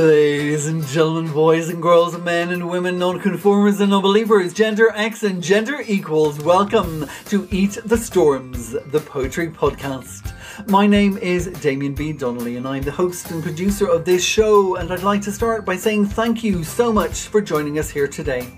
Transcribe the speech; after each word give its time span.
Ladies 0.00 0.66
and 0.66 0.82
gentlemen, 0.86 1.30
boys 1.30 1.68
and 1.68 1.82
girls, 1.82 2.16
men 2.16 2.52
and 2.52 2.70
women, 2.70 2.98
non-conformers 2.98 3.80
and 3.80 3.90
non-believers, 3.90 4.54
gender 4.54 4.90
X 4.94 5.24
and 5.24 5.42
gender 5.42 5.84
equals, 5.86 6.42
welcome 6.42 7.06
to 7.26 7.46
Eat 7.50 7.76
the 7.84 7.98
Storms, 7.98 8.70
the 8.70 9.00
poetry 9.00 9.50
podcast. 9.50 10.34
My 10.68 10.86
name 10.86 11.18
is 11.18 11.48
Damien 11.60 11.92
B. 11.92 12.14
Donnelly 12.14 12.56
and 12.56 12.66
I'm 12.66 12.82
the 12.82 12.90
host 12.90 13.30
and 13.30 13.42
producer 13.42 13.88
of 13.88 14.06
this 14.06 14.24
show 14.24 14.76
and 14.76 14.90
I'd 14.90 15.02
like 15.02 15.20
to 15.20 15.32
start 15.32 15.66
by 15.66 15.76
saying 15.76 16.06
thank 16.06 16.42
you 16.42 16.64
so 16.64 16.90
much 16.90 17.28
for 17.28 17.42
joining 17.42 17.78
us 17.78 17.90
here 17.90 18.08
today. 18.08 18.48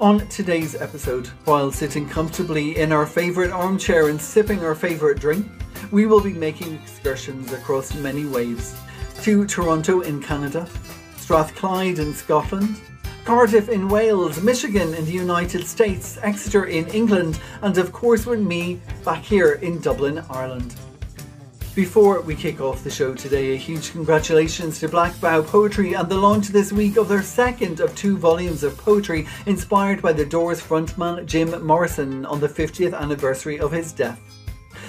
On 0.00 0.26
today's 0.26 0.74
episode, 0.74 1.28
while 1.44 1.70
sitting 1.70 2.08
comfortably 2.08 2.76
in 2.76 2.90
our 2.90 3.06
favourite 3.06 3.52
armchair 3.52 4.08
and 4.08 4.20
sipping 4.20 4.64
our 4.64 4.74
favourite 4.74 5.20
drink, 5.20 5.46
we 5.92 6.06
will 6.06 6.20
be 6.20 6.32
making 6.32 6.74
excursions 6.74 7.52
across 7.52 7.94
many 7.94 8.24
waves 8.24 8.74
to 9.22 9.46
Toronto 9.46 10.00
in 10.00 10.22
Canada, 10.22 10.66
Strathclyde 11.16 11.98
in 11.98 12.14
Scotland, 12.14 12.80
Cardiff 13.26 13.68
in 13.68 13.88
Wales, 13.88 14.42
Michigan 14.42 14.94
in 14.94 15.04
the 15.04 15.12
United 15.12 15.66
States, 15.66 16.18
Exeter 16.22 16.64
in 16.64 16.86
England, 16.88 17.38
and 17.60 17.76
of 17.76 17.92
course 17.92 18.24
with 18.24 18.40
me 18.40 18.80
back 19.04 19.22
here 19.22 19.52
in 19.52 19.78
Dublin, 19.80 20.24
Ireland. 20.30 20.74
Before 21.74 22.22
we 22.22 22.34
kick 22.34 22.62
off 22.62 22.82
the 22.82 22.90
show 22.90 23.14
today, 23.14 23.52
a 23.52 23.56
huge 23.56 23.92
congratulations 23.92 24.80
to 24.80 24.88
Black 24.88 25.20
Bough 25.20 25.42
Poetry 25.42 25.92
and 25.92 26.08
the 26.08 26.16
launch 26.16 26.48
this 26.48 26.72
week 26.72 26.96
of 26.96 27.08
their 27.08 27.22
second 27.22 27.80
of 27.80 27.94
two 27.94 28.16
volumes 28.16 28.62
of 28.62 28.78
poetry 28.78 29.26
inspired 29.44 30.00
by 30.00 30.14
the 30.14 30.24
Doors 30.24 30.62
frontman 30.62 31.26
Jim 31.26 31.62
Morrison 31.64 32.24
on 32.24 32.40
the 32.40 32.48
50th 32.48 32.98
anniversary 32.98 33.60
of 33.60 33.70
his 33.70 33.92
death. 33.92 34.29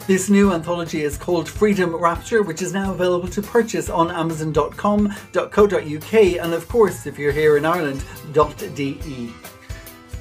This 0.07 0.31
new 0.31 0.51
anthology 0.51 1.03
is 1.03 1.15
called 1.15 1.47
Freedom 1.47 1.95
Rapture, 1.95 2.41
which 2.41 2.63
is 2.63 2.73
now 2.73 2.91
available 2.91 3.27
to 3.29 3.41
purchase 3.41 3.87
on 3.87 4.09
amazon.com.co.uk 4.09 6.13
and, 6.13 6.53
of 6.53 6.67
course, 6.67 7.05
if 7.05 7.19
you're 7.19 7.31
here 7.31 7.55
in 7.55 7.65
Ireland, 7.65 8.03
.de. 8.33 9.31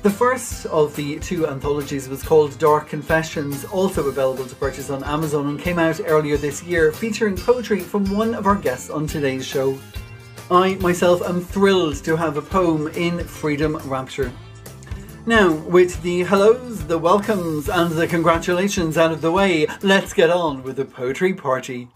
The 0.03 0.11
first 0.11 0.67
of 0.67 0.95
the 0.97 1.19
two 1.19 1.47
anthologies 1.47 2.09
was 2.09 2.23
called 2.23 2.59
Dark 2.59 2.89
Confessions, 2.89 3.65
also 3.65 4.09
available 4.09 4.47
to 4.47 4.55
purchase 4.55 4.91
on 4.91 5.03
Amazon 5.03 5.49
and 5.49 5.59
came 5.59 5.79
out 5.79 6.01
earlier 6.07 6.37
this 6.37 6.63
year, 6.63 6.93
featuring 6.93 7.37
poetry 7.37 7.81
from 7.81 8.05
one 8.15 8.35
of 8.35 8.47
our 8.47 8.57
guests 8.57 8.91
on 8.91 9.07
today's 9.07 9.47
show. 9.47 9.79
I 10.51 10.75
myself 10.77 11.23
am 11.23 11.41
thrilled 11.41 12.05
to 12.05 12.17
have 12.17 12.37
a 12.37 12.43
poem 12.43 12.89
in 12.89 13.25
Freedom 13.25 13.77
Rapture. 13.89 14.31
Now, 15.27 15.53
with 15.53 16.03
the 16.03 16.25
hellos, 16.25 16.87
the 16.87 16.97
welcomes, 16.97 17.69
and 17.69 17.91
the 17.91 18.07
congratulations 18.07 18.97
out 18.97 19.13
of 19.13 19.21
the 19.21 19.31
way, 19.31 19.67
let's 19.83 20.15
get 20.15 20.31
on 20.31 20.63
with 20.63 20.77
the 20.77 20.87
poetry 20.87 21.35
party. 21.35 21.89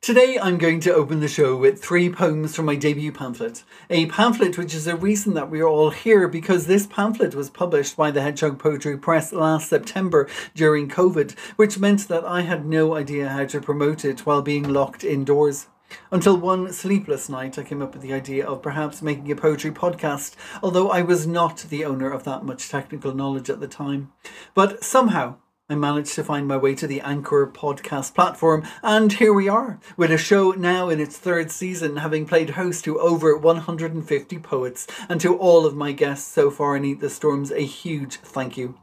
Today 0.00 0.36
I'm 0.40 0.58
going 0.58 0.80
to 0.80 0.94
open 0.94 1.20
the 1.20 1.28
show 1.28 1.56
with 1.56 1.80
three 1.80 2.10
poems 2.10 2.56
from 2.56 2.66
my 2.66 2.74
debut 2.74 3.12
pamphlet. 3.12 3.62
A 3.88 4.06
pamphlet 4.06 4.58
which 4.58 4.74
is 4.74 4.88
a 4.88 4.96
reason 4.96 5.34
that 5.34 5.48
we're 5.48 5.66
all 5.66 5.90
here 5.90 6.26
because 6.26 6.66
this 6.66 6.88
pamphlet 6.88 7.36
was 7.36 7.50
published 7.50 7.96
by 7.96 8.10
the 8.10 8.22
Hedgehog 8.22 8.58
Poetry 8.58 8.98
Press 8.98 9.32
last 9.32 9.68
September 9.68 10.28
during 10.56 10.88
COVID, 10.88 11.38
which 11.54 11.78
meant 11.78 12.08
that 12.08 12.24
I 12.24 12.40
had 12.40 12.66
no 12.66 12.96
idea 12.96 13.28
how 13.28 13.46
to 13.46 13.60
promote 13.60 14.04
it 14.04 14.26
while 14.26 14.42
being 14.42 14.68
locked 14.68 15.04
indoors. 15.04 15.68
Until 16.10 16.36
one 16.36 16.72
sleepless 16.72 17.28
night, 17.28 17.58
I 17.58 17.62
came 17.62 17.82
up 17.82 17.92
with 17.92 18.02
the 18.02 18.12
idea 18.12 18.46
of 18.46 18.62
perhaps 18.62 19.02
making 19.02 19.30
a 19.30 19.36
poetry 19.36 19.70
podcast, 19.70 20.34
although 20.62 20.90
I 20.90 21.02
was 21.02 21.26
not 21.26 21.58
the 21.68 21.84
owner 21.84 22.10
of 22.10 22.24
that 22.24 22.44
much 22.44 22.68
technical 22.68 23.14
knowledge 23.14 23.50
at 23.50 23.60
the 23.60 23.68
time. 23.68 24.12
But 24.54 24.82
somehow, 24.82 25.36
I 25.68 25.74
managed 25.74 26.14
to 26.14 26.22
find 26.22 26.46
my 26.46 26.56
way 26.56 26.76
to 26.76 26.86
the 26.86 27.00
Anchor 27.00 27.50
podcast 27.52 28.14
platform, 28.14 28.64
and 28.84 29.12
here 29.12 29.32
we 29.32 29.48
are, 29.48 29.80
with 29.96 30.12
a 30.12 30.18
show 30.18 30.52
now 30.52 30.88
in 30.88 31.00
its 31.00 31.18
third 31.18 31.50
season, 31.50 31.96
having 31.96 32.24
played 32.24 32.50
host 32.50 32.84
to 32.84 33.00
over 33.00 33.36
150 33.36 34.38
poets, 34.38 34.86
and 35.08 35.20
to 35.20 35.36
all 35.36 35.66
of 35.66 35.74
my 35.74 35.90
guests 35.90 36.32
so 36.32 36.52
far 36.52 36.76
in 36.76 36.84
Eat 36.84 37.00
the 37.00 37.10
Storms, 37.10 37.50
a 37.50 37.64
huge 37.64 38.18
thank 38.18 38.56
you. 38.56 38.78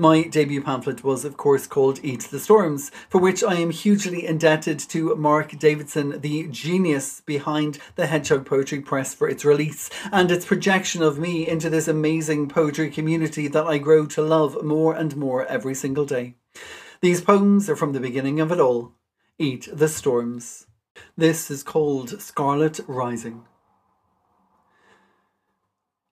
My 0.00 0.22
debut 0.22 0.62
pamphlet 0.62 1.04
was, 1.04 1.26
of 1.26 1.36
course, 1.36 1.66
called 1.66 2.00
Eat 2.02 2.22
the 2.30 2.40
Storms, 2.40 2.90
for 3.10 3.20
which 3.20 3.44
I 3.44 3.56
am 3.56 3.68
hugely 3.68 4.24
indebted 4.24 4.78
to 4.88 5.14
Mark 5.14 5.58
Davidson, 5.58 6.22
the 6.22 6.48
genius 6.48 7.20
behind 7.20 7.78
the 7.96 8.06
Hedgehog 8.06 8.46
Poetry 8.46 8.80
Press, 8.80 9.12
for 9.12 9.28
its 9.28 9.44
release 9.44 9.90
and 10.10 10.30
its 10.30 10.46
projection 10.46 11.02
of 11.02 11.18
me 11.18 11.46
into 11.46 11.68
this 11.68 11.86
amazing 11.86 12.48
poetry 12.48 12.88
community 12.88 13.46
that 13.48 13.66
I 13.66 13.76
grow 13.76 14.06
to 14.06 14.22
love 14.22 14.64
more 14.64 14.94
and 14.94 15.14
more 15.18 15.44
every 15.44 15.74
single 15.74 16.06
day. 16.06 16.34
These 17.02 17.20
poems 17.20 17.68
are 17.68 17.76
from 17.76 17.92
the 17.92 18.00
beginning 18.00 18.40
of 18.40 18.50
it 18.50 18.58
all 18.58 18.94
Eat 19.38 19.68
the 19.70 19.86
Storms. 19.86 20.66
This 21.14 21.50
is 21.50 21.62
called 21.62 22.22
Scarlet 22.22 22.80
Rising. 22.86 23.44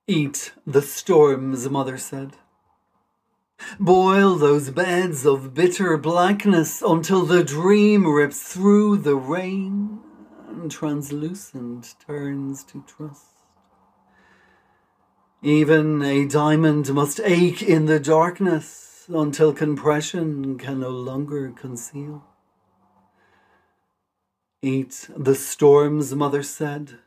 Eat 0.06 0.52
the 0.66 0.82
storms, 0.82 1.70
mother 1.70 1.96
said. 1.96 2.36
Boil 3.80 4.36
those 4.36 4.70
beds 4.70 5.24
of 5.24 5.54
bitter 5.54 5.96
blackness 5.96 6.82
until 6.82 7.24
the 7.24 7.44
dream 7.44 8.06
rips 8.06 8.42
through 8.52 8.98
the 8.98 9.16
rain 9.16 10.00
and 10.48 10.70
translucent 10.70 11.94
turns 12.04 12.64
to 12.64 12.84
trust. 12.86 13.24
Even 15.42 16.02
a 16.02 16.26
diamond 16.26 16.92
must 16.92 17.20
ache 17.20 17.62
in 17.62 17.86
the 17.86 18.00
darkness 18.00 19.06
until 19.08 19.52
compression 19.52 20.58
can 20.58 20.80
no 20.80 20.90
longer 20.90 21.52
conceal. 21.54 22.24
Eat 24.60 25.08
the 25.16 25.36
storms, 25.36 26.14
mother 26.14 26.42
said 26.42 26.98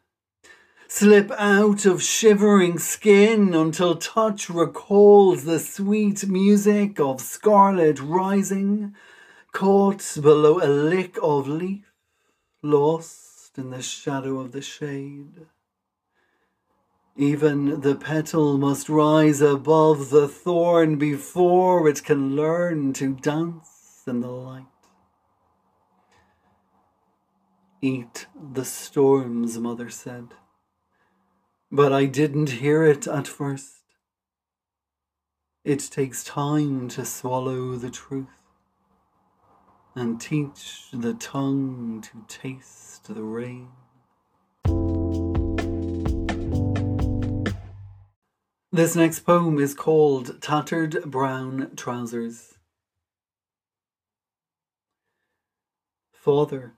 slip 0.93 1.31
out 1.37 1.85
of 1.85 2.03
shivering 2.03 2.77
skin 2.77 3.53
until 3.53 3.95
touch 3.95 4.49
recalls 4.49 5.45
the 5.45 5.57
sweet 5.57 6.27
music 6.27 6.99
of 6.99 7.21
scarlet 7.21 7.97
rising, 8.01 8.93
caught 9.53 10.17
below 10.21 10.59
a 10.59 10.67
lick 10.67 11.17
of 11.23 11.47
leaf, 11.47 11.85
lost 12.61 13.57
in 13.57 13.69
the 13.69 13.81
shadow 13.81 14.37
of 14.41 14.51
the 14.51 14.61
shade. 14.61 15.47
Even 17.15 17.79
the 17.79 17.95
petal 17.95 18.57
must 18.57 18.89
rise 18.89 19.39
above 19.39 20.09
the 20.09 20.27
thorn 20.27 20.97
before 20.97 21.87
it 21.87 22.03
can 22.03 22.35
learn 22.35 22.91
to 22.91 23.15
dance 23.15 24.03
in 24.05 24.19
the 24.19 24.27
light. 24.27 24.65
Eat 27.81 28.27
the 28.53 28.65
storms, 28.65 29.57
mother 29.57 29.89
said. 29.89 30.33
But 31.73 31.93
I 31.93 32.05
didn't 32.05 32.49
hear 32.49 32.83
it 32.83 33.07
at 33.07 33.29
first. 33.29 33.77
It 35.63 35.79
takes 35.79 36.21
time 36.21 36.89
to 36.89 37.05
swallow 37.05 37.77
the 37.77 37.89
truth 37.89 38.27
and 39.95 40.19
teach 40.19 40.87
the 40.91 41.13
tongue 41.13 42.03
to 42.11 42.25
taste 42.27 43.05
the 43.05 43.23
rain. 43.23 43.69
This 48.73 48.95
next 48.95 49.19
poem 49.19 49.57
is 49.57 49.73
called 49.73 50.41
Tattered 50.41 51.03
Brown 51.05 51.71
Trousers. 51.77 52.55
Father 56.11 56.73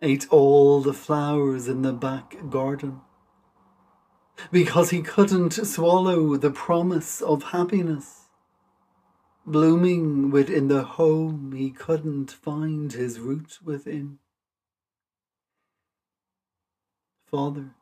ate 0.00 0.28
all 0.30 0.80
the 0.80 0.94
flowers 0.94 1.66
in 1.66 1.82
the 1.82 1.92
back 1.92 2.36
garden 2.48 3.00
because 4.50 4.90
he 4.90 5.02
couldn't 5.02 5.52
swallow 5.52 6.36
the 6.36 6.50
promise 6.50 7.20
of 7.20 7.44
happiness. 7.44 8.28
Blooming 9.46 10.30
within 10.30 10.68
the 10.68 10.82
home 10.82 11.52
he 11.56 11.70
couldn't 11.70 12.30
find 12.30 12.92
his 12.92 13.18
root 13.18 13.58
within. 13.64 14.18
Father 17.30 17.74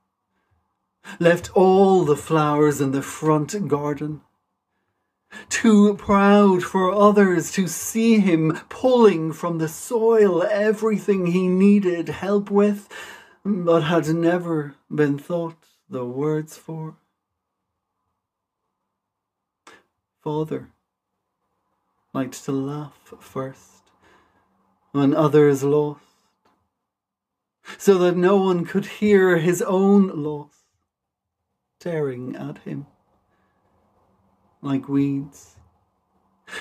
left 1.18 1.50
all 1.54 2.04
the 2.04 2.16
flowers 2.16 2.80
in 2.80 2.92
the 2.92 3.02
front 3.02 3.68
garden, 3.68 4.20
too 5.48 5.94
proud 5.94 6.62
for 6.62 6.92
others 6.92 7.50
to 7.52 7.66
see 7.66 8.18
him 8.18 8.58
pulling 8.68 9.32
from 9.32 9.58
the 9.58 9.68
soil 9.68 10.42
everything 10.42 11.26
he 11.26 11.48
needed 11.48 12.08
help 12.08 12.50
with, 12.50 12.88
but 13.44 13.80
had 13.84 14.06
never 14.08 14.74
been 14.94 15.18
thought 15.18 15.77
the 15.88 16.04
words 16.04 16.56
for? 16.56 16.96
Father 20.22 20.70
liked 22.12 22.44
to 22.44 22.52
laugh 22.52 23.14
first 23.20 23.82
when 24.92 25.14
others 25.14 25.62
lost, 25.62 26.00
so 27.76 27.98
that 27.98 28.16
no 28.16 28.36
one 28.36 28.64
could 28.64 28.86
hear 28.86 29.38
his 29.38 29.62
own 29.62 30.08
loss 30.08 30.64
tearing 31.78 32.34
at 32.34 32.58
him 32.58 32.86
like 34.60 34.88
weeds 34.88 35.57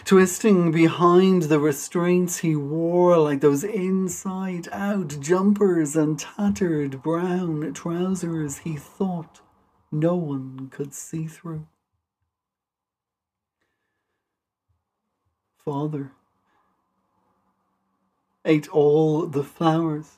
twisting 0.03 0.71
behind 0.71 1.43
the 1.43 1.59
restraints 1.59 2.39
he 2.39 2.55
wore 2.55 3.17
like 3.17 3.41
those 3.41 3.63
inside 3.63 4.67
out 4.71 5.17
jumpers 5.19 5.95
and 5.95 6.19
tattered 6.19 7.01
brown 7.01 7.73
trousers 7.73 8.59
he 8.59 8.75
thought 8.75 9.41
no 9.91 10.15
one 10.15 10.69
could 10.69 10.93
see 10.93 11.27
through. 11.27 11.67
Father 15.63 16.11
ate 18.45 18.69
all 18.69 19.27
the 19.27 19.43
flowers 19.43 20.17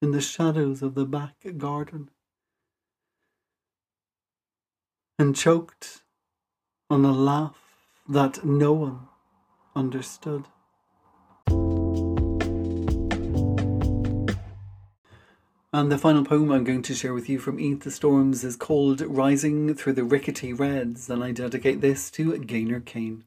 in 0.00 0.10
the 0.10 0.20
shadows 0.20 0.82
of 0.82 0.94
the 0.94 1.06
back 1.06 1.36
garden 1.56 2.10
and 5.18 5.36
choked 5.36 6.01
on 6.92 7.06
a 7.06 7.10
laugh 7.10 7.56
that 8.06 8.44
no 8.44 8.74
one 8.74 9.08
understood. 9.74 10.44
And 15.72 15.90
the 15.90 15.96
final 15.96 16.22
poem 16.22 16.52
I'm 16.52 16.64
going 16.64 16.82
to 16.82 16.94
share 16.94 17.14
with 17.14 17.30
you 17.30 17.38
from 17.38 17.58
Eat 17.58 17.80
the 17.80 17.90
Storms 17.90 18.44
is 18.44 18.56
called 18.56 19.00
Rising 19.00 19.74
Through 19.74 19.94
the 19.94 20.04
Rickety 20.04 20.52
Reds, 20.52 21.08
and 21.08 21.24
I 21.24 21.32
dedicate 21.32 21.80
this 21.80 22.10
to 22.10 22.36
Gaynor 22.36 22.80
Kane. 22.80 23.24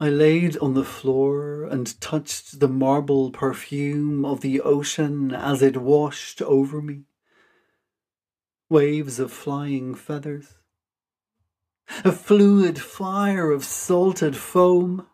I 0.00 0.08
laid 0.08 0.58
on 0.58 0.74
the 0.74 0.84
floor 0.84 1.62
and 1.62 2.00
touched 2.00 2.58
the 2.58 2.68
marble 2.68 3.30
perfume 3.30 4.24
of 4.24 4.40
the 4.40 4.60
ocean 4.60 5.32
as 5.32 5.62
it 5.62 5.76
washed 5.76 6.42
over 6.42 6.82
me 6.82 7.04
waves 8.68 9.18
of 9.18 9.32
flying 9.32 9.94
feathers, 9.94 10.56
a 12.04 12.12
fluid 12.12 12.80
fire 12.80 13.50
of 13.50 13.64
salted 13.64 14.36
foam. 14.36 15.06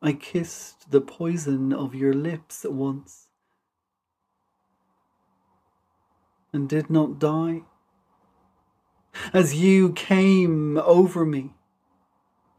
I 0.00 0.12
kissed 0.12 0.90
the 0.90 1.00
poison 1.00 1.72
of 1.72 1.94
your 1.94 2.12
lips 2.12 2.64
once 2.68 3.28
and 6.52 6.68
did 6.68 6.88
not 6.88 7.18
die. 7.18 7.62
As 9.32 9.54
you 9.54 9.92
came 9.92 10.76
over 10.78 11.24
me, 11.24 11.54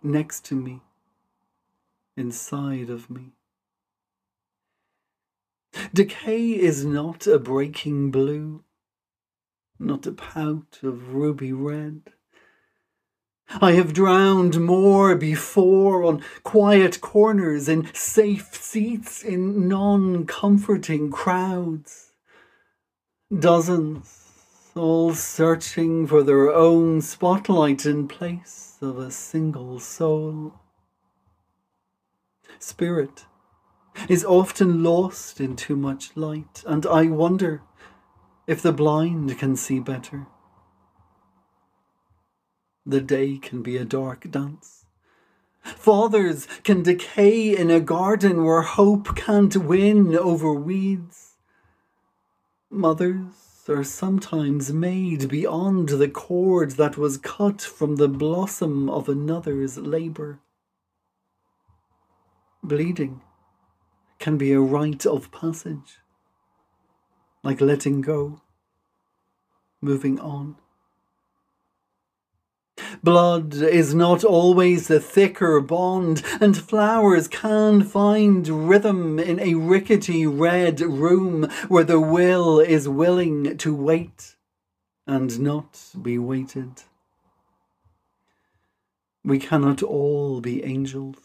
next 0.04 0.44
to 0.46 0.56
me, 0.56 0.82
inside 2.18 2.90
of 2.90 3.10
me. 3.10 3.35
Decay 5.94 6.52
is 6.52 6.86
not 6.86 7.28
a 7.28 7.40
breaking 7.40 8.12
blue, 8.12 8.64
not 9.80 10.06
a 10.06 10.12
pout 10.12 10.80
of 10.84 11.14
ruby 11.14 11.52
red. 11.52 12.02
I 13.62 13.74
have 13.74 13.94
drowned 13.94 14.60
more 14.60 15.16
before 15.16 16.04
on 16.04 16.24
quiet 16.44 17.00
corners, 17.00 17.70
in 17.70 17.94
safe 17.94 18.56
seats, 18.56 19.24
in 19.24 19.68
non 19.68 20.26
comforting 20.26 21.12
crowds. 21.12 22.14
Dozens, 23.38 24.32
all 24.76 25.14
searching 25.14 26.08
for 26.08 26.24
their 26.24 26.52
own 26.52 27.02
spotlight 27.02 27.86
in 27.86 28.08
place 28.08 28.78
of 28.82 28.98
a 28.98 29.12
single 29.12 29.80
soul. 29.80 30.54
Spirit 32.60 33.26
is 34.10 34.26
often 34.26 34.84
lost 34.84 35.40
in 35.40 35.56
too 35.56 35.76
much 35.76 36.16
light, 36.16 36.64
and 36.66 36.86
I 36.86 37.08
wonder 37.08 37.62
if 38.48 38.62
the 38.62 38.72
blind 38.72 39.38
can 39.38 39.56
see 39.56 39.80
better. 39.80 40.28
The 42.86 43.02
day 43.02 43.38
can 43.38 43.64
be 43.64 43.78
a 43.78 43.86
dark 43.86 44.30
dance. 44.30 44.86
Fathers 45.64 46.48
can 46.64 46.84
decay 46.84 47.58
in 47.58 47.72
a 47.72 47.80
garden 47.80 48.44
where 48.44 48.62
hope 48.62 49.16
can't 49.16 49.56
win 49.56 50.16
over 50.16 50.54
weeds. 50.54 51.34
Mothers 52.70 53.64
are 53.68 53.84
sometimes 53.84 54.72
made 54.72 55.28
beyond 55.28 55.90
the 55.90 56.08
cord 56.08 56.72
that 56.72 56.98
was 56.98 57.18
cut 57.18 57.62
from 57.62 57.96
the 57.96 58.08
blossom 58.08 58.88
of 58.90 59.10
another's 59.10 59.80
labour. 59.80 60.40
Bleeding 62.62 63.22
can 64.20 64.38
be 64.38 64.52
a 64.52 64.60
rite 64.60 65.06
of 65.06 65.32
passage, 65.32 66.00
like 67.44 67.62
letting 67.62 68.02
go, 68.02 68.42
moving 69.82 70.20
on. 70.20 70.56
Blood 73.04 73.54
is 73.54 73.94
not 73.94 74.24
always 74.24 74.88
the 74.88 75.00
thicker 75.00 75.62
bond, 75.62 76.24
and 76.42 76.58
flowers 76.58 77.28
can 77.28 77.84
find 77.84 78.48
rhythm 78.48 79.20
in 79.20 79.40
a 79.40 79.56
rickety 79.56 80.26
red 80.26 80.82
room 80.82 81.50
where 81.68 81.84
the 81.84 82.00
will 82.00 82.60
is 82.60 82.90
willing 82.90 83.58
to 83.58 83.76
wait 83.76 84.36
and 85.08 85.40
not 85.40 85.80
be 86.02 86.18
waited. 86.18 86.84
We 89.24 89.40
cannot 89.40 89.82
all 89.82 90.42
be 90.42 90.64
angels 90.64 91.25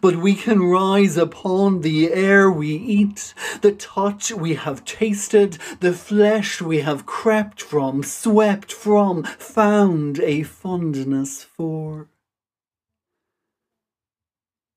but 0.00 0.16
we 0.16 0.34
can 0.34 0.62
rise 0.62 1.16
upon 1.16 1.80
the 1.80 2.12
air 2.12 2.50
we 2.50 2.74
eat, 2.74 3.34
the 3.60 3.72
touch 3.72 4.32
we 4.32 4.54
have 4.54 4.84
tasted, 4.84 5.58
the 5.80 5.92
flesh 5.92 6.60
we 6.60 6.80
have 6.80 7.06
crept 7.06 7.60
from, 7.60 8.02
swept 8.02 8.72
from, 8.72 9.22
found 9.24 10.20
a 10.20 10.42
fondness 10.42 11.42
for. 11.42 12.08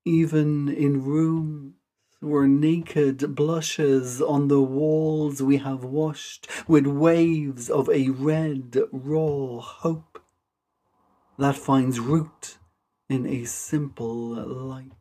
Even 0.06 0.70
in 0.70 1.04
rooms 1.04 1.74
where 2.20 2.48
naked 2.48 3.36
blushes 3.36 4.22
on 4.22 4.48
the 4.48 4.62
walls 4.62 5.42
we 5.42 5.58
have 5.58 5.84
washed 5.84 6.48
with 6.68 6.88
waves 6.88 7.70
of 7.70 7.90
a 7.90 8.10
red, 8.10 8.78
raw 8.92 9.60
hope 9.60 10.20
that 11.38 11.56
finds 11.56 12.00
root 12.00 12.58
in 13.10 13.26
a 13.28 13.46
simple 13.46 14.34
light. 14.34 14.97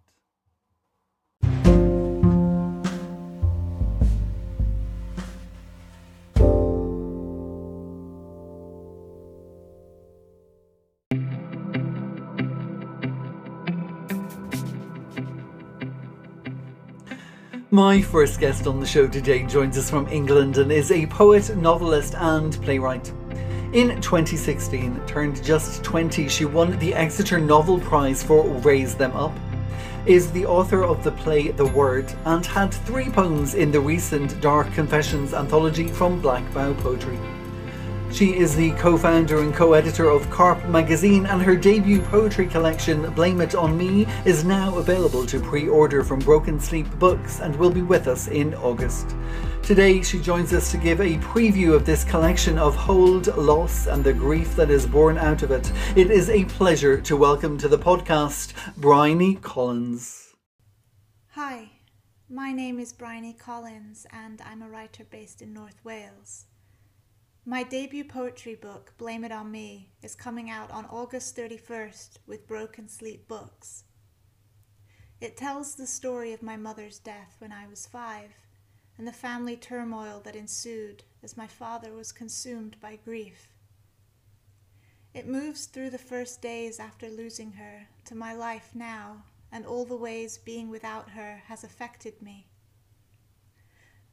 My 17.77 18.01
first 18.01 18.41
guest 18.41 18.67
on 18.67 18.81
the 18.81 18.87
show 18.87 19.07
today 19.07 19.43
joins 19.43 19.77
us 19.77 19.91
from 19.91 20.09
England 20.09 20.57
and 20.57 20.73
is 20.73 20.91
a 20.91 21.05
poet, 21.05 21.55
novelist, 21.59 22.15
and 22.15 22.59
playwright. 22.63 23.13
In 23.75 24.01
2016, 24.01 24.99
turned 25.07 25.45
just 25.45 25.85
20, 25.85 26.27
she 26.27 26.47
won 26.47 26.79
the 26.79 26.95
Exeter 26.95 27.39
Novel 27.39 27.79
Prize 27.79 28.23
for 28.23 28.45
Raise 28.61 28.95
Them 28.95 29.13
Up, 29.15 29.39
is 30.07 30.33
the 30.33 30.47
author 30.47 30.85
of 30.85 31.05
the 31.05 31.13
play 31.13 31.51
The 31.51 31.67
Word, 31.67 32.11
and 32.25 32.47
had 32.47 32.73
three 32.73 33.11
poems 33.11 33.53
in 33.53 33.71
the 33.71 33.81
recent 33.81 34.41
Dark 34.41 34.73
Confessions 34.73 35.35
anthology 35.35 35.89
from 35.89 36.19
Black 36.19 36.51
Bough 36.55 36.73
Poetry. 36.73 37.19
She 38.17 38.35
is 38.35 38.57
the 38.57 38.71
co 38.77 38.97
founder 38.97 39.43
and 39.43 39.55
co 39.55 39.75
editor 39.75 40.09
of 40.09 40.31
Carp 40.31 40.65
magazine, 40.71 41.27
and 41.27 41.43
her 41.43 41.55
debut 41.55 42.01
poetry 42.01 42.47
collection, 42.47 43.13
Blame 43.13 43.43
It 43.43 43.55
On 43.55 43.77
Me, 43.77 44.07
is 44.25 44.43
now 44.43 44.79
available 44.79 45.27
to 45.27 45.39
pre 45.39 45.69
order 45.69 46.03
from 46.03 46.21
Broken 46.21 46.59
Sleep 46.59 46.89
Books 46.99 47.41
and 47.41 47.55
will 47.57 47.69
be 47.69 47.83
with 47.83 48.09
us 48.09 48.29
in 48.29 48.55
August. 48.55 49.15
Today, 49.63 50.01
she 50.01 50.19
joins 50.19 50.55
us 50.55 50.71
to 50.71 50.79
give 50.79 51.03
a 51.03 51.19
preview 51.19 51.75
of 51.75 51.85
this 51.85 52.05
collection 52.05 52.59
of 52.59 52.75
hold, 52.75 53.27
loss, 53.37 53.87
and 53.87 54.03
the 54.03 54.15
grief 54.15 54.57
that 54.57 54.71
is 54.71 54.87
born 54.87 55.19
out 55.19 55.43
of 55.43 55.51
it. 55.51 55.71
It 55.95 56.11
is 56.11 56.31
a 56.31 56.47
pleasure 56.47 56.99
to 56.99 57.19
welcome 57.19 57.59
to 57.59 57.69
the 57.69 57.79
podcast 57.79 58.55
Bryony 58.79 59.35
Collins. 59.35 60.33
Hi, 61.33 61.71
my 62.31 62.51
name 62.51 62.81
is 62.81 62.95
Bryony 62.95 63.35
Collins, 63.35 64.07
and 64.11 64.41
I'm 64.41 64.63
a 64.63 64.71
writer 64.71 65.05
based 65.05 65.43
in 65.43 65.53
North 65.53 65.85
Wales. 65.85 66.47
My 67.49 67.63
debut 67.63 68.03
poetry 68.03 68.57
book, 68.57 68.93
Blame 68.99 69.23
It 69.23 69.31
On 69.31 69.49
Me, 69.49 69.91
is 70.03 70.17
coming 70.17 70.51
out 70.51 70.69
on 70.73 70.85
August 70.87 71.37
31st 71.37 72.17
with 72.27 72.49
Broken 72.49 72.89
Sleep 72.89 73.29
Books. 73.29 73.85
It 75.21 75.37
tells 75.37 75.77
the 75.77 75.87
story 75.87 76.33
of 76.33 76.43
my 76.43 76.57
mother's 76.57 76.99
death 76.99 77.37
when 77.39 77.53
I 77.53 77.69
was 77.69 77.87
five 77.87 78.31
and 78.99 79.07
the 79.07 79.13
family 79.13 79.57
turmoil 79.57 80.21
that 80.25 80.35
ensued 80.35 81.05
as 81.23 81.37
my 81.37 81.47
father 81.47 81.93
was 81.93 82.11
consumed 82.11 82.79
by 82.81 82.99
grief. 83.05 83.53
It 85.15 85.29
moves 85.29 85.67
through 85.67 85.91
the 85.91 85.99
first 85.99 86.43
days 86.43 86.81
after 86.81 87.09
losing 87.09 87.53
her 87.53 87.87
to 88.07 88.17
my 88.17 88.35
life 88.35 88.71
now 88.75 89.23
and 89.53 89.65
all 89.65 89.85
the 89.85 89.95
ways 89.95 90.37
being 90.37 90.69
without 90.69 91.11
her 91.11 91.43
has 91.47 91.63
affected 91.63 92.21
me. 92.21 92.49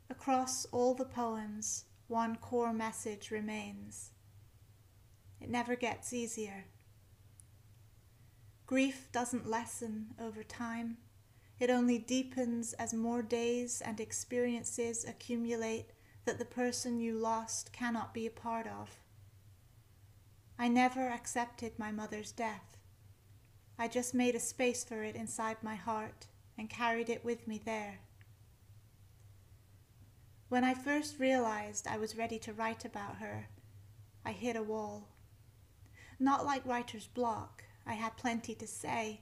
Across 0.07 0.65
all 0.65 0.93
the 0.93 1.03
poems, 1.03 1.85
one 2.07 2.35
core 2.35 2.73
message 2.73 3.31
remains. 3.31 4.11
It 5.41 5.49
never 5.49 5.75
gets 5.75 6.13
easier. 6.13 6.65
Grief 8.65 9.07
doesn't 9.11 9.49
lessen 9.49 10.15
over 10.19 10.43
time. 10.43 10.97
It 11.59 11.69
only 11.69 11.97
deepens 11.97 12.73
as 12.73 12.93
more 12.93 13.21
days 13.21 13.81
and 13.81 13.99
experiences 13.99 15.05
accumulate 15.05 15.91
that 16.25 16.39
the 16.39 16.45
person 16.45 16.99
you 16.99 17.17
lost 17.17 17.73
cannot 17.73 18.13
be 18.13 18.25
a 18.25 18.31
part 18.31 18.67
of. 18.67 18.99
I 20.57 20.67
never 20.67 21.09
accepted 21.09 21.77
my 21.77 21.91
mother's 21.91 22.31
death. 22.31 22.77
I 23.77 23.87
just 23.87 24.13
made 24.13 24.35
a 24.35 24.39
space 24.39 24.83
for 24.83 25.03
it 25.03 25.15
inside 25.15 25.57
my 25.61 25.75
heart 25.75 26.27
and 26.57 26.69
carried 26.69 27.09
it 27.09 27.25
with 27.25 27.47
me 27.47 27.59
there. 27.63 27.99
When 30.53 30.63
I 30.63 30.75
first 30.75 31.17
realized 31.17 31.87
I 31.87 31.97
was 31.97 32.15
ready 32.15 32.37
to 32.37 32.53
write 32.53 32.85
about 32.85 33.15
her, 33.15 33.47
I 34.23 34.33
hit 34.33 34.55
a 34.55 34.61
wall. 34.61 35.07
Not 36.19 36.45
like 36.45 36.63
writer's 36.63 37.07
block, 37.07 37.63
I 37.87 37.93
had 37.93 38.17
plenty 38.17 38.53
to 38.53 38.67
say, 38.67 39.21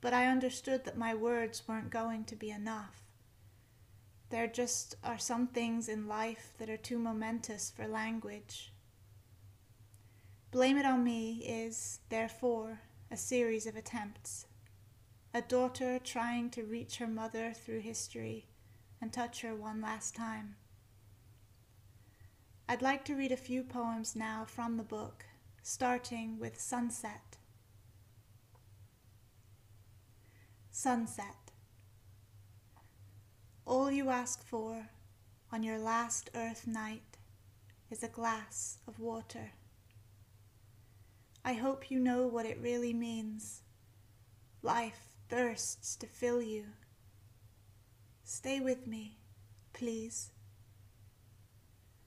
but 0.00 0.12
I 0.12 0.26
understood 0.26 0.84
that 0.84 0.98
my 0.98 1.14
words 1.14 1.62
weren't 1.68 1.90
going 1.90 2.24
to 2.24 2.34
be 2.34 2.50
enough. 2.50 3.04
There 4.30 4.48
just 4.48 4.96
are 5.04 5.18
some 5.18 5.46
things 5.46 5.88
in 5.88 6.08
life 6.08 6.54
that 6.58 6.68
are 6.68 6.76
too 6.76 6.98
momentous 6.98 7.70
for 7.70 7.86
language. 7.86 8.72
Blame 10.50 10.78
It 10.78 10.84
On 10.84 11.04
Me 11.04 11.44
is, 11.46 12.00
therefore, 12.08 12.80
a 13.08 13.16
series 13.16 13.68
of 13.68 13.76
attempts. 13.76 14.46
A 15.32 15.42
daughter 15.42 16.00
trying 16.00 16.50
to 16.50 16.64
reach 16.64 16.96
her 16.96 17.06
mother 17.06 17.52
through 17.52 17.82
history 17.82 18.48
and 19.00 19.12
touch 19.12 19.42
her 19.42 19.54
one 19.54 19.80
last 19.80 20.14
time. 20.14 20.56
I'd 22.68 22.82
like 22.82 23.04
to 23.04 23.14
read 23.14 23.30
a 23.30 23.36
few 23.36 23.62
poems 23.62 24.16
now 24.16 24.44
from 24.46 24.76
the 24.76 24.82
book, 24.82 25.24
starting 25.62 26.38
with 26.38 26.60
Sunset. 26.60 27.36
Sunset. 30.70 31.52
All 33.64 33.90
you 33.90 34.10
ask 34.10 34.44
for 34.44 34.88
on 35.52 35.62
your 35.62 35.78
last 35.78 36.30
earth 36.34 36.66
night 36.66 37.18
is 37.90 38.02
a 38.02 38.08
glass 38.08 38.78
of 38.88 38.98
water. 38.98 39.52
I 41.44 41.52
hope 41.52 41.90
you 41.90 42.00
know 42.00 42.26
what 42.26 42.46
it 42.46 42.58
really 42.60 42.92
means. 42.92 43.62
Life 44.62 45.14
thirsts 45.28 45.94
to 45.96 46.06
fill 46.06 46.42
you. 46.42 46.64
Stay 48.26 48.60
with 48.60 48.86
me, 48.86 49.16
please. 49.72 50.32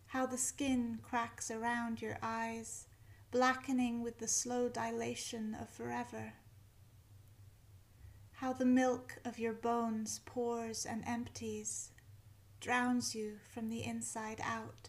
How 0.05 0.27
the 0.27 0.37
skin 0.37 0.99
cracks 1.01 1.49
around 1.49 1.99
your 1.99 2.19
eyes, 2.21 2.85
blackening 3.31 4.03
with 4.03 4.19
the 4.19 4.27
slow 4.27 4.69
dilation 4.69 5.57
of 5.59 5.67
forever 5.69 6.33
how 8.39 8.53
the 8.53 8.65
milk 8.65 9.17
of 9.25 9.37
your 9.37 9.51
bones 9.51 10.21
pours 10.23 10.85
and 10.85 11.03
empties, 11.05 11.91
drowns 12.61 13.13
you 13.13 13.33
from 13.53 13.67
the 13.67 13.83
inside 13.83 14.39
out. 14.41 14.87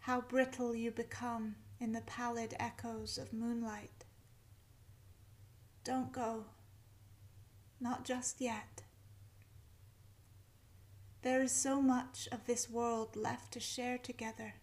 How 0.00 0.20
brittle 0.20 0.74
you 0.74 0.90
become 0.90 1.54
in 1.80 1.92
the 1.92 2.02
pallid 2.02 2.54
echoes 2.60 3.16
of 3.16 3.32
moonlight. 3.32 4.04
Don't 5.84 6.12
go, 6.12 6.44
not 7.80 8.04
just 8.04 8.42
yet. 8.42 8.82
There 11.22 11.42
is 11.42 11.52
so 11.52 11.82
much 11.82 12.28
of 12.30 12.46
this 12.46 12.70
world 12.70 13.16
left 13.16 13.52
to 13.52 13.60
share 13.60 13.98
together. 13.98 14.54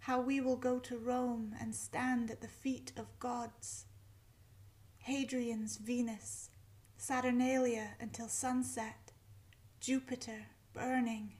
How 0.00 0.20
we 0.20 0.40
will 0.40 0.56
go 0.56 0.78
to 0.80 0.98
Rome 0.98 1.54
and 1.60 1.74
stand 1.74 2.30
at 2.30 2.40
the 2.40 2.48
feet 2.48 2.92
of 2.96 3.18
gods 3.20 3.86
Hadrian's 4.98 5.78
Venus, 5.78 6.50
Saturnalia 6.96 7.96
until 8.00 8.28
sunset, 8.28 9.12
Jupiter 9.80 10.46
burning. 10.72 11.32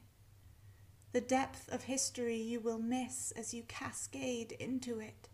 The 1.12 1.20
depth 1.20 1.72
of 1.72 1.84
history 1.84 2.36
you 2.36 2.58
will 2.58 2.78
miss 2.78 3.32
as 3.32 3.54
you 3.54 3.62
cascade 3.64 4.52
into 4.52 4.98
it. 4.98 5.28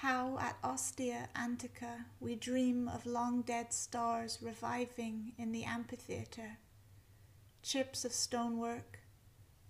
How 0.00 0.38
at 0.38 0.58
Ostia 0.62 1.28
Antica 1.34 2.06
we 2.20 2.34
dream 2.36 2.88
of 2.88 3.06
long 3.06 3.42
dead 3.42 3.72
stars 3.72 4.38
reviving 4.42 5.32
in 5.38 5.52
the 5.52 5.64
amphitheatre, 5.64 6.58
chips 7.62 8.04
of 8.04 8.12
stonework, 8.12 8.98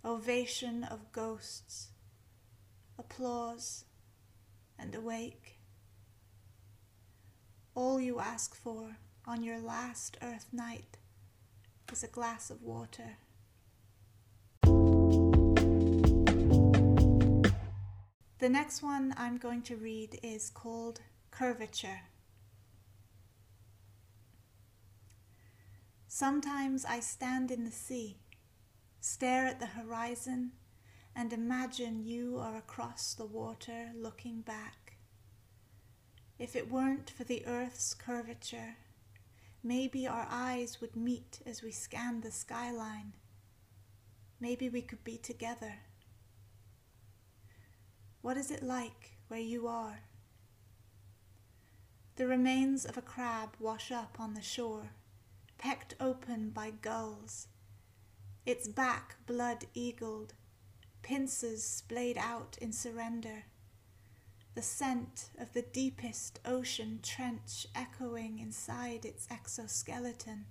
ovation 0.04 0.84
of 0.84 1.12
ghosts, 1.12 1.88
applause, 2.98 3.84
and 4.78 4.94
awake 4.94 5.56
all 7.76 8.00
you 8.00 8.18
ask 8.18 8.54
for 8.54 8.96
on 9.26 9.42
your 9.42 9.60
last 9.60 10.16
earth 10.22 10.48
night 10.50 10.96
is 11.92 12.02
a 12.02 12.08
glass 12.08 12.48
of 12.50 12.62
water. 12.62 13.18
The 18.38 18.48
next 18.50 18.82
one 18.82 19.14
I'm 19.16 19.38
going 19.38 19.62
to 19.62 19.76
read 19.76 20.18
is 20.22 20.50
called 20.50 21.00
Curvature. 21.30 22.02
Sometimes 26.06 26.84
I 26.84 27.00
stand 27.00 27.50
in 27.50 27.64
the 27.64 27.70
sea, 27.70 28.18
stare 29.00 29.46
at 29.46 29.58
the 29.58 29.66
horizon, 29.66 30.52
and 31.14 31.32
imagine 31.32 32.04
you 32.04 32.38
are 32.38 32.56
across 32.56 33.14
the 33.14 33.24
water 33.24 33.92
looking 33.96 34.42
back. 34.42 34.98
If 36.38 36.54
it 36.54 36.70
weren't 36.70 37.08
for 37.08 37.24
the 37.24 37.46
earth's 37.46 37.94
curvature, 37.94 38.76
maybe 39.62 40.06
our 40.06 40.28
eyes 40.30 40.78
would 40.82 40.94
meet 40.94 41.40
as 41.46 41.62
we 41.62 41.70
scanned 41.70 42.22
the 42.22 42.30
skyline. 42.30 43.14
Maybe 44.38 44.68
we 44.68 44.82
could 44.82 45.04
be 45.04 45.16
together. 45.16 45.76
What 48.26 48.36
is 48.36 48.50
it 48.50 48.64
like 48.64 49.12
where 49.28 49.38
you 49.38 49.68
are? 49.68 50.00
The 52.16 52.26
remains 52.26 52.84
of 52.84 52.96
a 52.96 53.00
crab 53.00 53.50
wash 53.60 53.92
up 53.92 54.16
on 54.18 54.34
the 54.34 54.42
shore, 54.42 54.90
pecked 55.58 55.94
open 56.00 56.50
by 56.50 56.72
gulls, 56.72 57.46
its 58.44 58.66
back 58.66 59.14
blood 59.26 59.66
eagled, 59.74 60.34
pincers 61.02 61.62
splayed 61.62 62.18
out 62.18 62.58
in 62.60 62.72
surrender 62.72 63.44
the 64.56 64.62
scent 64.62 65.30
of 65.38 65.52
the 65.52 65.62
deepest 65.62 66.40
ocean 66.44 66.98
trench 67.04 67.68
echoing 67.76 68.40
inside 68.40 69.04
its 69.04 69.28
exoskeleton. 69.30 70.46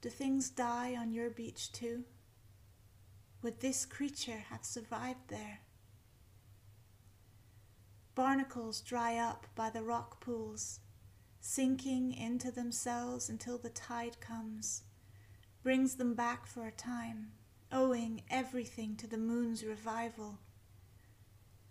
Do 0.00 0.08
things 0.08 0.50
die 0.50 0.96
on 0.96 1.12
your 1.12 1.30
beach 1.30 1.70
too? 1.70 2.02
Would 3.40 3.60
this 3.60 3.86
creature 3.86 4.46
have 4.50 4.64
survived 4.64 5.28
there? 5.28 5.60
Barnacles 8.18 8.80
dry 8.80 9.16
up 9.16 9.46
by 9.54 9.70
the 9.70 9.84
rock 9.84 10.20
pools, 10.20 10.80
sinking 11.38 12.12
into 12.12 12.50
themselves 12.50 13.28
until 13.28 13.58
the 13.58 13.70
tide 13.70 14.18
comes, 14.18 14.82
brings 15.62 15.94
them 15.94 16.14
back 16.14 16.44
for 16.44 16.66
a 16.66 16.72
time, 16.72 17.30
owing 17.70 18.24
everything 18.28 18.96
to 18.96 19.06
the 19.06 19.16
moon's 19.16 19.62
revival 19.62 20.40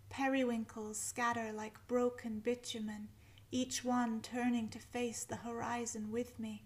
Periwinkles 0.08 0.98
scatter 0.98 1.52
like 1.52 1.86
broken 1.86 2.40
bitumen, 2.40 3.08
each 3.50 3.84
one 3.84 4.22
turning 4.22 4.70
to 4.70 4.78
face 4.78 5.24
the 5.24 5.36
horizon 5.36 6.10
with 6.10 6.38
me. 6.38 6.64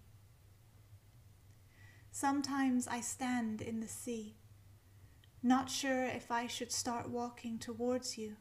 Sometimes 2.09 2.87
I 2.87 3.01
stand 3.01 3.61
in 3.61 3.81
the 3.81 3.89
sea, 3.89 4.37
not 5.43 5.69
sure 5.69 6.05
if 6.05 6.31
I 6.31 6.47
should 6.47 6.71
start 6.71 7.09
walking 7.09 7.59
towards 7.59 8.17
you, 8.17 8.37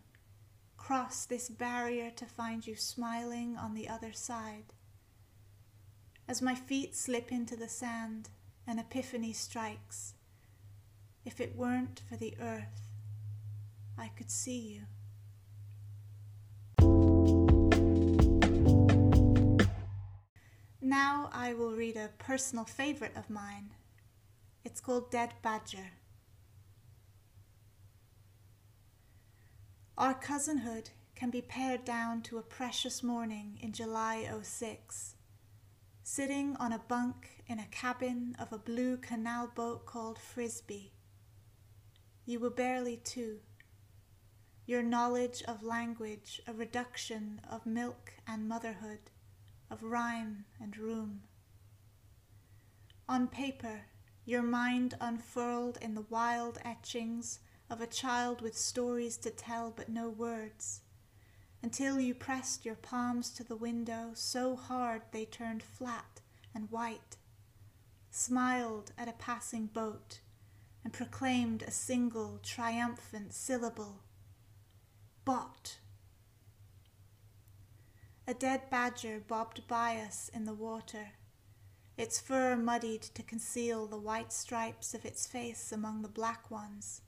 cross 0.87 1.27
this 1.27 1.49
barrier 1.49 2.11
to 2.11 2.27
find 2.27 2.67
you 2.67 2.75
smiling 2.75 3.57
on 3.57 3.73
the 3.73 3.89
other 3.89 4.12
side. 4.12 4.65
As 6.27 6.43
my 6.43 6.57
feet 6.57 6.97
slip 6.97 7.31
into 7.31 7.55
the 7.55 7.69
sand, 7.69 8.31
an 8.67 8.81
epiphany 8.81 9.33
strikes. 9.33 10.15
If 11.25 11.41
it 11.41 11.55
weren't 11.55 12.03
for 12.09 12.17
the 12.17 12.35
earth, 12.41 12.91
I 13.97 14.09
could 14.09 14.29
see 14.29 14.59
you. 14.59 14.83
Now 20.81 21.31
I 21.33 21.55
will 21.55 21.77
read 21.77 21.97
a 21.97 22.11
personal 22.19 22.65
favorite 22.65 23.17
of 23.17 23.31
mine. 23.31 23.71
It's 24.65 24.81
called 24.81 25.12
Dead 25.12 25.35
Badger. 25.43 25.93
Our 30.02 30.14
cousinhood 30.14 30.90
can 31.14 31.30
be 31.30 31.42
pared 31.42 31.85
down 31.85 32.23
to 32.23 32.38
a 32.38 32.42
precious 32.42 33.04
morning 33.04 33.56
in 33.62 33.71
July 33.71 34.28
06. 34.42 35.14
sitting 36.02 36.56
on 36.56 36.73
a 36.73 36.80
bunk 36.80 37.44
in 37.47 37.61
a 37.61 37.68
cabin 37.71 38.35
of 38.37 38.52
a 38.52 38.59
blue 38.59 38.97
canal 38.97 39.47
boat 39.54 39.87
called 39.87 40.18
Frisbee. 40.18 40.90
You 42.26 42.40
were 42.40 42.50
barely 42.50 42.97
two. 42.97 43.38
Your 44.66 44.82
knowledge 44.82 45.44
of 45.47 45.62
language, 45.62 46.42
a 46.49 46.52
reduction 46.52 47.40
of 47.49 47.64
milk 47.64 48.12
and 48.26 48.49
motherhood, 48.49 49.12
of 49.71 49.85
rhyme 49.85 50.47
and 50.61 50.76
room. 50.76 51.23
On 53.09 53.28
paper, 53.28 53.82
your 54.25 54.42
mind 54.42 54.94
unfurled 55.00 55.78
in 55.80 55.94
the 55.94 56.06
wild 56.11 56.59
etchings 56.64 57.38
of 57.73 57.81
a 57.81 57.87
child 57.87 58.43
with 58.43 58.55
stories 58.55 59.17
to 59.17 59.31
tell 59.31 59.73
but 59.75 59.88
no 59.88 60.11
words, 60.11 60.83
until 61.62 61.99
you 61.99 62.14
pressed 62.14 62.67
your 62.67 62.75
palms 62.75 63.31
to 63.31 63.43
the 63.43 63.57
window 63.57 64.11
so 64.12 64.55
hard 64.55 65.00
they 65.11 65.25
turned 65.25 65.62
flat 65.62 66.21
and 66.55 66.71
white, 66.71 67.17
smiled 68.11 68.93
at 68.99 69.09
a 69.09 69.12
passing 69.12 69.64
boat, 69.64 70.21
and 70.85 70.93
proclaimed 70.93 71.62
a 71.62 71.71
single 71.71 72.38
triumphant 72.43 73.33
syllable 73.33 74.00
Bought. 75.25 75.79
A 78.26 78.35
dead 78.35 78.69
badger 78.69 79.19
bobbed 79.26 79.67
by 79.67 79.97
us 79.97 80.31
in 80.35 80.45
the 80.45 80.52
water, 80.52 81.12
its 81.97 82.21
fur 82.21 82.55
muddied 82.55 83.02
to 83.02 83.23
conceal 83.23 83.87
the 83.87 83.97
white 83.97 84.33
stripes 84.33 84.93
of 84.93 85.07
its 85.07 85.26
face 85.26 85.73
among 85.73 86.02
the 86.02 86.09
black 86.09 86.50
ones. 86.50 87.00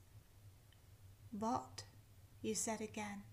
Bought, 1.35 1.83
you 2.41 2.55
said 2.55 2.79
again, 2.79 3.23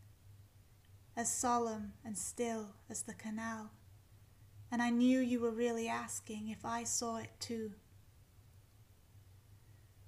as 1.17 1.33
solemn 1.33 1.93
and 2.05 2.19
still 2.19 2.75
as 2.91 3.03
the 3.03 3.15
canal, 3.15 3.71
and 4.71 4.83
I 4.83 4.91
knew 4.91 5.21
you 5.21 5.39
were 5.39 5.51
really 5.51 5.89
asking 5.89 6.49
if 6.49 6.65
I 6.65 6.83
saw 6.83 7.19
it 7.19 7.31
too. 7.39 7.73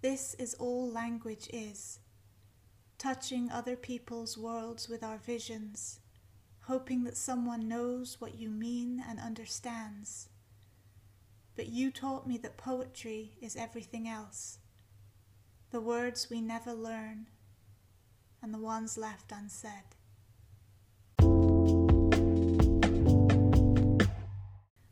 This 0.03 0.35
is 0.35 0.55
all 0.55 0.91
language 0.91 1.49
is 1.53 2.01
touching 2.99 3.51
other 3.51 3.77
people's 3.77 4.37
worlds 4.37 4.89
with 4.89 5.03
our 5.05 5.19
visions, 5.19 6.01
hoping 6.63 7.05
that 7.05 7.17
someone 7.17 7.69
knows 7.69 8.21
what 8.21 8.35
you 8.35 8.51
mean 8.51 9.05
and 9.09 9.21
understands. 9.21 10.29
But 11.55 11.69
you 11.69 11.91
taught 11.91 12.27
me 12.27 12.39
that 12.39 12.57
poetry 12.57 13.37
is 13.41 13.57
everything 13.57 14.09
else 14.09 14.59
the 15.75 15.81
words 15.81 16.31
we 16.31 16.41
never 16.41 16.73
learn 16.73 17.27
and 18.45 18.53
the 18.53 18.59
ones 18.59 18.99
left 18.99 19.33
unsaid. 19.33 19.97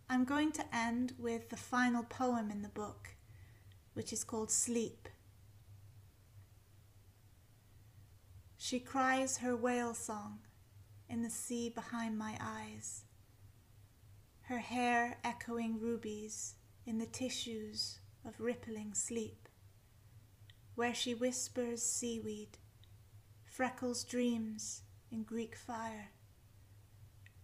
I'm 0.09 0.25
going 0.25 0.53
to 0.53 0.65
end 0.75 1.13
with 1.19 1.51
the 1.51 1.59
final 1.59 2.03
poem 2.03 2.51
in 2.51 2.63
the 2.63 2.71
book, 2.71 3.11
which 3.93 4.11
is 4.11 4.25
called 4.25 4.51
Sleep. 4.51 5.07
She 8.57 8.81
cries 8.81 9.37
her 9.39 9.55
whale 9.55 9.93
song 9.93 10.39
in 11.11 11.23
the 11.23 11.29
sea 11.29 11.69
behind 11.69 12.17
my 12.17 12.39
eyes, 12.41 13.05
her 14.45 14.61
hair 14.61 15.19
echoing 15.23 15.79
rubies 15.79 16.55
in 16.87 16.97
the 16.97 17.05
tissues 17.05 17.99
of 18.25 18.41
rippling 18.41 18.95
sleep, 18.95 19.47
where 20.75 20.95
she 20.95 21.13
whispers 21.13 21.83
seaweed, 21.83 22.57
freckles 23.53 24.03
dreams 24.03 24.81
in 25.11 25.23
Greek 25.25 25.55
fire, 25.55 26.09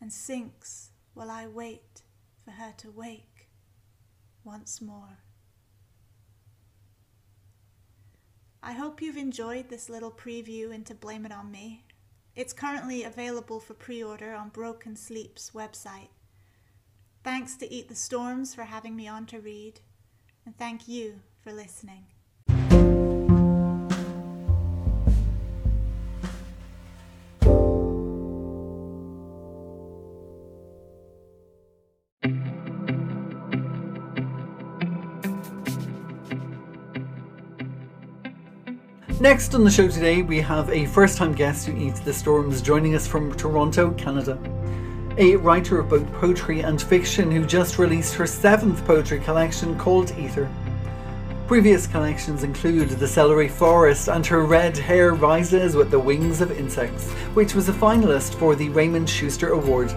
and 0.01 0.11
sinks 0.11 0.90
while 1.12 1.31
I 1.31 1.47
wait 1.47 2.01
for 2.42 2.53
her 2.53 2.73
to 2.79 2.90
wake 2.90 3.51
once 4.42 4.81
more. 4.81 5.18
I 8.62 8.73
hope 8.73 9.03
you've 9.03 9.18
enjoyed 9.18 9.68
this 9.68 9.90
little 9.90 10.11
preview 10.11 10.73
into 10.73 10.94
Blame 10.94 11.27
It 11.27 11.33
On 11.33 11.51
Me. 11.51 11.85
It's 12.35 12.55
currently 12.55 13.05
available 13.05 13.61
for 13.61 13.75
pre 13.75 14.03
order 14.03 14.33
on 14.35 14.49
Broken 14.49 14.97
Sleep's 14.97 15.51
website. 15.51 16.09
Thanks 17.23 17.55
to 17.57 17.71
Eat 17.71 17.90
the 17.90 17.94
Storms 17.94 18.55
for 18.55 18.64
having 18.64 18.97
me 18.97 19.07
on 19.07 19.27
to 19.27 19.40
read, 19.40 19.81
and 20.47 20.57
thank 20.57 20.88
you 20.88 21.21
for 21.42 21.53
listening. 21.53 22.07
Next 39.20 39.52
on 39.52 39.64
the 39.64 39.70
show 39.70 39.88
today, 39.88 40.22
we 40.22 40.40
have 40.42 40.70
a 40.70 40.87
first 40.87 41.18
time 41.18 41.33
guest 41.33 41.66
who 41.66 41.76
eats 41.76 41.98
the 41.98 42.12
storms 42.12 42.62
joining 42.62 42.94
us 42.94 43.04
from 43.04 43.35
Toronto, 43.35 43.90
Canada. 43.94 44.38
A 45.16 45.35
writer 45.35 45.81
of 45.81 45.88
both 45.88 46.07
poetry 46.12 46.61
and 46.61 46.81
fiction 46.81 47.28
who 47.28 47.44
just 47.44 47.81
released 47.81 48.14
her 48.14 48.28
seventh 48.28 48.85
poetry 48.87 49.18
collection 49.18 49.76
called 49.76 50.16
Ether. 50.16 50.48
Previous 51.48 51.88
collections 51.88 52.44
include 52.44 52.90
The 52.90 53.09
Celery 53.09 53.48
Forest 53.48 54.07
and 54.07 54.24
Her 54.24 54.44
Red 54.44 54.78
Hair 54.78 55.14
Rises 55.14 55.74
with 55.74 55.90
the 55.90 55.98
Wings 55.98 56.40
of 56.40 56.52
Insects, 56.52 57.11
which 57.35 57.57
was 57.57 57.68
a 57.68 57.72
finalist 57.72 58.37
for 58.37 58.54
the 58.54 58.68
Raymond 58.68 59.11
Souster 59.11 59.48
Award. 59.48 59.90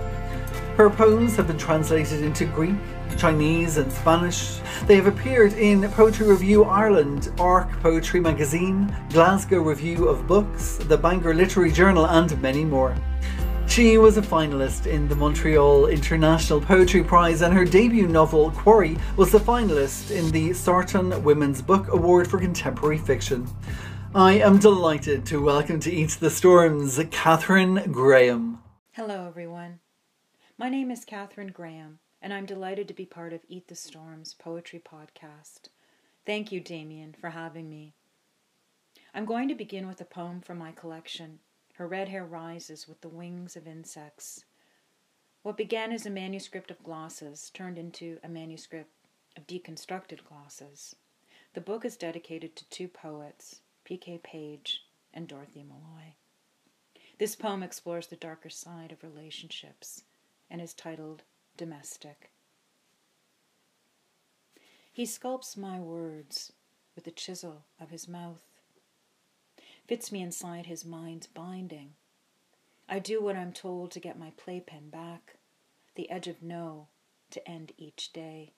Her 0.78 0.90
poems 0.90 1.36
have 1.36 1.46
been 1.46 1.60
translated 1.60 2.24
into 2.24 2.46
Greek, 2.46 2.76
Chinese, 3.18 3.78
and 3.78 3.92
Spanish. 3.92 4.60
They 4.88 4.96
have 4.96 5.08
appeared 5.08 5.54
in 5.54 5.90
Poetry 5.92 6.28
Review 6.28 6.64
Ireland, 6.64 7.32
Arc 7.40 7.72
Poetry 7.82 8.20
Magazine, 8.20 8.96
Glasgow 9.12 9.62
Review 9.62 10.08
of 10.08 10.28
Books, 10.28 10.78
the 10.78 10.98
Bangor 10.98 11.34
Literary 11.34 11.72
Journal, 11.72 12.08
and 12.08 12.42
many 12.42 12.66
more. 12.66 12.96
She 13.68 13.98
was 13.98 14.18
a 14.18 14.22
finalist 14.22 14.86
in 14.86 15.08
the 15.08 15.16
Montreal 15.16 15.88
International 15.88 16.60
Poetry 16.60 17.04
Prize, 17.04 17.42
and 17.42 17.54
her 17.54 17.64
debut 17.64 18.08
novel, 18.08 18.52
Quarry, 18.52 18.98
was 19.16 19.32
the 19.32 19.40
finalist 19.40 20.12
in 20.12 20.30
the 20.32 20.54
Sarton 20.54 21.24
Women's 21.24 21.62
Book 21.62 21.88
Award 21.88 22.28
for 22.28 22.38
Contemporary 22.38 22.98
Fiction. 22.98 23.48
I 24.14 24.34
am 24.34 24.58
delighted 24.60 25.26
to 25.28 25.42
welcome 25.42 25.80
to 25.80 25.92
Eat 25.92 26.18
the 26.20 26.30
Storms 26.30 27.00
Catherine 27.12 27.90
Graham. 27.94 28.60
Hello, 28.92 29.26
everyone. 29.26 29.80
My 30.58 30.68
name 30.68 30.92
is 30.92 31.06
Catherine 31.06 31.54
Graham, 31.54 32.00
and 32.22 32.34
I'm 32.34 32.46
delighted 32.46 32.88
to 32.88 32.94
be 32.94 33.06
part 33.06 33.34
of 33.34 33.42
Eat 33.48 33.68
the 33.68 33.76
Storms 33.76 34.36
poetry 34.38 34.80
podcast. 34.80 35.70
Thank 36.26 36.52
you, 36.52 36.60
Damien, 36.60 37.16
for 37.20 37.32
having 37.32 37.70
me. 37.70 37.94
I'm 39.14 39.26
going 39.26 39.48
to 39.48 39.56
begin 39.56 39.88
with 39.88 40.00
a 40.00 40.06
poem 40.06 40.40
from 40.40 40.58
my 40.58 40.72
collection. 40.72 41.40
Her 41.74 41.88
red 41.88 42.10
hair 42.10 42.24
rises 42.24 42.88
with 42.88 43.02
the 43.02 43.10
wings 43.10 43.56
of 43.56 43.68
insects. 43.68 44.46
What 45.42 45.58
began 45.58 45.92
as 45.92 46.06
a 46.06 46.12
manuscript 46.12 46.70
of 46.70 46.84
glosses 46.84 47.50
turned 47.50 47.80
into 47.80 48.20
a 48.24 48.30
manuscript 48.30 48.92
of 49.36 49.48
deconstructed 49.48 50.24
glosses. 50.24 50.96
The 51.54 51.62
book 51.62 51.84
is 51.84 51.98
dedicated 51.98 52.56
to 52.56 52.70
two 52.70 52.88
poets, 52.88 53.62
P.K. 53.84 54.20
Page 54.24 54.86
and 55.14 55.28
Dorothy 55.28 55.64
Molloy. 55.64 56.14
This 57.18 57.36
poem 57.36 57.64
explores 57.64 58.08
the 58.08 58.16
darker 58.16 58.50
side 58.50 58.92
of 58.92 59.04
relationships 59.04 60.04
and 60.50 60.62
is 60.62 60.74
titled 60.74 61.24
Domestic. 61.58 62.32
He 64.92 65.04
sculpts 65.04 65.56
my 65.56 65.80
words 65.80 66.54
with 66.96 67.06
the 67.06 67.12
chisel 67.12 67.64
of 67.80 67.92
his 67.92 68.08
mouth, 68.08 68.42
fits 69.88 70.12
me 70.12 70.22
inside 70.22 70.66
his 70.66 70.84
mind's 70.84 71.28
binding. 71.28 71.94
I 72.90 73.00
do 73.00 73.22
what 73.22 73.36
I'm 73.36 73.54
told 73.54 73.92
to 73.92 74.00
get 74.00 74.20
my 74.20 74.32
playpen 74.36 74.90
back, 74.90 75.38
the 75.96 76.10
edge 76.10 76.28
of 76.28 76.44
no 76.44 76.88
to 77.30 77.48
end 77.48 77.72
each 77.78 78.12
day. 78.12 78.52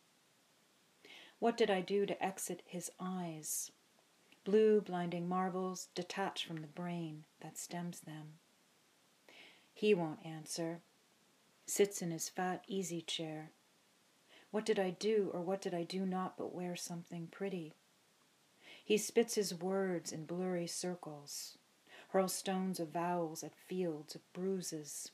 What 1.39 1.57
did 1.57 1.69
I 1.69 1.81
do 1.81 2.05
to 2.05 2.23
exit 2.23 2.63
his 2.65 2.89
eyes? 2.99 3.71
Blue, 4.43 4.81
blinding 4.81 5.27
marvels 5.27 5.87
detached 5.93 6.45
from 6.45 6.61
the 6.61 6.67
brain 6.67 7.25
that 7.41 7.57
stems 7.57 8.01
them. 8.01 8.39
He 9.73 9.93
won't 9.93 10.25
answer 10.25 10.81
sits 11.65 12.01
in 12.01 12.11
his 12.11 12.29
fat 12.29 12.63
easy 12.67 13.01
chair. 13.01 13.51
What 14.51 14.65
did 14.65 14.79
I 14.79 14.91
do, 14.91 15.31
or 15.33 15.41
what 15.41 15.61
did 15.61 15.73
I 15.73 15.83
do 15.83 16.05
not 16.05 16.37
but 16.37 16.53
wear 16.53 16.75
something 16.75 17.27
pretty? 17.27 17.73
He 18.83 18.97
spits 18.97 19.35
his 19.35 19.53
words 19.55 20.11
in 20.11 20.25
blurry 20.25 20.67
circles, 20.67 21.57
hurls 22.09 22.33
stones 22.33 22.79
of 22.79 22.89
vowels 22.89 23.43
at 23.43 23.55
fields 23.55 24.13
of 24.13 24.33
bruises. 24.33 25.11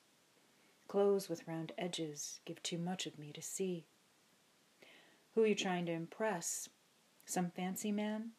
Clothes 0.88 1.30
with 1.30 1.48
round 1.48 1.72
edges 1.78 2.40
give 2.46 2.62
too 2.64 2.80
much 2.80 3.06
of 3.06 3.20
me 3.20 3.32
to 3.32 3.42
see. 3.42 3.86
Who 5.36 5.44
are 5.44 5.48
you 5.48 5.56
trying 5.56 5.86
to 5.86 5.92
impress? 5.92 6.68
Some 7.26 7.52
fancy 7.52 7.92
man? 7.92 8.32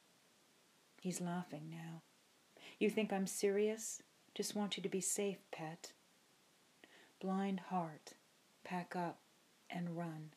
He's 1.01 1.21
laughing 1.21 1.71
now. 1.71 2.03
You 2.79 2.91
think 2.91 3.13
I'm 3.13 3.27
serious? 3.27 4.03
Just 4.35 4.57
want 4.57 4.77
you 4.77 4.83
to 4.83 4.89
be 4.89 5.01
safe, 5.01 5.39
pet 5.53 5.93
blind 7.21 7.61
heart, 7.69 8.15
pack 8.65 8.97
up 8.97 9.19
and 9.69 9.95
run. 9.95 10.31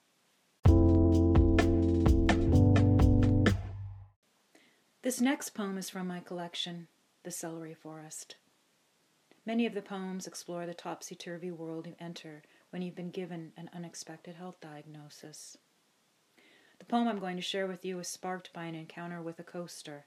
This 5.01 5.21
next 5.21 5.51
poem 5.51 5.77
is 5.77 5.89
from 5.89 6.07
my 6.07 6.19
collection, 6.19 6.89
The 7.23 7.31
Celery 7.31 7.73
Forest. 7.73 8.35
Many 9.45 9.65
of 9.65 9.73
the 9.73 9.81
poems 9.81 10.27
explore 10.27 10.65
the 10.65 10.73
topsy 10.73 11.15
turvy 11.15 11.51
world 11.51 11.87
you 11.87 11.95
enter 11.99 12.43
when 12.69 12.81
you've 12.81 12.95
been 12.95 13.11
given 13.11 13.53
an 13.55 13.69
unexpected 13.73 14.35
health 14.35 14.59
diagnosis. 14.59 15.57
The 16.79 16.85
poem 16.85 17.07
I'm 17.07 17.19
going 17.19 17.37
to 17.37 17.41
share 17.41 17.67
with 17.67 17.85
you 17.85 17.95
was 17.95 18.09
sparked 18.09 18.51
by 18.51 18.65
an 18.65 18.75
encounter 18.75 19.21
with 19.21 19.39
a 19.39 19.43
coaster. 19.43 20.05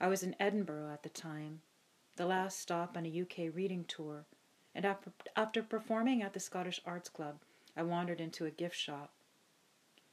I 0.00 0.06
was 0.06 0.22
in 0.22 0.36
Edinburgh 0.38 0.92
at 0.92 1.02
the 1.02 1.08
time, 1.08 1.62
the 2.14 2.26
last 2.26 2.60
stop 2.60 2.96
on 2.96 3.06
a 3.06 3.22
UK 3.22 3.52
reading 3.54 3.84
tour 3.88 4.26
and 4.76 4.84
after, 4.84 5.62
performing 5.62 6.22
at 6.22 6.34
the 6.34 6.38
Scottish 6.38 6.82
Arts 6.84 7.08
Club, 7.08 7.36
I 7.74 7.82
wandered 7.82 8.20
into 8.20 8.44
a 8.44 8.50
gift 8.50 8.76
shop. 8.76 9.10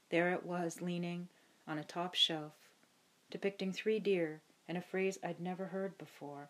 There 0.09 0.31
it 0.31 0.45
was, 0.45 0.81
leaning 0.81 1.27
on 1.67 1.77
a 1.77 1.83
top 1.83 2.15
shelf, 2.15 2.53
depicting 3.29 3.73
three 3.73 3.99
deer 3.99 4.41
and 4.65 4.77
a 4.77 4.81
phrase 4.81 5.19
I'd 5.21 5.41
never 5.41 5.65
heard 5.65 5.97
before 5.97 6.47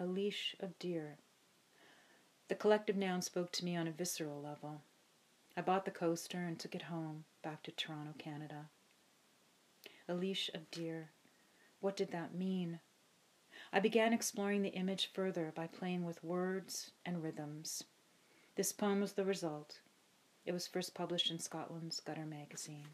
a 0.00 0.06
leash 0.06 0.56
of 0.58 0.78
deer. 0.78 1.18
The 2.48 2.54
collective 2.54 2.96
noun 2.96 3.20
spoke 3.20 3.52
to 3.52 3.64
me 3.64 3.76
on 3.76 3.86
a 3.86 3.92
visceral 3.92 4.40
level. 4.40 4.80
I 5.54 5.60
bought 5.60 5.84
the 5.84 5.90
coaster 5.90 6.38
and 6.38 6.58
took 6.58 6.74
it 6.74 6.82
home, 6.82 7.24
back 7.42 7.62
to 7.64 7.70
Toronto, 7.72 8.14
Canada. 8.16 8.70
A 10.08 10.14
leash 10.14 10.50
of 10.54 10.70
deer. 10.70 11.10
What 11.80 11.96
did 11.96 12.10
that 12.12 12.34
mean? 12.34 12.80
I 13.74 13.80
began 13.80 14.12
exploring 14.12 14.62
the 14.62 14.68
image 14.68 15.10
further 15.12 15.52
by 15.52 15.66
playing 15.66 16.04
with 16.04 16.22
words 16.22 16.92
and 17.04 17.24
rhythms. 17.24 17.82
This 18.54 18.72
poem 18.72 19.00
was 19.00 19.14
the 19.14 19.24
result. 19.24 19.80
It 20.46 20.52
was 20.52 20.68
first 20.68 20.94
published 20.94 21.28
in 21.28 21.40
Scotland's 21.40 21.98
Gutter 21.98 22.24
magazine. 22.24 22.86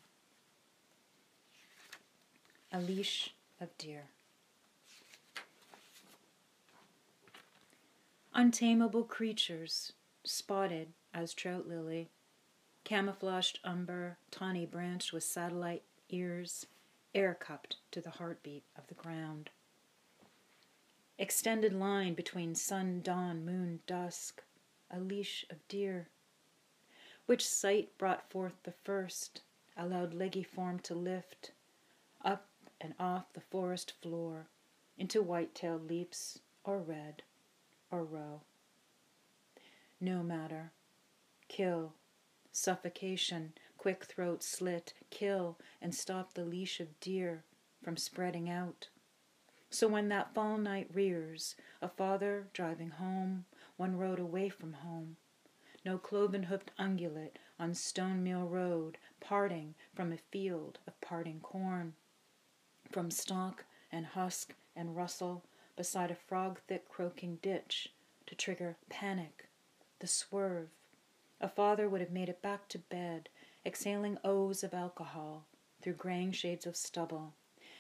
A 2.72 2.80
leash 2.80 3.34
of 3.60 3.76
deer. 3.76 4.04
Untamable 8.32 9.04
creatures, 9.04 9.92
spotted 10.24 10.94
as 11.12 11.34
trout 11.34 11.68
lily, 11.68 12.08
camouflaged 12.84 13.58
umber, 13.64 14.16
tawny 14.30 14.64
branched 14.64 15.12
with 15.12 15.24
satellite 15.24 15.82
ears, 16.08 16.64
air 17.14 17.36
cupped 17.38 17.76
to 17.90 18.00
the 18.00 18.12
heartbeat 18.12 18.62
of 18.78 18.86
the 18.86 18.94
ground. 18.94 19.50
Extended 21.20 21.74
line 21.74 22.14
between 22.14 22.54
sun, 22.54 23.02
dawn, 23.02 23.44
moon, 23.44 23.80
dusk, 23.86 24.42
a 24.90 24.98
leash 24.98 25.44
of 25.50 25.68
deer. 25.68 26.08
Which 27.26 27.46
sight 27.46 27.98
brought 27.98 28.30
forth 28.30 28.54
the 28.62 28.72
first, 28.72 29.42
allowed 29.76 30.14
leggy 30.14 30.42
form 30.42 30.78
to 30.78 30.94
lift, 30.94 31.52
up 32.24 32.48
and 32.80 32.94
off 32.98 33.34
the 33.34 33.42
forest 33.42 33.92
floor, 34.00 34.46
into 34.96 35.20
white 35.20 35.54
tailed 35.54 35.90
leaps, 35.90 36.38
or 36.64 36.78
red, 36.78 37.22
or 37.90 38.02
roe. 38.02 38.40
No 40.00 40.22
matter. 40.22 40.72
Kill. 41.48 41.92
Suffocation, 42.50 43.52
quick 43.76 44.06
throat 44.06 44.42
slit, 44.42 44.94
kill 45.10 45.58
and 45.82 45.94
stop 45.94 46.32
the 46.32 46.46
leash 46.46 46.80
of 46.80 46.98
deer 46.98 47.44
from 47.82 47.98
spreading 47.98 48.48
out. 48.48 48.88
So 49.70 49.86
when 49.86 50.08
that 50.08 50.34
fall 50.34 50.58
night 50.58 50.90
rears, 50.92 51.54
a 51.80 51.88
father 51.88 52.48
driving 52.52 52.90
home, 52.90 53.44
one 53.76 53.96
road 53.96 54.18
away 54.18 54.48
from 54.48 54.72
home, 54.72 55.16
no 55.84 55.96
cloven 55.96 56.42
hoofed 56.44 56.72
ungulate 56.76 57.36
on 57.58 57.74
Stone 57.74 58.24
Mill 58.24 58.46
Road, 58.46 58.98
parting 59.20 59.74
from 59.94 60.12
a 60.12 60.18
field 60.18 60.80
of 60.88 61.00
parting 61.00 61.38
corn, 61.40 61.94
from 62.90 63.10
stalk 63.10 63.64
and 63.92 64.06
husk 64.06 64.54
and 64.74 64.96
rustle 64.96 65.44
beside 65.76 66.10
a 66.10 66.16
frog 66.16 66.60
thick 66.66 66.88
croaking 66.88 67.38
ditch 67.40 67.92
to 68.26 68.34
trigger 68.34 68.76
panic, 68.88 69.48
the 70.00 70.06
swerve. 70.06 70.68
A 71.40 71.48
father 71.48 71.88
would 71.88 72.00
have 72.00 72.10
made 72.10 72.28
it 72.28 72.42
back 72.42 72.68
to 72.68 72.78
bed, 72.78 73.28
exhaling 73.64 74.18
O's 74.24 74.64
of 74.64 74.74
alcohol 74.74 75.46
through 75.80 75.94
graying 75.94 76.32
shades 76.32 76.66
of 76.66 76.76
stubble, 76.76 77.34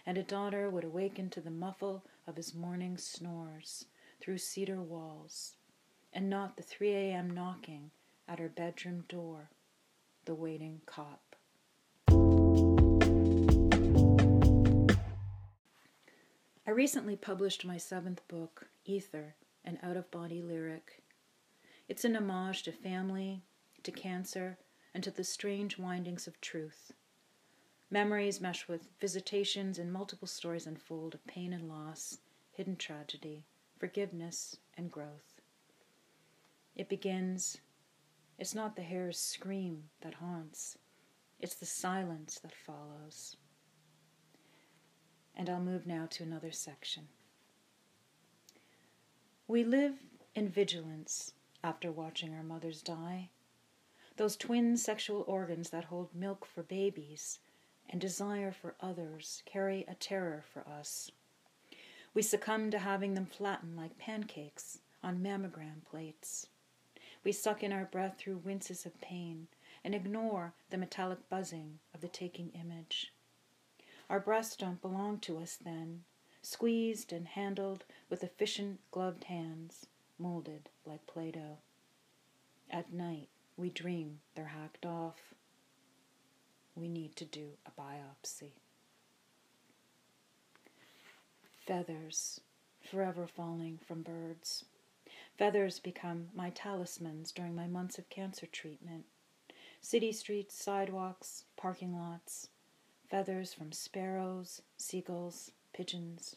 and 0.06 0.18
a 0.18 0.22
daughter 0.22 0.68
would 0.70 0.84
awaken 0.84 1.30
to 1.30 1.40
the 1.40 1.50
muffle 1.50 2.04
of 2.26 2.36
his 2.36 2.54
morning 2.54 2.96
snores 2.96 3.86
through 4.20 4.38
cedar 4.38 4.80
walls, 4.80 5.54
and 6.12 6.28
not 6.28 6.56
the 6.56 6.62
3 6.62 6.90
a.m. 6.90 7.30
knocking 7.30 7.90
at 8.28 8.38
her 8.38 8.48
bedroom 8.48 9.04
door, 9.08 9.50
the 10.24 10.34
waiting 10.34 10.80
cop. 10.86 11.36
I 16.66 16.72
recently 16.72 17.16
published 17.16 17.64
my 17.64 17.78
seventh 17.78 18.26
book, 18.28 18.68
Ether, 18.84 19.34
an 19.64 19.78
out 19.82 19.96
of 19.96 20.10
body 20.10 20.40
lyric. 20.40 21.02
It's 21.88 22.04
an 22.04 22.14
homage 22.14 22.62
to 22.62 22.72
family, 22.72 23.42
to 23.82 23.90
cancer, 23.90 24.58
and 24.94 25.02
to 25.02 25.10
the 25.10 25.24
strange 25.24 25.78
windings 25.78 26.26
of 26.28 26.40
truth. 26.40 26.92
Memories 27.92 28.40
mesh 28.40 28.68
with 28.68 28.88
visitations, 29.00 29.76
and 29.76 29.92
multiple 29.92 30.28
stories 30.28 30.66
unfold 30.66 31.14
of 31.14 31.26
pain 31.26 31.52
and 31.52 31.68
loss, 31.68 32.18
hidden 32.52 32.76
tragedy, 32.76 33.44
forgiveness, 33.78 34.56
and 34.76 34.92
growth. 34.92 35.40
It 36.76 36.88
begins 36.88 37.58
it's 38.38 38.54
not 38.54 38.76
the 38.76 38.82
hare's 38.82 39.18
scream 39.18 39.90
that 40.02 40.14
haunts, 40.14 40.78
it's 41.40 41.56
the 41.56 41.66
silence 41.66 42.38
that 42.38 42.54
follows. 42.54 43.36
And 45.34 45.50
I'll 45.50 45.60
move 45.60 45.84
now 45.86 46.06
to 46.10 46.22
another 46.22 46.52
section. 46.52 47.08
We 49.48 49.64
live 49.64 49.94
in 50.34 50.48
vigilance 50.48 51.34
after 51.64 51.90
watching 51.90 52.34
our 52.34 52.44
mothers 52.44 52.82
die. 52.82 53.30
Those 54.16 54.36
twin 54.36 54.76
sexual 54.76 55.24
organs 55.26 55.70
that 55.70 55.84
hold 55.84 56.14
milk 56.14 56.46
for 56.46 56.62
babies 56.62 57.40
and 57.90 58.00
desire 58.00 58.52
for 58.52 58.76
others 58.80 59.42
carry 59.44 59.84
a 59.86 59.94
terror 59.94 60.44
for 60.52 60.66
us. 60.66 61.10
We 62.14 62.22
succumb 62.22 62.70
to 62.70 62.78
having 62.78 63.14
them 63.14 63.26
flatten 63.26 63.76
like 63.76 63.98
pancakes 63.98 64.78
on 65.02 65.22
mammogram 65.22 65.84
plates. 65.90 66.46
We 67.24 67.32
suck 67.32 67.62
in 67.62 67.72
our 67.72 67.84
breath 67.84 68.16
through 68.16 68.38
winces 68.38 68.86
of 68.86 69.00
pain 69.00 69.48
and 69.84 69.94
ignore 69.94 70.54
the 70.70 70.78
metallic 70.78 71.28
buzzing 71.28 71.78
of 71.94 72.00
the 72.00 72.08
taking 72.08 72.50
image. 72.50 73.12
Our 74.08 74.20
breasts 74.20 74.56
don't 74.56 74.82
belong 74.82 75.18
to 75.20 75.38
us 75.38 75.56
then, 75.62 76.04
squeezed 76.42 77.12
and 77.12 77.28
handled 77.28 77.84
with 78.08 78.24
efficient 78.24 78.80
gloved 78.90 79.24
hands, 79.24 79.86
molded 80.18 80.68
like 80.84 81.06
Play 81.06 81.30
Doh. 81.30 81.58
At 82.70 82.92
night, 82.92 83.28
we 83.56 83.70
dream 83.70 84.20
they're 84.34 84.46
hacked 84.46 84.86
off. 84.86 85.34
We 86.74 86.88
need 86.88 87.16
to 87.16 87.24
do 87.24 87.50
a 87.66 87.80
biopsy. 87.80 88.52
Feathers, 91.66 92.40
forever 92.80 93.26
falling 93.26 93.78
from 93.86 94.02
birds. 94.02 94.64
Feathers 95.38 95.78
become 95.78 96.28
my 96.34 96.50
talismans 96.50 97.32
during 97.32 97.54
my 97.54 97.66
months 97.66 97.98
of 97.98 98.08
cancer 98.10 98.46
treatment. 98.46 99.04
City 99.80 100.12
streets, 100.12 100.54
sidewalks, 100.54 101.44
parking 101.56 101.96
lots, 101.96 102.48
feathers 103.08 103.54
from 103.54 103.72
sparrows, 103.72 104.62
seagulls, 104.76 105.52
pigeons. 105.72 106.36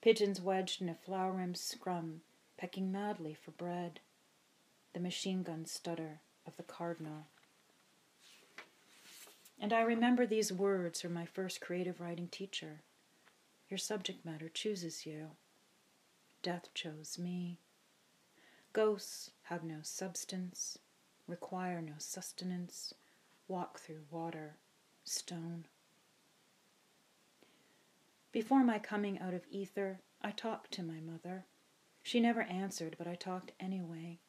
Pigeons 0.00 0.40
wedged 0.40 0.82
in 0.82 0.88
a 0.88 0.94
flower 0.94 1.32
rimmed 1.32 1.56
scrum, 1.56 2.22
pecking 2.56 2.90
madly 2.90 3.34
for 3.34 3.52
bread. 3.52 4.00
The 4.92 5.00
machine 5.00 5.42
gun 5.42 5.66
stutter 5.66 6.20
of 6.46 6.56
the 6.56 6.62
cardinal. 6.62 7.26
And 9.62 9.74
I 9.74 9.82
remember 9.82 10.26
these 10.26 10.50
words 10.50 11.02
from 11.02 11.12
my 11.12 11.26
first 11.26 11.60
creative 11.60 12.00
writing 12.00 12.28
teacher 12.28 12.80
Your 13.68 13.76
subject 13.76 14.24
matter 14.24 14.48
chooses 14.48 15.04
you. 15.04 15.32
Death 16.42 16.70
chose 16.72 17.18
me. 17.18 17.58
Ghosts 18.72 19.32
have 19.44 19.62
no 19.62 19.80
substance, 19.82 20.78
require 21.26 21.82
no 21.82 21.92
sustenance, 21.98 22.94
walk 23.48 23.78
through 23.78 24.06
water, 24.10 24.56
stone. 25.04 25.66
Before 28.32 28.64
my 28.64 28.78
coming 28.78 29.18
out 29.18 29.34
of 29.34 29.44
ether, 29.50 30.00
I 30.22 30.30
talked 30.30 30.72
to 30.72 30.82
my 30.82 31.00
mother. 31.00 31.44
She 32.02 32.18
never 32.18 32.42
answered, 32.42 32.94
but 32.96 33.06
I 33.06 33.14
talked 33.14 33.52
anyway. 33.60 34.20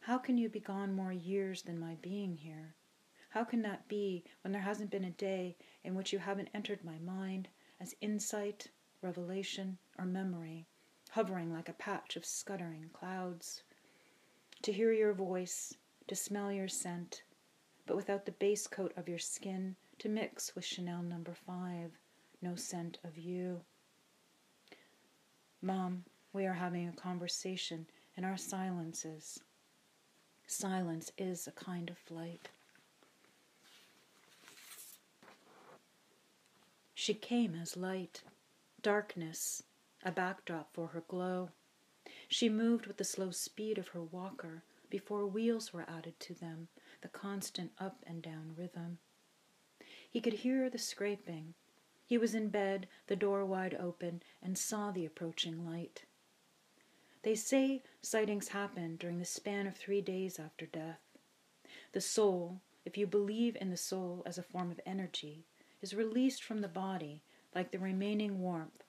How 0.00 0.18
can 0.18 0.38
you 0.38 0.48
be 0.48 0.60
gone 0.60 0.94
more 0.94 1.12
years 1.12 1.62
than 1.62 1.80
my 1.80 1.96
being 2.00 2.36
here? 2.36 2.74
How 3.34 3.44
can 3.44 3.62
that 3.62 3.88
be 3.88 4.24
when 4.42 4.52
there 4.52 4.62
hasn't 4.62 4.90
been 4.90 5.04
a 5.04 5.10
day 5.10 5.56
in 5.82 5.94
which 5.94 6.12
you 6.12 6.18
haven't 6.18 6.50
entered 6.54 6.82
my 6.84 6.98
mind 6.98 7.48
as 7.80 7.94
insight, 8.00 8.68
revelation, 9.02 9.78
or 9.98 10.06
memory? 10.06 10.66
hovering 11.14 11.52
like 11.52 11.68
a 11.68 11.74
patch 11.74 12.16
of 12.16 12.24
scuttering 12.24 12.90
clouds. 12.92 13.62
To 14.62 14.72
hear 14.72 14.92
your 14.92 15.12
voice, 15.12 15.72
to 16.08 16.16
smell 16.16 16.50
your 16.50 16.66
scent, 16.66 17.22
but 17.86 17.94
without 17.94 18.26
the 18.26 18.32
base 18.32 18.66
coat 18.66 18.92
of 18.96 19.08
your 19.08 19.20
skin 19.20 19.76
to 20.00 20.08
mix 20.08 20.56
with 20.56 20.64
Chanel 20.64 21.02
number 21.02 21.30
no 21.30 21.36
five, 21.46 21.92
no 22.42 22.56
scent 22.56 22.98
of 23.04 23.16
you. 23.16 23.60
Mom, 25.62 26.04
we 26.32 26.46
are 26.46 26.54
having 26.54 26.88
a 26.88 26.92
conversation 26.92 27.86
in 28.16 28.24
our 28.24 28.36
silences. 28.36 29.38
Silence 30.48 31.12
is 31.16 31.46
a 31.46 31.52
kind 31.52 31.90
of 31.90 31.98
flight. 31.98 32.48
She 37.04 37.12
came 37.12 37.54
as 37.54 37.76
light, 37.76 38.22
darkness, 38.80 39.62
a 40.02 40.10
backdrop 40.10 40.72
for 40.72 40.86
her 40.86 41.02
glow. 41.02 41.50
She 42.28 42.48
moved 42.48 42.86
with 42.86 42.96
the 42.96 43.04
slow 43.04 43.30
speed 43.30 43.76
of 43.76 43.88
her 43.88 44.02
walker 44.02 44.62
before 44.88 45.26
wheels 45.26 45.70
were 45.70 45.84
added 45.86 46.18
to 46.20 46.32
them, 46.32 46.68
the 47.02 47.08
constant 47.08 47.72
up 47.78 48.02
and 48.06 48.22
down 48.22 48.54
rhythm. 48.56 49.00
He 50.08 50.22
could 50.22 50.32
hear 50.32 50.70
the 50.70 50.78
scraping. 50.78 51.52
He 52.06 52.16
was 52.16 52.34
in 52.34 52.48
bed, 52.48 52.88
the 53.06 53.16
door 53.16 53.44
wide 53.44 53.74
open, 53.74 54.22
and 54.42 54.56
saw 54.56 54.90
the 54.90 55.04
approaching 55.04 55.66
light. 55.66 56.06
They 57.22 57.34
say 57.34 57.82
sightings 58.00 58.48
happen 58.48 58.96
during 58.96 59.18
the 59.18 59.26
span 59.26 59.66
of 59.66 59.76
three 59.76 60.00
days 60.00 60.38
after 60.38 60.64
death. 60.64 61.00
The 61.92 62.00
soul, 62.00 62.62
if 62.86 62.96
you 62.96 63.06
believe 63.06 63.58
in 63.60 63.68
the 63.68 63.76
soul 63.76 64.22
as 64.24 64.38
a 64.38 64.42
form 64.42 64.70
of 64.70 64.80
energy, 64.86 65.44
is 65.84 65.92
released 65.94 66.42
from 66.42 66.62
the 66.62 66.66
body 66.66 67.20
like 67.54 67.70
the 67.70 67.78
remaining 67.78 68.40
warmth 68.40 68.84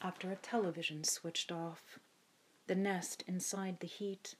after 0.00 0.32
a 0.32 0.34
television 0.34 1.04
switched 1.04 1.52
off, 1.52 2.00
the 2.66 2.74
nest 2.74 3.22
inside 3.28 3.78
the 3.78 3.86
heat. 3.86 4.34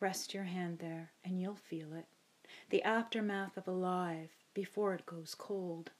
Rest 0.00 0.34
your 0.34 0.44
hand 0.44 0.80
there 0.80 1.12
and 1.24 1.40
you'll 1.40 1.56
feel 1.56 1.94
it. 1.94 2.04
The 2.68 2.82
aftermath 2.82 3.56
of 3.56 3.66
alive 3.66 4.28
before 4.52 4.92
it 4.92 5.06
goes 5.06 5.34
cold. 5.34 5.92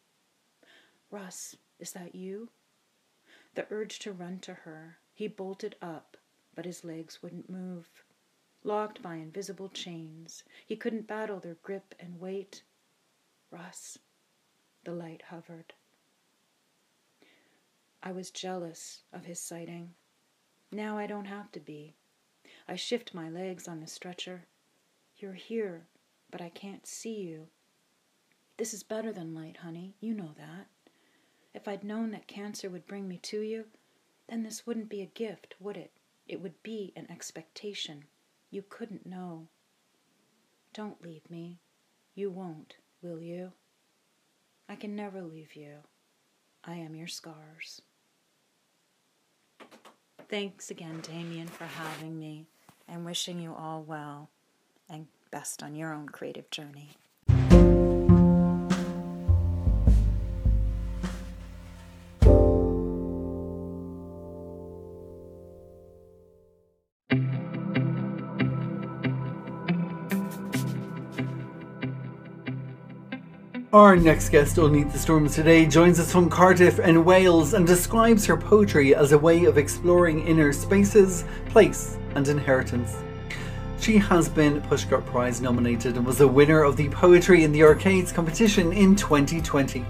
Russ, 1.11 1.57
is 1.81 1.93
that 1.93 2.15
you? 2.15 2.51
The 3.55 3.67
urge 3.71 3.99
to 4.01 4.13
run 4.13 4.41
to 4.41 4.53
her, 4.53 4.99
he 5.15 5.27
bolted 5.27 5.75
up, 5.81 6.19
but 6.55 6.67
his 6.67 6.85
legs 6.85 7.23
wouldn't 7.23 7.49
move. 7.49 7.89
Locked 8.63 9.01
by 9.01 9.15
invisible 9.15 9.71
chains, 9.71 10.45
he 10.67 10.77
couldn't 10.77 11.07
battle 11.07 11.41
their 11.41 11.57
grip 11.63 11.95
and 11.99 12.21
weight. 12.21 12.63
Russ, 13.51 13.99
the 14.85 14.93
light 14.93 15.23
hovered. 15.29 15.73
I 18.03 18.13
was 18.13 18.31
jealous 18.31 19.03
of 19.13 19.25
his 19.25 19.41
sighting. 19.41 19.95
Now 20.71 20.99
I 20.99 21.07
don't 21.07 21.25
have 21.25 21.51
to 21.53 21.61
be. 21.61 21.95
I 22.69 22.77
shift 22.77 23.15
my 23.15 23.31
legs 23.31 23.67
on 23.67 23.81
the 23.81 23.87
stretcher. 23.87 24.47
You're 25.17 25.33
here, 25.33 25.87
but 26.31 26.41
I 26.41 26.51
can't 26.51 26.87
see 26.87 27.21
you. 27.21 27.49
This 28.59 28.75
is 28.75 28.83
better 28.83 29.13
than 29.13 29.35
light, 29.35 29.59
honey. 29.59 29.95
You 30.01 30.15
know 30.15 30.35
that. 30.37 30.67
If 31.55 31.67
I'd 31.67 31.85
known 31.85 32.11
that 32.11 32.27
cancer 32.27 32.69
would 32.69 32.87
bring 32.87 33.09
me 33.09 33.19
to 33.19 33.41
you, 33.41 33.65
then 34.29 34.43
this 34.43 34.67
wouldn't 34.67 34.89
be 34.89 35.01
a 35.01 35.07
gift, 35.07 35.55
would 35.59 35.77
it? 35.77 35.93
It 36.27 36.41
would 36.41 36.63
be 36.63 36.93
an 36.95 37.11
expectation. 37.11 38.05
You 38.51 38.63
couldn't 38.69 39.07
know. 39.07 39.49
Don't 40.75 41.03
leave 41.03 41.29
me. 41.31 41.61
You 42.15 42.31
won't, 42.31 42.77
will 43.03 43.21
you? 43.21 43.53
I 44.69 44.77
can 44.77 44.95
never 44.95 45.23
leave 45.23 45.57
you. 45.57 45.77
I 46.65 46.75
am 46.75 46.95
your 46.95 47.07
scars. 47.07 47.83
Thanks 50.29 50.71
again, 50.71 51.01
Damien, 51.01 51.47
for 51.47 51.65
having 51.65 52.19
me 52.19 52.47
and 52.87 53.05
wishing 53.05 53.41
you 53.41 53.55
all 53.55 53.83
well 53.83 54.29
and 54.89 55.07
best 55.31 55.63
on 55.63 55.75
your 55.75 55.95
own 55.95 56.09
creative 56.09 56.51
journey. 56.51 56.91
Our 73.71 73.97
next 73.97 74.31
guest 74.31 74.57
Meet 74.57 74.93
the 74.93 74.99
Storms 74.99 75.35
today 75.35 75.67
joins 75.67 76.01
us 76.01 76.11
from 76.11 76.31
Cardiff 76.31 76.79
and 76.79 77.05
Wales 77.05 77.53
and 77.53 77.67
describes 77.67 78.25
her 78.25 78.35
poetry 78.35 78.95
as 78.95 79.13
a 79.13 79.19
way 79.19 79.45
of 79.45 79.59
exploring 79.59 80.27
inner 80.27 80.55
spaces, 80.55 81.27
place, 81.51 81.99
and 82.15 82.27
inheritance. 82.29 82.97
She 83.79 83.99
has 83.99 84.27
been 84.27 84.63
Pushcart 84.63 85.05
Prize 85.05 85.43
nominated 85.43 85.99
and 85.99 86.07
was 86.07 86.23
a 86.23 86.27
winner 86.27 86.63
of 86.63 86.79
the 86.79 86.89
Poetry 86.89 87.45
in 87.45 87.53
the 87.53 87.63
Arcades 87.63 88.11
competition 88.11 88.73
in 88.73 88.97
2020. 88.97 89.85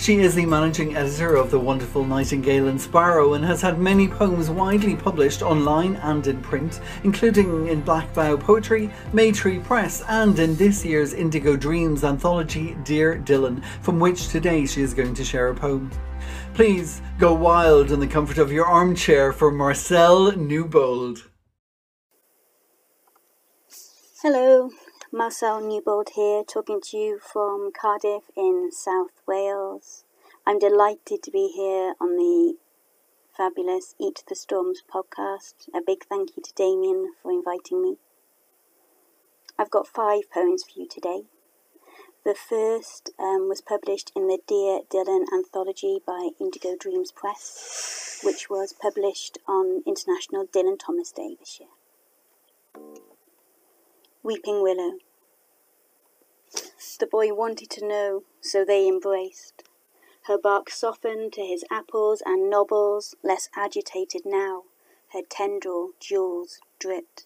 She 0.00 0.20
is 0.20 0.36
the 0.36 0.46
managing 0.46 0.96
editor 0.96 1.34
of 1.34 1.50
The 1.50 1.58
Wonderful 1.58 2.04
Nightingale 2.04 2.68
and 2.68 2.80
Sparrow 2.80 3.34
and 3.34 3.44
has 3.44 3.60
had 3.60 3.80
many 3.80 4.06
poems 4.06 4.48
widely 4.48 4.94
published 4.94 5.42
online 5.42 5.96
and 5.96 6.24
in 6.24 6.40
print, 6.40 6.80
including 7.02 7.66
in 7.66 7.80
Black 7.80 8.14
Poetry, 8.14 8.90
Maytree 9.12 9.62
Press, 9.64 10.04
and 10.08 10.38
in 10.38 10.54
this 10.54 10.84
year's 10.84 11.14
Indigo 11.14 11.56
Dreams 11.56 12.04
anthology, 12.04 12.76
Dear 12.84 13.18
Dylan, 13.18 13.62
from 13.82 13.98
which 13.98 14.28
today 14.28 14.66
she 14.66 14.82
is 14.82 14.94
going 14.94 15.14
to 15.14 15.24
share 15.24 15.48
a 15.48 15.54
poem. 15.54 15.90
Please 16.54 17.02
go 17.18 17.34
wild 17.34 17.90
in 17.90 17.98
the 17.98 18.06
comfort 18.06 18.38
of 18.38 18.52
your 18.52 18.66
armchair 18.66 19.32
for 19.32 19.50
Marcelle 19.50 20.30
Newbold. 20.36 21.28
Hello, 24.22 24.70
Marcelle 25.10 25.62
Newbold 25.62 26.10
here, 26.16 26.44
talking 26.44 26.82
to 26.82 26.98
you 26.98 27.18
from 27.18 27.72
Cardiff 27.72 28.24
in 28.36 28.68
South 28.70 29.22
Wales. 29.26 30.04
I'm 30.46 30.58
delighted 30.58 31.22
to 31.22 31.30
be 31.30 31.48
here 31.48 31.94
on 31.98 32.16
the 32.16 32.56
fabulous 33.34 33.94
Eat 33.98 34.22
the 34.28 34.34
Storms 34.34 34.82
podcast. 34.86 35.54
A 35.74 35.80
big 35.80 36.04
thank 36.04 36.36
you 36.36 36.42
to 36.42 36.52
Damien 36.52 37.14
for 37.22 37.32
inviting 37.32 37.80
me. 37.80 37.96
I've 39.58 39.70
got 39.70 39.88
five 39.88 40.30
poems 40.30 40.64
for 40.64 40.78
you 40.78 40.86
today. 40.86 41.22
The 42.26 42.34
first 42.34 43.08
um, 43.18 43.48
was 43.48 43.62
published 43.62 44.12
in 44.14 44.28
the 44.28 44.40
Dear 44.46 44.80
Dylan 44.90 45.24
anthology 45.32 46.00
by 46.06 46.32
Indigo 46.38 46.76
Dreams 46.78 47.12
Press, 47.12 48.20
which 48.22 48.50
was 48.50 48.74
published 48.74 49.38
on 49.48 49.82
International 49.86 50.46
Dylan 50.46 50.78
Thomas 50.78 51.10
Day 51.12 51.34
this 51.40 51.58
year. 51.58 51.70
Weeping 54.28 54.60
Willow. 54.60 54.98
The 56.98 57.06
boy 57.06 57.32
wanted 57.32 57.70
to 57.70 57.86
know, 57.86 58.24
so 58.42 58.62
they 58.62 58.86
embraced. 58.86 59.62
Her 60.24 60.36
bark 60.36 60.68
softened 60.68 61.32
to 61.32 61.40
his 61.40 61.64
apples 61.70 62.22
and 62.26 62.50
nobbles, 62.50 63.14
less 63.22 63.48
agitated 63.56 64.26
now, 64.26 64.64
her 65.14 65.22
tendril 65.22 65.92
jewels 65.98 66.60
dripped. 66.78 67.24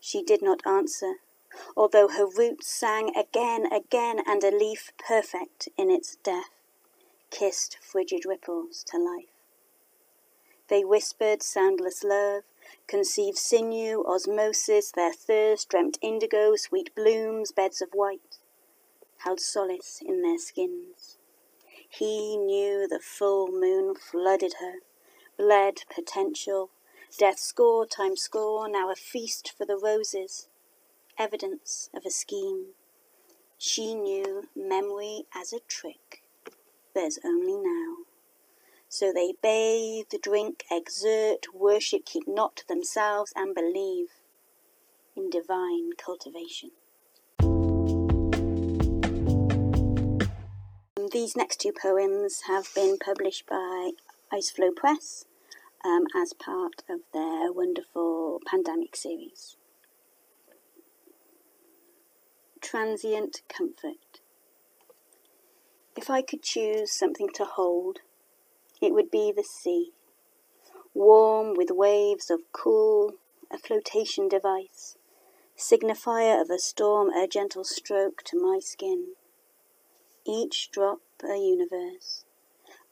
She 0.00 0.22
did 0.22 0.42
not 0.42 0.60
answer, 0.66 1.14
although 1.74 2.08
her 2.08 2.26
roots 2.26 2.68
sang 2.68 3.16
again, 3.16 3.72
again, 3.72 4.20
and 4.26 4.44
a 4.44 4.50
leaf 4.50 4.92
perfect 4.98 5.70
in 5.78 5.90
its 5.90 6.16
death 6.16 6.50
kissed 7.30 7.78
frigid 7.80 8.26
ripples 8.26 8.84
to 8.88 8.98
life. 8.98 9.32
They 10.68 10.84
whispered 10.84 11.42
soundless 11.42 12.04
love, 12.04 12.42
conceived 12.86 13.38
sinew, 13.38 14.04
osmosis, 14.06 14.90
their 14.92 15.12
thirst, 15.12 15.68
dreamt 15.68 15.98
indigo, 16.02 16.56
sweet 16.56 16.94
blooms, 16.94 17.52
beds 17.52 17.80
of 17.80 17.90
white, 17.92 18.38
held 19.18 19.40
solace 19.40 20.00
in 20.04 20.22
their 20.22 20.38
skins. 20.38 21.18
He 21.88 22.36
knew 22.36 22.86
the 22.88 23.00
full 23.00 23.48
moon 23.48 23.94
flooded 23.94 24.54
her, 24.60 24.80
bled 25.36 25.84
potential, 25.94 26.70
death 27.18 27.38
score 27.38 27.86
times 27.86 28.22
score, 28.22 28.68
now 28.68 28.90
a 28.90 28.96
feast 28.96 29.52
for 29.56 29.66
the 29.66 29.76
roses, 29.76 30.48
evidence 31.18 31.90
of 31.94 32.06
a 32.06 32.10
scheme. 32.10 32.68
She 33.58 33.94
knew 33.94 34.48
memory 34.56 35.24
as 35.34 35.52
a 35.52 35.60
trick, 35.60 36.22
there's 36.94 37.18
only 37.24 37.56
now. 37.56 38.11
So 38.92 39.10
they 39.10 39.32
bathe, 39.42 40.12
drink, 40.22 40.64
exert, 40.70 41.46
worship, 41.54 42.04
keep 42.04 42.28
not 42.28 42.56
to 42.56 42.68
themselves, 42.68 43.32
and 43.34 43.54
believe 43.54 44.08
in 45.16 45.30
divine 45.30 45.92
cultivation. 45.96 46.72
These 51.10 51.34
next 51.34 51.62
two 51.62 51.72
poems 51.72 52.42
have 52.48 52.68
been 52.74 52.98
published 52.98 53.46
by 53.46 53.92
Ice 54.30 54.50
Floe 54.50 54.72
Press 54.72 55.24
um, 55.82 56.04
as 56.14 56.34
part 56.34 56.82
of 56.86 57.00
their 57.14 57.50
wonderful 57.50 58.42
pandemic 58.46 58.94
series. 58.94 59.56
Transient 62.60 63.40
Comfort. 63.48 64.20
If 65.96 66.10
I 66.10 66.20
could 66.20 66.42
choose 66.42 66.92
something 66.92 67.30
to 67.36 67.46
hold, 67.46 68.00
it 68.82 68.92
would 68.92 69.10
be 69.10 69.32
the 69.34 69.44
sea, 69.44 69.92
warm 70.92 71.54
with 71.56 71.70
waves 71.70 72.30
of 72.30 72.40
cool, 72.52 73.12
a 73.50 73.56
flotation 73.56 74.28
device, 74.28 74.96
signifier 75.56 76.40
of 76.40 76.50
a 76.50 76.58
storm, 76.58 77.10
a 77.10 77.28
gentle 77.28 77.62
stroke 77.62 78.22
to 78.24 78.36
my 78.36 78.58
skin. 78.60 79.14
Each 80.26 80.68
drop 80.70 81.00
a 81.22 81.36
universe, 81.36 82.24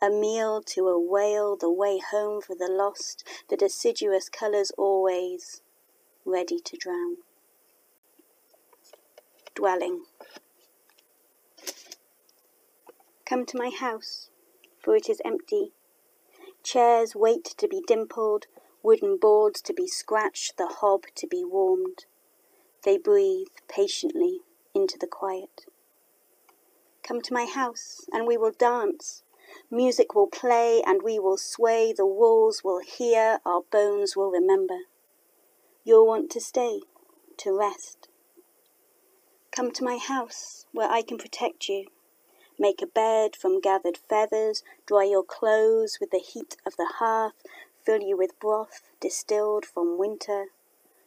a 0.01 0.11
meal 0.11 0.63
to 0.67 0.87
a 0.87 0.99
whale, 0.99 1.57
the 1.57 1.71
way 1.71 1.99
home 1.99 2.41
for 2.41 2.55
the 2.55 2.71
lost, 2.71 3.25
the 3.49 3.57
deciduous 3.57 4.29
colours 4.29 4.71
always 4.79 5.63
ready 6.25 6.61
to 6.61 6.77
drown. 6.77 7.17
Dwelling. 9.57 10.05
Come 13.27 13.45
to 13.47 13.59
my 13.59 13.71
house, 13.71 14.31
for 14.83 14.97
it 14.97 15.09
is 15.09 15.21
empty. 15.25 15.73
Chairs 16.73 17.17
wait 17.17 17.43
to 17.59 17.67
be 17.67 17.83
dimpled, 17.85 18.47
wooden 18.81 19.17
boards 19.17 19.61
to 19.63 19.73
be 19.73 19.89
scratched, 19.89 20.57
the 20.57 20.69
hob 20.69 21.03
to 21.17 21.27
be 21.27 21.45
warmed. 21.45 22.05
They 22.85 22.97
breathe 22.97 23.49
patiently 23.67 24.43
into 24.73 24.97
the 24.97 25.09
quiet. 25.09 25.67
Come 27.03 27.23
to 27.23 27.35
my 27.35 27.47
house, 27.47 28.09
and 28.13 28.25
we 28.25 28.37
will 28.37 28.53
dance. 28.53 29.25
Music 29.69 30.15
will 30.15 30.29
play, 30.29 30.81
and 30.87 31.03
we 31.03 31.19
will 31.19 31.37
sway. 31.37 31.93
The 31.93 32.07
walls 32.07 32.63
will 32.63 32.79
hear, 32.79 33.41
our 33.45 33.63
bones 33.63 34.15
will 34.15 34.31
remember. 34.31 34.83
You'll 35.83 36.07
want 36.07 36.31
to 36.31 36.41
stay, 36.41 36.83
to 37.39 37.53
rest. 37.53 38.07
Come 39.51 39.73
to 39.73 39.83
my 39.83 39.97
house, 39.97 40.67
where 40.71 40.89
I 40.89 41.03
can 41.03 41.19
protect 41.19 41.69
you. 41.69 41.87
Make 42.61 42.83
a 42.83 42.87
bed 42.87 43.37
from 43.37 43.59
gathered 43.59 43.97
feathers, 43.97 44.63
dry 44.85 45.05
your 45.05 45.23
clothes 45.23 45.97
with 45.99 46.11
the 46.11 46.19
heat 46.19 46.59
of 46.67 46.77
the 46.77 46.97
hearth, 46.99 47.43
fill 47.83 48.03
you 48.03 48.19
with 48.19 48.39
broth 48.39 48.83
distilled 49.01 49.65
from 49.65 49.97
winter, 49.97 50.49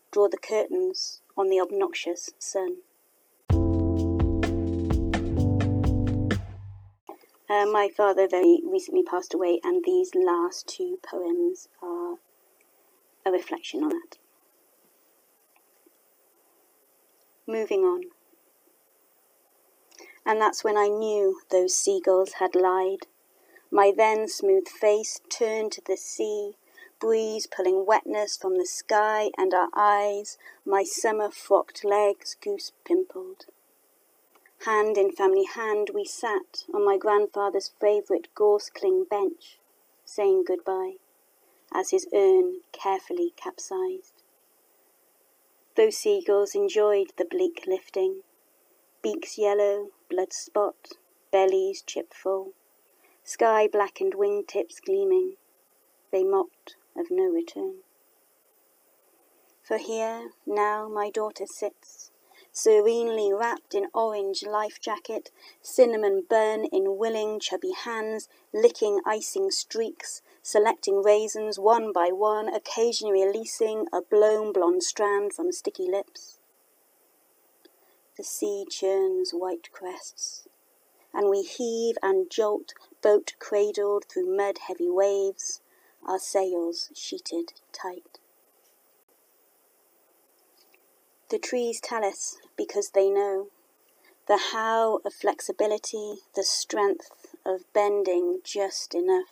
draw 0.10 0.28
the 0.28 0.38
curtains 0.38 1.22
on 1.38 1.50
the 1.50 1.60
obnoxious 1.60 2.32
sun. 2.40 2.78
Uh, 7.48 7.68
my 7.68 7.88
father 7.96 8.28
very 8.28 8.60
recently 8.66 9.04
passed 9.04 9.36
away, 9.36 9.60
and 9.64 9.84
these 9.86 10.16
last 10.16 10.68
two 10.68 10.98
poems 11.08 11.68
are 11.84 12.16
a 13.28 13.32
reflection 13.32 13.84
on 13.84 13.90
that. 13.90 14.18
Moving 17.46 17.82
on. 17.82 18.06
And 20.26 20.40
that's 20.40 20.64
when 20.64 20.78
I 20.78 20.88
knew 20.88 21.42
those 21.52 21.76
seagulls 21.76 22.34
had 22.34 22.56
lied. 22.56 23.08
My 23.72 23.92
then 23.96 24.28
smooth 24.28 24.68
face 24.68 25.20
turned 25.30 25.72
to 25.74 25.82
the 25.86 25.98
sea, 25.98 26.54
breeze 27.00 27.48
pulling 27.48 27.86
wetness 27.86 28.38
from 28.38 28.58
the 28.58 28.66
sky, 28.66 29.32
and 29.38 29.54
our 29.54 29.70
eyes, 29.76 30.38
my 30.66 30.84
summer 30.84 31.30
frocked 31.30 31.84
legs 31.84 32.38
goose 32.42 32.72
pimpled. 32.86 33.46
Hand 34.66 34.98
in 34.98 35.12
family 35.12 35.44
hand, 35.44 35.90
we 35.94 36.06
sat 36.06 36.64
on 36.74 36.86
my 36.86 36.98
grandfather's 36.98 37.72
favourite 37.82 38.30
gorse 38.34 38.70
cling 38.70 39.04
bench, 39.04 39.58
saying 40.06 40.46
goodbye, 40.48 40.94
as 41.74 41.90
his 41.90 42.08
urn 42.14 42.62
carefully 42.72 43.34
capsized. 43.36 44.24
Those 45.76 45.98
seagulls 45.98 46.56
enjoyed 46.56 47.12
the 47.18 47.26
bleak 47.26 47.66
lifting, 47.68 48.22
beaks 49.02 49.38
yellow, 49.38 49.90
blood 50.14 50.32
spot, 50.32 50.90
bellies 51.32 51.82
chip 51.82 52.14
full, 52.14 52.54
sky 53.24 53.68
blackened 53.68 54.14
wingtips 54.14 54.80
gleaming, 54.80 55.38
they 56.12 56.24
mocked 56.24 56.76
of 56.96 57.08
no 57.10 57.24
return. 57.24 57.78
For 59.64 59.78
here 59.78 60.30
now 60.46 60.88
my 60.88 61.10
daughter 61.10 61.48
sits, 61.48 62.12
serenely 62.52 63.34
wrapped 63.34 63.74
in 63.74 63.88
orange 63.92 64.44
life 64.44 64.80
jacket, 64.80 65.32
cinnamon 65.64 66.22
burn 66.30 66.66
in 66.66 66.96
willing 67.00 67.40
chubby 67.40 67.72
hands, 67.72 68.30
licking 68.54 69.02
icing 69.08 69.50
streaks, 69.50 70.22
selecting 70.44 71.02
raisins 71.02 71.58
one 71.58 71.92
by 71.92 72.10
one, 72.10 72.54
occasionally 72.54 73.26
releasing 73.26 73.88
a 73.92 74.00
blown 74.00 74.54
blonde 74.54 74.84
strand 74.84 75.34
from 75.34 75.52
sticky 75.52 75.90
lips. 75.90 76.38
The 78.16 78.24
sea 78.24 78.66
churns 78.70 79.32
white 79.32 79.72
crests, 79.72 80.48
and 81.14 81.30
we 81.30 81.42
heave 81.42 81.98
and 82.02 82.30
jolt, 82.30 82.74
boat 83.02 83.34
cradled 83.40 84.06
through 84.06 84.36
mud 84.36 84.60
heavy 84.68 84.90
waves, 84.90 85.62
our 86.06 86.20
sails 86.20 86.92
sheeted 86.94 87.54
tight. 87.72 88.20
The 91.30 91.40
trees 91.40 91.82
tell 91.82 92.06
us 92.06 92.38
because 92.56 92.92
they 92.92 93.10
know 93.10 93.48
the 94.28 94.38
how 94.52 95.02
of 95.04 95.14
flexibility, 95.14 96.20
the 96.36 96.44
strength 96.44 97.36
of 97.46 97.62
bending 97.74 98.40
just 98.44 98.94
enough 98.94 99.30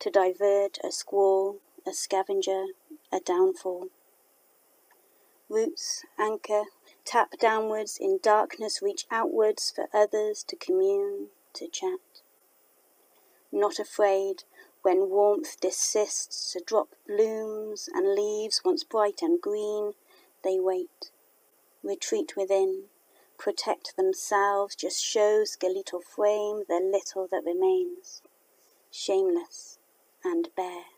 to 0.00 0.10
divert 0.10 0.78
a 0.84 0.90
squall, 0.90 1.58
a 1.86 1.92
scavenger, 1.92 2.64
a 3.12 3.20
downfall. 3.20 3.88
Roots 5.48 6.04
anchor, 6.18 6.64
tap 7.04 7.38
downwards 7.38 7.98
in 8.00 8.18
darkness, 8.22 8.82
reach 8.82 9.06
outwards 9.10 9.70
for 9.74 9.88
others 9.92 10.42
to 10.44 10.56
commune, 10.56 11.28
to 11.52 11.68
chat. 11.68 12.00
Not 13.52 13.78
afraid 13.78 14.44
when 14.82 15.08
warmth 15.08 15.60
desists 15.60 16.52
to 16.52 16.60
drop 16.60 16.88
blooms 17.06 17.88
and 17.92 18.14
leaves 18.14 18.62
once 18.64 18.84
bright 18.84 19.22
and 19.22 19.40
green, 19.40 19.94
they 20.42 20.58
wait, 20.60 21.10
retreat 21.82 22.36
within, 22.36 22.84
protect 23.38 23.96
themselves, 23.96 24.74
just 24.74 25.02
show 25.02 25.44
skeletal 25.44 26.00
frame 26.00 26.64
the 26.68 26.80
little 26.80 27.26
that 27.30 27.44
remains, 27.44 28.22
shameless 28.90 29.78
and 30.24 30.48
bare. 30.56 30.93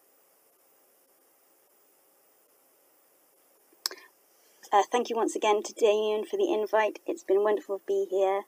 Uh, 4.76 4.82
thank 4.92 5.08
you 5.08 5.16
once 5.16 5.34
again 5.34 5.62
to 5.62 5.72
Damien 5.72 6.26
for 6.26 6.36
the 6.36 6.52
invite. 6.52 6.98
It's 7.06 7.24
been 7.24 7.42
wonderful 7.42 7.78
to 7.78 7.84
be 7.86 8.06
here 8.10 8.42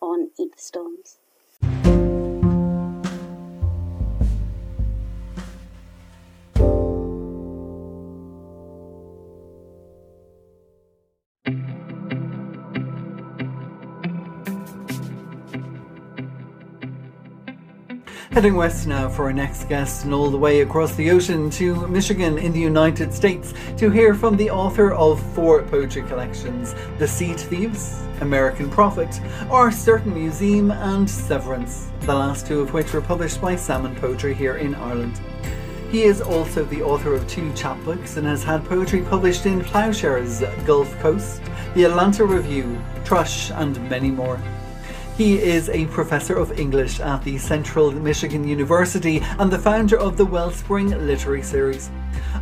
on 0.00 0.30
Eat 0.38 0.56
the 0.56 0.62
Storms. 0.62 1.18
Heading 18.32 18.54
west 18.54 18.86
now 18.86 19.08
for 19.08 19.24
our 19.24 19.32
next 19.32 19.68
guest, 19.68 20.04
and 20.04 20.14
all 20.14 20.30
the 20.30 20.38
way 20.38 20.60
across 20.60 20.94
the 20.94 21.10
ocean 21.10 21.50
to 21.50 21.88
Michigan 21.88 22.38
in 22.38 22.52
the 22.52 22.60
United 22.60 23.12
States 23.12 23.52
to 23.76 23.90
hear 23.90 24.14
from 24.14 24.36
the 24.36 24.48
author 24.48 24.92
of 24.92 25.20
four 25.34 25.64
poetry 25.64 26.02
collections 26.02 26.76
The 26.98 27.08
Seed 27.08 27.40
Thieves, 27.40 28.00
American 28.20 28.70
Prophet, 28.70 29.20
Our 29.50 29.72
Sudden 29.72 30.14
Museum, 30.14 30.70
and 30.70 31.10
Severance, 31.10 31.88
the 32.02 32.14
last 32.14 32.46
two 32.46 32.60
of 32.60 32.72
which 32.72 32.92
were 32.92 33.00
published 33.00 33.40
by 33.40 33.56
Salmon 33.56 33.96
Poetry 33.96 34.32
here 34.32 34.58
in 34.58 34.76
Ireland. 34.76 35.20
He 35.90 36.04
is 36.04 36.20
also 36.20 36.64
the 36.64 36.82
author 36.82 37.12
of 37.14 37.26
two 37.26 37.50
chapbooks 37.54 38.16
and 38.16 38.28
has 38.28 38.44
had 38.44 38.64
poetry 38.64 39.02
published 39.02 39.44
in 39.46 39.60
Ploughshares, 39.60 40.40
Gulf 40.64 40.96
Coast, 41.00 41.42
the 41.74 41.82
Atlanta 41.82 42.24
Review, 42.24 42.80
Thrush, 43.04 43.50
and 43.50 43.90
many 43.90 44.12
more. 44.12 44.40
He 45.20 45.38
is 45.38 45.68
a 45.68 45.84
professor 45.88 46.34
of 46.34 46.58
English 46.58 46.98
at 46.98 47.22
the 47.22 47.36
Central 47.36 47.92
Michigan 47.92 48.48
University 48.48 49.20
and 49.38 49.52
the 49.52 49.58
founder 49.58 49.98
of 49.98 50.16
the 50.16 50.24
Wellspring 50.24 50.92
Literary 51.06 51.42
Series. 51.42 51.90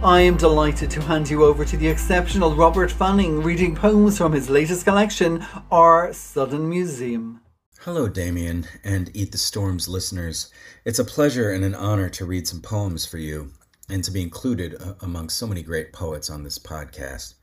I 0.01 0.21
am 0.21 0.37
delighted 0.37 0.89
to 0.93 1.03
hand 1.03 1.29
you 1.29 1.45
over 1.45 1.65
to 1.65 1.77
the 1.77 1.89
exceptional 1.89 2.55
Robert 2.55 2.93
Fanning 2.93 3.43
reading 3.43 3.75
poems 3.75 4.19
from 4.19 4.31
his 4.31 4.49
latest 4.49 4.85
collection, 4.85 5.45
Our 5.73 6.13
Sudden 6.13 6.69
Museum. 6.69 7.41
Hello, 7.81 8.09
Damien, 8.09 8.65
and 8.85 9.11
Eat 9.13 9.33
the 9.33 9.39
Storms 9.39 9.89
listeners. 9.89 10.49
It's 10.85 11.01
a 11.01 11.05
pleasure 11.05 11.51
and 11.51 11.65
an 11.65 11.75
honor 11.75 12.09
to 12.11 12.27
read 12.27 12.47
some 12.47 12.63
poems 12.63 13.05
for 13.05 13.19
you 13.19 13.51
and 13.91 14.05
to 14.05 14.13
be 14.13 14.23
included 14.23 14.81
among 15.01 15.31
so 15.31 15.49
many 15.49 15.65
great 15.65 15.93
poets 15.93 16.31
on 16.31 16.45
this 16.45 16.61
podcast. 16.61 17.35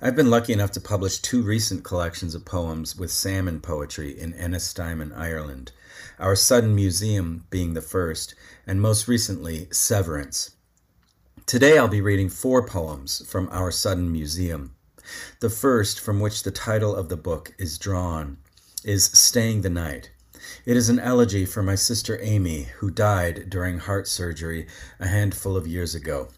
I've 0.00 0.16
been 0.16 0.30
lucky 0.30 0.52
enough 0.52 0.72
to 0.72 0.80
publish 0.80 1.18
two 1.18 1.42
recent 1.42 1.84
collections 1.84 2.34
of 2.34 2.44
poems 2.44 2.96
with 2.96 3.10
salmon 3.10 3.60
poetry 3.60 4.18
in 4.18 4.32
Ennistymon, 4.32 5.16
Ireland, 5.16 5.72
Our 6.18 6.36
Sudden 6.36 6.74
Museum 6.74 7.46
being 7.50 7.74
the 7.74 7.80
first, 7.80 8.34
and 8.66 8.80
most 8.80 9.08
recently, 9.08 9.68
Severance. 9.70 10.50
Today 11.46 11.76
I'll 11.76 11.88
be 11.88 12.00
reading 12.00 12.28
four 12.28 12.66
poems 12.66 13.28
from 13.28 13.48
Our 13.52 13.70
Sudden 13.70 14.10
Museum. 14.10 14.74
The 15.40 15.50
first, 15.50 16.00
from 16.00 16.20
which 16.20 16.42
the 16.42 16.50
title 16.50 16.96
of 16.96 17.08
the 17.08 17.16
book 17.16 17.54
is 17.58 17.78
drawn, 17.78 18.38
is 18.84 19.04
Staying 19.04 19.60
the 19.60 19.70
Night. 19.70 20.10
It 20.64 20.76
is 20.76 20.88
an 20.88 20.98
elegy 20.98 21.44
for 21.44 21.62
my 21.62 21.74
sister 21.74 22.18
Amy, 22.22 22.68
who 22.78 22.90
died 22.90 23.50
during 23.50 23.78
heart 23.78 24.08
surgery 24.08 24.66
a 24.98 25.08
handful 25.08 25.56
of 25.56 25.66
years 25.66 25.94
ago. 25.94 26.28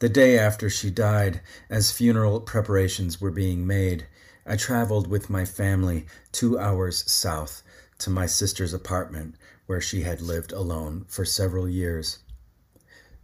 The 0.00 0.08
day 0.08 0.38
after 0.38 0.68
she 0.68 0.90
died, 0.90 1.40
as 1.70 1.92
funeral 1.92 2.40
preparations 2.40 3.20
were 3.20 3.30
being 3.30 3.66
made, 3.66 4.06
I 4.44 4.56
traveled 4.56 5.06
with 5.06 5.30
my 5.30 5.44
family 5.44 6.06
two 6.32 6.58
hours 6.58 7.10
south 7.10 7.62
to 7.98 8.10
my 8.10 8.26
sister's 8.26 8.74
apartment 8.74 9.36
where 9.66 9.80
she 9.80 10.02
had 10.02 10.20
lived 10.20 10.52
alone 10.52 11.04
for 11.08 11.24
several 11.24 11.68
years. 11.68 12.18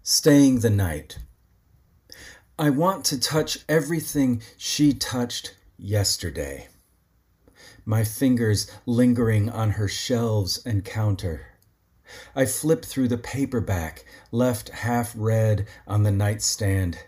Staying 0.02 0.60
the 0.60 0.70
night. 0.70 1.18
I 2.58 2.70
want 2.70 3.04
to 3.06 3.20
touch 3.20 3.58
everything 3.68 4.42
she 4.56 4.92
touched 4.92 5.56
yesterday. 5.76 6.68
My 7.84 8.04
fingers 8.04 8.70
lingering 8.86 9.50
on 9.50 9.70
her 9.70 9.88
shelves 9.88 10.64
and 10.64 10.84
counter. 10.84 11.57
I 12.34 12.46
flip 12.46 12.84
through 12.84 13.08
the 13.08 13.18
paperback 13.18 14.04
left 14.32 14.70
half 14.70 15.12
read 15.16 15.66
on 15.86 16.02
the 16.02 16.10
nightstand. 16.10 16.98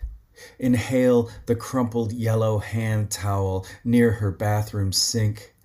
Inhale 0.59 1.29
the 1.45 1.55
crumpled 1.55 2.13
yellow 2.13 2.59
hand 2.59 3.11
towel 3.11 3.65
near 3.83 4.11
her 4.13 4.31
bathroom 4.31 4.91
sink. 4.91 5.55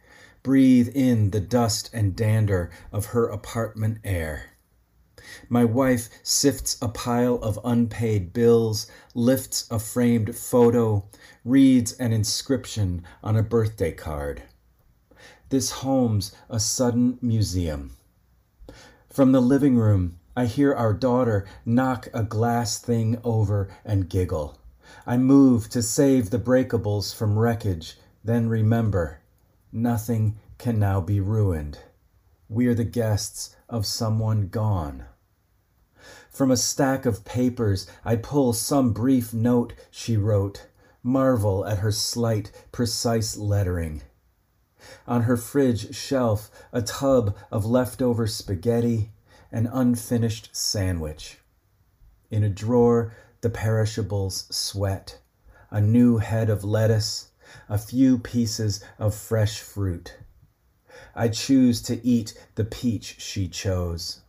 Breathe 0.43 0.89
in 0.95 1.31
the 1.31 1.41
dust 1.41 1.91
and 1.93 2.15
dander 2.15 2.71
of 2.93 3.07
her 3.07 3.27
apartment 3.27 3.99
air. 4.05 4.57
My 5.49 5.65
wife 5.65 6.09
sifts 6.23 6.77
a 6.81 6.89
pile 6.89 7.35
of 7.37 7.59
unpaid 7.65 8.33
bills, 8.33 8.87
lifts 9.15 9.67
a 9.71 9.79
framed 9.79 10.37
photo, 10.37 11.09
reads 11.45 11.93
an 11.95 12.13
inscription 12.13 13.03
on 13.23 13.37
a 13.37 13.43
birthday 13.43 13.93
card. 13.93 14.43
This 15.49 15.71
home's 15.71 16.33
a 16.49 16.61
sudden 16.61 17.19
museum. 17.21 17.96
From 19.17 19.33
the 19.33 19.41
living 19.41 19.79
room, 19.79 20.19
I 20.37 20.45
hear 20.45 20.75
our 20.75 20.93
daughter 20.93 21.47
knock 21.65 22.09
a 22.13 22.23
glass 22.23 22.77
thing 22.79 23.19
over 23.25 23.71
and 23.83 24.11
giggle. 24.11 24.59
I 25.07 25.17
move 25.17 25.71
to 25.71 25.83
save 25.83 26.29
the 26.29 26.39
breakables 26.39 27.15
from 27.15 27.39
wreckage, 27.39 27.99
then 28.23 28.51
remember 28.51 29.21
nothing 29.73 30.37
can 30.59 30.79
now 30.79 31.01
be 31.01 31.19
ruined. 31.19 31.79
We 32.51 32.67
are 32.67 32.75
the 32.75 32.85
guests 32.85 33.57
of 33.71 33.87
someone 33.87 34.49
gone. 34.49 35.07
From 36.29 36.51
a 36.51 36.57
stack 36.59 37.07
of 37.07 37.25
papers, 37.25 37.87
I 38.05 38.17
pull 38.17 38.53
some 38.53 38.93
brief 38.93 39.33
note 39.33 39.73
she 39.91 40.19
wrote, 40.19 40.67
marvel 41.03 41.65
at 41.65 41.79
her 41.79 41.91
slight, 41.91 42.53
precise 42.71 43.35
lettering. 43.35 44.03
On 45.07 45.23
her 45.23 45.37
fridge 45.37 45.95
shelf, 45.95 46.51
a 46.73 46.83
tub 46.83 47.37
of 47.51 47.65
leftover 47.65 48.27
spaghetti, 48.27 49.13
an 49.53 49.69
unfinished 49.73 50.55
sandwich. 50.55 51.39
In 52.31 52.43
a 52.43 52.49
drawer, 52.49 53.15
the 53.41 53.51
perishables 53.51 54.47
sweat, 54.51 55.21
a 55.71 55.81
new 55.81 56.19
head 56.19 56.51
of 56.51 56.65
lettuce, 56.65 57.31
a 57.69 57.79
few 57.79 58.19
pieces 58.19 58.83
of 58.99 59.15
fresh 59.15 59.61
fruit. 59.61 60.17
I 61.15 61.29
choose 61.29 61.81
to 61.83 62.05
eat 62.05 62.35
the 62.57 62.65
peach 62.65 63.21
she 63.21 63.47
chose. 63.47 64.23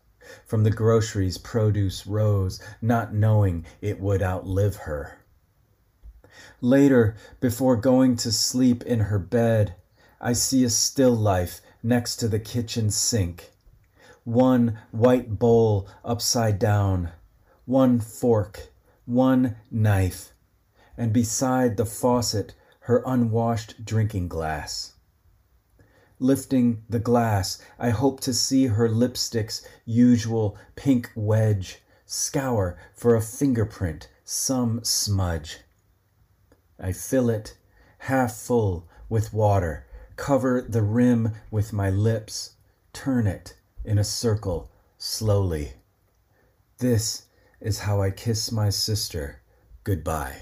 From 0.46 0.64
the 0.64 0.72
groceries, 0.72 1.38
produce 1.38 2.06
rose, 2.06 2.62
not 2.82 3.14
knowing 3.14 3.66
it 3.82 4.00
would 4.00 4.22
outlive 4.22 4.76
her. 4.76 5.20
Later, 6.62 7.16
before 7.40 7.76
going 7.78 8.16
to 8.18 8.32
sleep 8.32 8.84
in 8.84 9.00
her 9.00 9.20
bed, 9.20 9.76
I 10.20 10.34
see 10.34 10.64
a 10.64 10.70
still 10.70 11.16
life 11.16 11.62
next 11.84 12.16
to 12.18 12.28
the 12.28 12.40
kitchen 12.40 12.90
sink. 12.90 13.52
One 14.24 14.80
white 14.92 15.38
bowl 15.38 15.88
upside 16.04 16.58
down, 16.58 17.12
one 17.66 18.00
fork, 18.00 18.70
one 19.06 19.58
knife, 19.70 20.34
and 20.98 21.14
beside 21.14 21.78
the 21.78 21.86
faucet, 21.86 22.56
her 22.82 23.04
unwashed 23.06 23.86
drinking 23.86 24.28
glass. 24.28 24.94
Lifting 26.20 26.84
the 26.90 27.00
glass, 27.00 27.62
I 27.78 27.92
hope 27.92 28.20
to 28.22 28.34
see 28.34 28.68
her 28.68 28.90
lipstick's 28.90 29.62
usual 29.86 30.58
pink 30.76 31.12
wedge, 31.16 31.84
scour 32.08 32.76
for 32.96 33.16
a 33.16 33.22
fingerprint, 33.22 34.10
some 34.24 34.84
smudge. 34.84 35.60
I 36.80 36.92
fill 36.92 37.30
it, 37.30 37.56
half 38.00 38.36
full, 38.36 38.88
with 39.10 39.32
water 39.32 39.87
cover 40.18 40.62
the 40.62 40.82
rim 40.82 41.34
with 41.50 41.72
my 41.72 41.90
lips, 41.90 42.56
turn 42.92 43.28
it 43.28 43.56
in 43.86 43.98
a 43.98 44.04
circle 44.04 44.72
slowly. 44.98 45.74
This 46.80 47.28
is 47.62 47.80
how 47.80 48.02
I 48.02 48.12
kiss 48.12 48.52
my 48.52 48.70
sister 48.70 49.42
goodbye. 49.84 50.36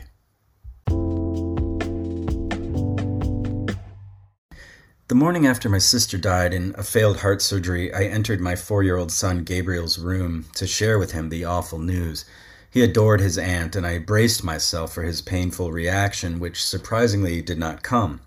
The 5.07 5.13
morning 5.13 5.45
after 5.45 5.69
my 5.69 5.77
sister 5.77 6.17
died 6.17 6.51
in 6.51 6.73
a 6.77 6.83
failed 6.83 7.17
heart 7.17 7.41
surgery, 7.41 7.93
I 7.93 8.05
entered 8.05 8.41
my 8.41 8.55
four 8.55 8.81
year 8.81 8.97
old 8.97 9.11
son 9.11 9.43
Gabriel's 9.43 9.99
room 9.99 10.45
to 10.55 10.65
share 10.65 10.97
with 10.97 11.11
him 11.11 11.29
the 11.29 11.45
awful 11.45 11.77
news. 11.77 12.25
He 12.71 12.81
adored 12.81 13.21
his 13.21 13.37
aunt, 13.37 13.75
and 13.75 13.85
I 13.85 13.99
braced 13.99 14.43
myself 14.43 14.93
for 14.93 15.03
his 15.03 15.21
painful 15.21 15.71
reaction, 15.71 16.39
which 16.39 16.65
surprisingly 16.65 17.41
did 17.41 17.59
not 17.59 17.83
come. 17.83 18.21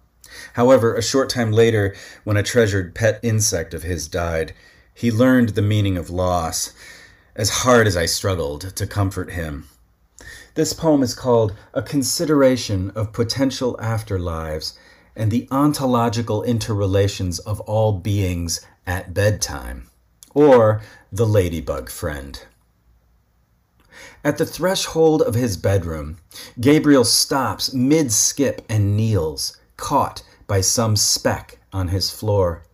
However, 0.54 0.94
a 0.94 1.02
short 1.02 1.28
time 1.28 1.52
later, 1.52 1.94
when 2.24 2.36
a 2.36 2.42
treasured 2.42 2.94
pet 2.94 3.20
insect 3.22 3.74
of 3.74 3.82
his 3.82 4.08
died, 4.08 4.54
he 4.94 5.12
learned 5.12 5.50
the 5.50 5.62
meaning 5.62 5.96
of 5.96 6.10
loss, 6.10 6.72
as 7.36 7.50
hard 7.50 7.86
as 7.86 7.96
I 7.96 8.06
struggled 8.06 8.74
to 8.76 8.86
comfort 8.86 9.30
him. 9.30 9.68
This 10.54 10.72
poem 10.72 11.02
is 11.02 11.14
called 11.14 11.54
A 11.72 11.82
Consideration 11.82 12.90
of 12.96 13.12
Potential 13.12 13.76
Afterlives 13.80 14.72
and 15.14 15.30
the 15.30 15.46
Ontological 15.50 16.42
Interrelations 16.42 17.38
of 17.38 17.60
All 17.60 17.92
Beings 17.92 18.60
at 18.86 19.14
Bedtime, 19.14 19.88
or 20.34 20.82
The 21.12 21.26
Ladybug 21.26 21.90
Friend. 21.90 22.40
At 24.24 24.38
the 24.38 24.46
threshold 24.46 25.22
of 25.22 25.34
his 25.34 25.56
bedroom, 25.56 26.18
Gabriel 26.60 27.04
stops 27.04 27.72
mid 27.72 28.12
skip 28.12 28.62
and 28.68 28.96
kneels, 28.96 29.56
caught 29.76 30.22
by 30.48 30.60
some 30.60 30.96
speck 30.96 31.60
on 31.72 31.86
his 31.88 32.10
floor. 32.10 32.64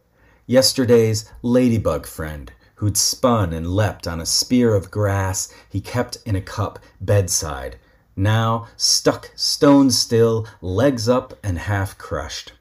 Yesterday's 0.47 1.31
ladybug 1.43 2.07
friend, 2.07 2.51
who'd 2.77 2.97
spun 2.97 3.53
and 3.53 3.75
leapt 3.75 4.07
on 4.07 4.21
a 4.21 4.27
spear 4.27 4.75
of 4.75 4.91
grass 4.91 5.53
he 5.69 5.81
kept 5.81 6.17
in 6.25 6.35
a 6.35 6.41
cup 6.41 6.79
bedside, 7.01 7.77
now 8.17 8.69
stuck 8.77 9.33
stone 9.35 9.91
still, 9.91 10.47
legs 10.63 11.09
up 11.09 11.35
and 11.43 11.59
half 11.59 11.99
crushed. 11.99 12.53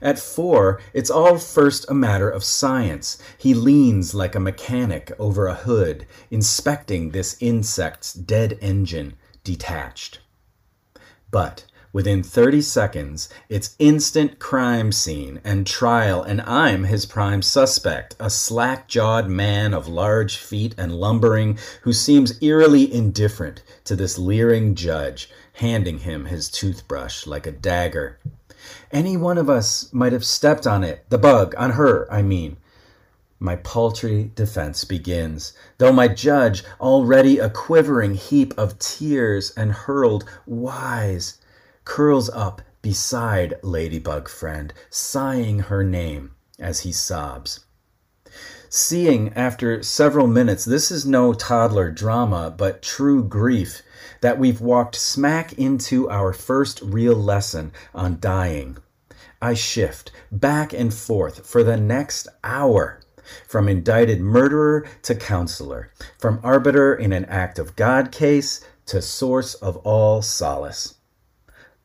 At 0.00 0.20
four, 0.20 0.80
it's 0.94 1.10
all 1.10 1.38
first 1.38 1.84
a 1.88 1.94
matter 1.94 2.30
of 2.30 2.44
science. 2.44 3.18
He 3.36 3.52
leans 3.52 4.14
like 4.14 4.36
a 4.36 4.40
mechanic 4.40 5.10
over 5.18 5.48
a 5.48 5.54
hood, 5.54 6.06
inspecting 6.30 7.10
this 7.10 7.36
insect's 7.40 8.12
dead 8.12 8.56
engine 8.60 9.14
detached. 9.42 10.20
But 11.32 11.64
Within 11.94 12.22
30 12.22 12.62
seconds, 12.62 13.28
it's 13.50 13.76
instant 13.78 14.38
crime 14.38 14.92
scene 14.92 15.42
and 15.44 15.66
trial, 15.66 16.22
and 16.22 16.40
I'm 16.40 16.84
his 16.84 17.04
prime 17.04 17.42
suspect, 17.42 18.16
a 18.18 18.30
slack 18.30 18.88
jawed 18.88 19.28
man 19.28 19.74
of 19.74 19.88
large 19.88 20.38
feet 20.38 20.74
and 20.78 20.94
lumbering 20.94 21.58
who 21.82 21.92
seems 21.92 22.42
eerily 22.42 22.90
indifferent 22.90 23.62
to 23.84 23.94
this 23.94 24.16
leering 24.16 24.74
judge, 24.74 25.28
handing 25.54 25.98
him 25.98 26.24
his 26.24 26.48
toothbrush 26.48 27.26
like 27.26 27.46
a 27.46 27.52
dagger. 27.52 28.18
Any 28.90 29.18
one 29.18 29.36
of 29.36 29.50
us 29.50 29.92
might 29.92 30.14
have 30.14 30.24
stepped 30.24 30.66
on 30.66 30.82
it, 30.82 31.04
the 31.10 31.18
bug, 31.18 31.54
on 31.58 31.72
her, 31.72 32.10
I 32.10 32.22
mean. 32.22 32.56
My 33.38 33.56
paltry 33.56 34.30
defense 34.34 34.84
begins, 34.84 35.52
though 35.76 35.92
my 35.92 36.08
judge, 36.08 36.64
already 36.80 37.38
a 37.38 37.50
quivering 37.50 38.14
heap 38.14 38.56
of 38.56 38.78
tears 38.78 39.50
and 39.56 39.72
hurled 39.72 40.24
wise, 40.46 41.38
curls 41.84 42.30
up 42.30 42.62
beside 42.82 43.54
Ladybug 43.62 44.28
Friend, 44.28 44.72
sighing 44.90 45.60
her 45.60 45.84
name 45.84 46.34
as 46.58 46.80
he 46.80 46.92
sobs. 46.92 47.64
Seeing 48.68 49.32
after 49.34 49.82
several 49.82 50.26
minutes, 50.26 50.64
this 50.64 50.90
is 50.90 51.04
no 51.04 51.32
toddler 51.34 51.90
drama, 51.90 52.54
but 52.56 52.82
true 52.82 53.22
grief, 53.22 53.82
that 54.22 54.38
we've 54.38 54.60
walked 54.60 54.96
smack 54.96 55.52
into 55.54 56.08
our 56.08 56.32
first 56.32 56.80
real 56.82 57.16
lesson 57.16 57.72
on 57.94 58.18
dying. 58.18 58.78
I 59.42 59.54
shift 59.54 60.10
back 60.30 60.72
and 60.72 60.94
forth 60.94 61.46
for 61.46 61.62
the 61.62 61.76
next 61.76 62.28
hour 62.42 63.00
from 63.46 63.68
indicted 63.68 64.20
murderer 64.20 64.86
to 65.02 65.14
counselor, 65.14 65.90
from 66.18 66.40
arbiter 66.42 66.94
in 66.94 67.12
an 67.12 67.24
act 67.26 67.58
of 67.58 67.76
God 67.76 68.10
case 68.10 68.64
to 68.86 69.02
source 69.02 69.54
of 69.54 69.76
all 69.78 70.22
solace. 70.22 70.94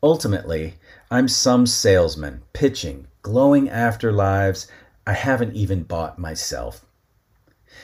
Ultimately, 0.03 0.75
I'm 1.09 1.27
some 1.27 1.65
salesman 1.65 2.43
pitching 2.53 3.07
glowing 3.27 3.67
afterlives 3.67 4.67
I 5.05 5.11
haven't 5.11 5.53
even 5.53 5.83
bought 5.83 6.17
myself. 6.17 6.85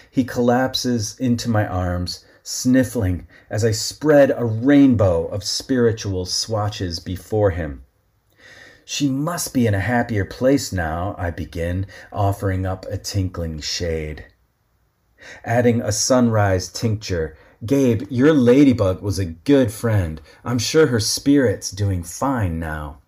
He 0.09 0.23
collapses 0.23 1.19
into 1.19 1.49
my 1.49 1.67
arms, 1.67 2.23
sniffling 2.43 3.27
as 3.49 3.65
I 3.65 3.71
spread 3.71 4.31
a 4.31 4.45
rainbow 4.45 5.25
of 5.25 5.43
spiritual 5.43 6.25
swatches 6.25 6.99
before 6.99 7.51
him. 7.51 7.83
She 8.85 9.09
must 9.09 9.53
be 9.53 9.67
in 9.67 9.73
a 9.73 9.79
happier 9.79 10.23
place 10.23 10.71
now, 10.71 11.15
I 11.17 11.29
begin, 11.31 11.87
offering 12.11 12.65
up 12.65 12.85
a 12.85 12.97
tinkling 12.97 13.59
shade. 13.59 14.25
Adding 15.43 15.81
a 15.81 15.91
sunrise 15.91 16.69
tincture, 16.69 17.35
Gabe, 17.65 18.03
your 18.09 18.33
ladybug 18.33 19.01
was 19.01 19.19
a 19.19 19.25
good 19.25 19.71
friend. 19.71 20.21
I'm 20.43 20.59
sure 20.59 20.87
her 20.87 20.99
spirit's 20.99 21.71
doing 21.71 22.03
fine 22.03 22.59
now. 22.59 22.99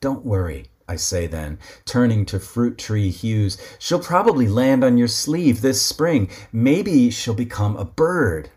Don't 0.00 0.26
worry, 0.26 0.66
I 0.86 0.96
say 0.96 1.26
then, 1.26 1.58
turning 1.84 2.26
to 2.26 2.38
Fruit 2.38 2.78
Tree 2.78 3.10
hues. 3.10 3.56
She'll 3.78 3.98
probably 3.98 4.46
land 4.46 4.84
on 4.84 4.98
your 4.98 5.08
sleeve 5.08 5.60
this 5.60 5.80
spring. 5.80 6.28
Maybe 6.52 7.10
she'll 7.10 7.34
become 7.34 7.76
a 7.76 7.84
bird. 7.84 8.50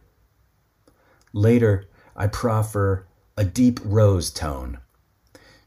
Later, 1.33 1.87
I 2.15 2.27
proffer 2.27 3.07
a 3.37 3.45
deep 3.45 3.79
rose 3.83 4.29
tone. 4.29 4.79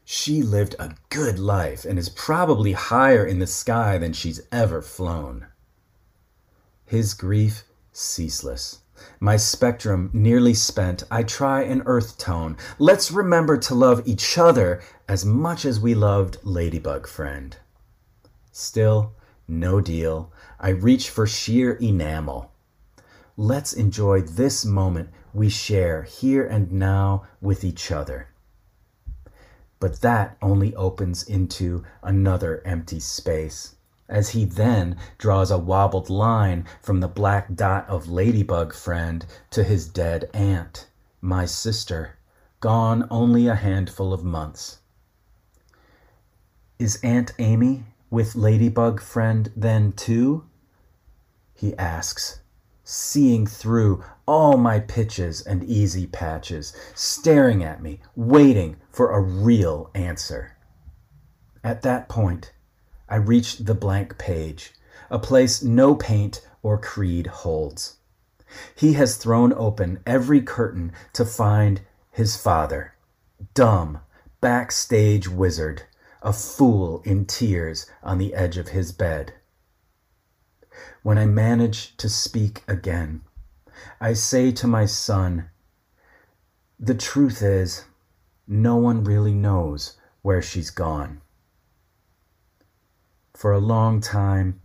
She 0.03 0.43
lived 0.43 0.75
a 0.77 0.95
good 1.09 1.39
life 1.39 1.83
and 1.83 1.97
is 1.97 2.09
probably 2.09 2.73
higher 2.73 3.25
in 3.25 3.39
the 3.39 3.47
sky 3.47 3.97
than 3.97 4.13
she's 4.13 4.41
ever 4.51 4.81
flown. 4.81 5.47
His 6.85 7.15
grief 7.15 7.63
ceaseless. 7.95 8.79
My 9.19 9.37
spectrum 9.37 10.09
nearly 10.13 10.53
spent, 10.53 11.03
I 11.09 11.23
try 11.23 11.63
an 11.63 11.83
earth 11.85 12.17
tone. 12.17 12.57
Let's 12.77 13.11
remember 13.11 13.57
to 13.57 13.75
love 13.75 14.01
each 14.05 14.37
other 14.37 14.81
as 15.07 15.25
much 15.25 15.65
as 15.65 15.79
we 15.79 15.95
loved 15.95 16.37
Ladybug 16.43 17.07
Friend. 17.07 17.55
Still, 18.51 19.13
no 19.47 19.81
deal. 19.81 20.31
I 20.59 20.69
reach 20.69 21.09
for 21.09 21.27
sheer 21.27 21.73
enamel. 21.73 22.51
Let's 23.37 23.73
enjoy 23.73 24.21
this 24.21 24.65
moment 24.65 25.09
we 25.33 25.49
share 25.49 26.03
here 26.03 26.45
and 26.45 26.71
now 26.71 27.27
with 27.41 27.63
each 27.63 27.91
other. 27.91 28.29
But 29.79 30.01
that 30.01 30.37
only 30.41 30.73
opens 30.75 31.23
into 31.23 31.83
another 32.01 32.61
empty 32.65 33.01
space, 33.01 33.75
as 34.07 34.29
he 34.29 34.45
then 34.45 34.97
draws 35.17 35.49
a 35.51 35.57
wobbled 35.57 36.09
line 36.09 36.65
from 36.81 36.99
the 36.99 37.07
black 37.07 37.53
dot 37.55 37.87
of 37.89 38.07
Ladybug 38.07 38.73
Friend 38.73 39.25
to 39.51 39.63
his 39.63 39.87
dead 39.87 40.29
aunt, 40.33 40.87
my 41.21 41.45
sister, 41.45 42.17
gone 42.59 43.07
only 43.09 43.47
a 43.47 43.55
handful 43.55 44.13
of 44.13 44.23
months. 44.23 44.79
Is 46.77 46.99
Aunt 47.03 47.33
Amy 47.39 47.83
with 48.09 48.35
Ladybug 48.35 49.01
Friend 49.01 49.51
then 49.55 49.91
too? 49.93 50.45
He 51.53 51.75
asks, 51.77 52.41
seeing 52.83 53.47
through 53.47 54.03
all 54.27 54.57
my 54.57 54.79
pitches 54.79 55.41
and 55.41 55.63
easy 55.63 56.05
patches, 56.05 56.75
staring 56.93 57.63
at 57.63 57.81
me, 57.81 58.01
waiting 58.15 58.77
for 58.91 59.11
a 59.11 59.21
real 59.21 59.89
answer. 59.95 60.55
At 61.63 61.81
that 61.81 62.07
point, 62.09 62.51
I 63.07 63.17
reach 63.17 63.59
the 63.59 63.75
blank 63.75 64.17
page, 64.17 64.73
a 65.09 65.19
place 65.19 65.61
no 65.61 65.95
paint 65.95 66.41
or 66.63 66.77
creed 66.77 67.27
holds. 67.27 67.97
He 68.75 68.93
has 68.93 69.17
thrown 69.17 69.53
open 69.53 69.99
every 70.05 70.41
curtain 70.41 70.91
to 71.13 71.25
find 71.25 71.81
his 72.11 72.35
father, 72.35 72.95
dumb, 73.53 73.99
backstage 74.41 75.27
wizard, 75.27 75.83
a 76.21 76.33
fool 76.33 77.01
in 77.05 77.25
tears 77.25 77.85
on 78.01 78.17
the 78.17 78.33
edge 78.33 78.57
of 78.57 78.69
his 78.69 78.91
bed. 78.91 79.33
When 81.03 81.17
I 81.17 81.25
manage 81.25 81.95
to 81.97 82.09
speak 82.09 82.63
again, 82.67 83.21
I 84.01 84.13
say 84.13 84.51
to 84.53 84.67
my 84.67 84.85
son, 84.85 85.49
The 86.79 86.95
truth 86.95 87.41
is, 87.41 87.85
no 88.47 88.75
one 88.77 89.03
really 89.03 89.33
knows 89.33 89.97
where 90.21 90.41
she's 90.41 90.71
gone. 90.71 91.21
For 93.35 93.51
a 93.51 93.59
long 93.59 93.99
time, 93.99 94.61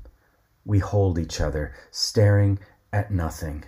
we 0.64 0.78
hold 0.78 1.18
each 1.18 1.40
other, 1.40 1.74
staring 1.90 2.60
at 2.92 3.10
nothing. 3.10 3.64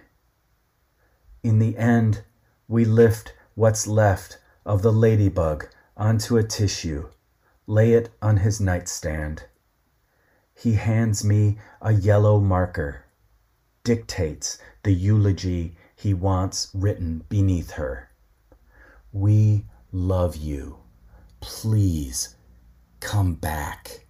In 1.42 1.58
the 1.58 1.76
end, 1.76 2.22
we 2.68 2.84
lift 2.84 3.34
what's 3.56 3.88
left 3.88 4.38
of 4.64 4.82
the 4.82 4.92
ladybug 4.92 5.66
onto 5.96 6.36
a 6.36 6.44
tissue, 6.44 7.08
lay 7.66 7.94
it 7.94 8.10
on 8.22 8.36
his 8.36 8.60
nightstand. 8.60 9.46
He 10.54 10.74
hands 10.74 11.24
me 11.24 11.58
a 11.80 11.92
yellow 11.92 12.38
marker, 12.38 13.04
dictates 13.82 14.58
the 14.84 14.92
eulogy 14.92 15.76
he 15.96 16.14
wants 16.14 16.70
written 16.72 17.24
beneath 17.28 17.72
her. 17.72 18.08
We 19.12 19.66
love 19.90 20.36
you. 20.36 20.78
Please 21.40 22.36
come 23.00 23.34
back. 23.34 24.06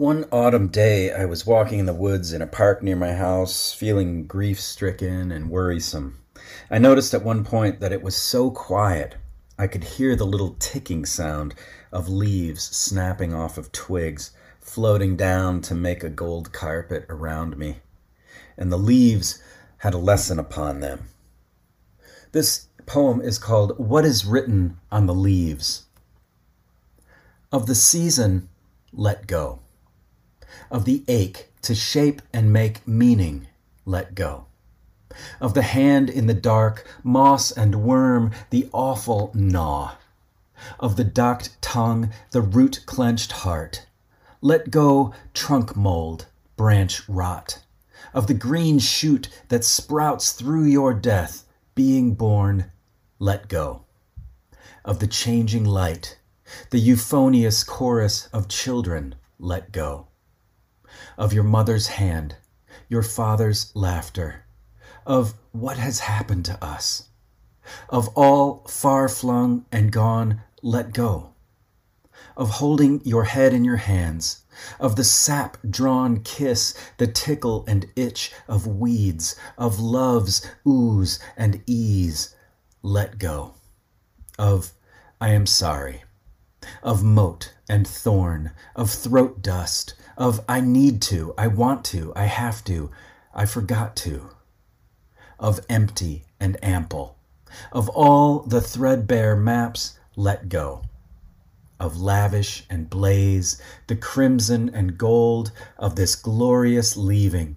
One 0.00 0.24
autumn 0.32 0.68
day, 0.68 1.12
I 1.12 1.26
was 1.26 1.44
walking 1.44 1.78
in 1.78 1.84
the 1.84 1.92
woods 1.92 2.32
in 2.32 2.40
a 2.40 2.46
park 2.46 2.82
near 2.82 2.96
my 2.96 3.12
house, 3.12 3.74
feeling 3.74 4.26
grief 4.26 4.58
stricken 4.58 5.30
and 5.30 5.50
worrisome. 5.50 6.22
I 6.70 6.78
noticed 6.78 7.12
at 7.12 7.22
one 7.22 7.44
point 7.44 7.80
that 7.80 7.92
it 7.92 8.02
was 8.02 8.16
so 8.16 8.50
quiet 8.50 9.16
I 9.58 9.66
could 9.66 9.84
hear 9.84 10.16
the 10.16 10.24
little 10.24 10.56
ticking 10.58 11.04
sound 11.04 11.54
of 11.92 12.08
leaves 12.08 12.62
snapping 12.62 13.34
off 13.34 13.58
of 13.58 13.72
twigs, 13.72 14.30
floating 14.58 15.16
down 15.16 15.60
to 15.60 15.74
make 15.74 16.02
a 16.02 16.08
gold 16.08 16.50
carpet 16.50 17.04
around 17.10 17.58
me. 17.58 17.80
And 18.56 18.72
the 18.72 18.78
leaves 18.78 19.42
had 19.76 19.92
a 19.92 19.98
lesson 19.98 20.38
upon 20.38 20.80
them. 20.80 21.08
This 22.32 22.68
poem 22.86 23.20
is 23.20 23.38
called 23.38 23.78
What 23.78 24.04
is 24.04 24.24
Written 24.24 24.78
on 24.90 25.06
the 25.06 25.14
Leaves. 25.14 25.86
Of 27.52 27.66
the 27.66 27.74
season, 27.74 28.48
let 28.92 29.26
go. 29.26 29.60
Of 30.70 30.84
the 30.84 31.04
ache 31.08 31.50
to 31.62 31.74
shape 31.74 32.22
and 32.32 32.52
make 32.52 32.86
meaning, 32.86 33.46
let 33.84 34.14
go 34.14 34.46
of 35.40 35.54
the 35.54 35.62
hand 35.62 36.08
in 36.08 36.26
the 36.26 36.34
dark, 36.34 36.86
moss 37.02 37.50
and 37.50 37.82
worm, 37.82 38.30
the 38.50 38.68
awful 38.72 39.30
gnaw, 39.34 39.92
of 40.78 40.96
the 40.96 41.04
docked 41.04 41.60
tongue, 41.60 42.10
the 42.30 42.40
root 42.40 42.82
clenched 42.86 43.32
heart. 43.32 43.86
Let 44.40 44.70
go 44.70 45.12
trunk 45.34 45.76
mold, 45.76 46.26
branch 46.56 47.08
rot, 47.08 47.62
of 48.14 48.26
the 48.26 48.34
green 48.34 48.78
shoot 48.78 49.28
that 49.48 49.64
sprouts 49.64 50.32
through 50.32 50.64
your 50.64 50.94
death, 50.94 51.44
being 51.74 52.14
born, 52.14 52.70
let 53.18 53.48
go, 53.48 53.84
of 54.84 54.98
the 54.98 55.06
changing 55.06 55.64
light, 55.64 56.18
the 56.70 56.78
euphonious 56.78 57.64
chorus 57.64 58.28
of 58.32 58.48
children, 58.48 59.14
let 59.38 59.72
go, 59.72 60.08
of 61.16 61.32
your 61.32 61.44
mother's 61.44 61.88
hand, 61.88 62.36
your 62.88 63.02
father's 63.02 63.70
laughter 63.74 64.44
of 65.06 65.34
what 65.52 65.78
has 65.78 66.00
happened 66.00 66.44
to 66.44 66.64
us, 66.64 67.08
of 67.88 68.08
all 68.14 68.64
far 68.68 69.08
flung 69.08 69.64
and 69.72 69.92
gone 69.92 70.40
let 70.62 70.92
go, 70.92 71.32
of 72.36 72.50
holding 72.50 73.00
your 73.04 73.24
head 73.24 73.52
in 73.52 73.64
your 73.64 73.76
hands, 73.76 74.44
of 74.78 74.96
the 74.96 75.04
sap 75.04 75.56
drawn 75.68 76.20
kiss, 76.20 76.74
the 76.98 77.06
tickle 77.06 77.64
and 77.66 77.86
itch 77.96 78.32
of 78.48 78.66
weeds, 78.66 79.36
of 79.56 79.78
love's 79.80 80.46
ooze 80.66 81.18
and 81.36 81.62
ease, 81.66 82.34
let 82.82 83.18
go, 83.18 83.54
of 84.38 84.72
I 85.20 85.30
am 85.30 85.46
sorry, 85.46 86.04
of 86.82 87.02
moat 87.02 87.54
and 87.68 87.86
thorn, 87.86 88.52
of 88.74 88.90
throat 88.90 89.42
dust, 89.42 89.94
of 90.16 90.44
I 90.48 90.60
need 90.60 91.02
to, 91.02 91.34
I 91.38 91.46
want 91.46 91.84
to, 91.86 92.12
I 92.14 92.24
have 92.24 92.64
to, 92.64 92.90
I 93.34 93.46
forgot 93.46 93.96
to 93.96 94.30
of 95.40 95.58
empty 95.68 96.24
and 96.38 96.62
ample, 96.62 97.16
of 97.72 97.88
all 97.88 98.40
the 98.40 98.60
threadbare 98.60 99.34
maps 99.34 99.98
let 100.14 100.48
go, 100.48 100.82
of 101.80 102.00
lavish 102.00 102.64
and 102.70 102.88
blaze, 102.88 103.60
the 103.88 103.96
crimson 103.96 104.68
and 104.68 104.96
gold 104.96 105.50
of 105.78 105.96
this 105.96 106.14
glorious 106.14 106.96
leaving. 106.96 107.56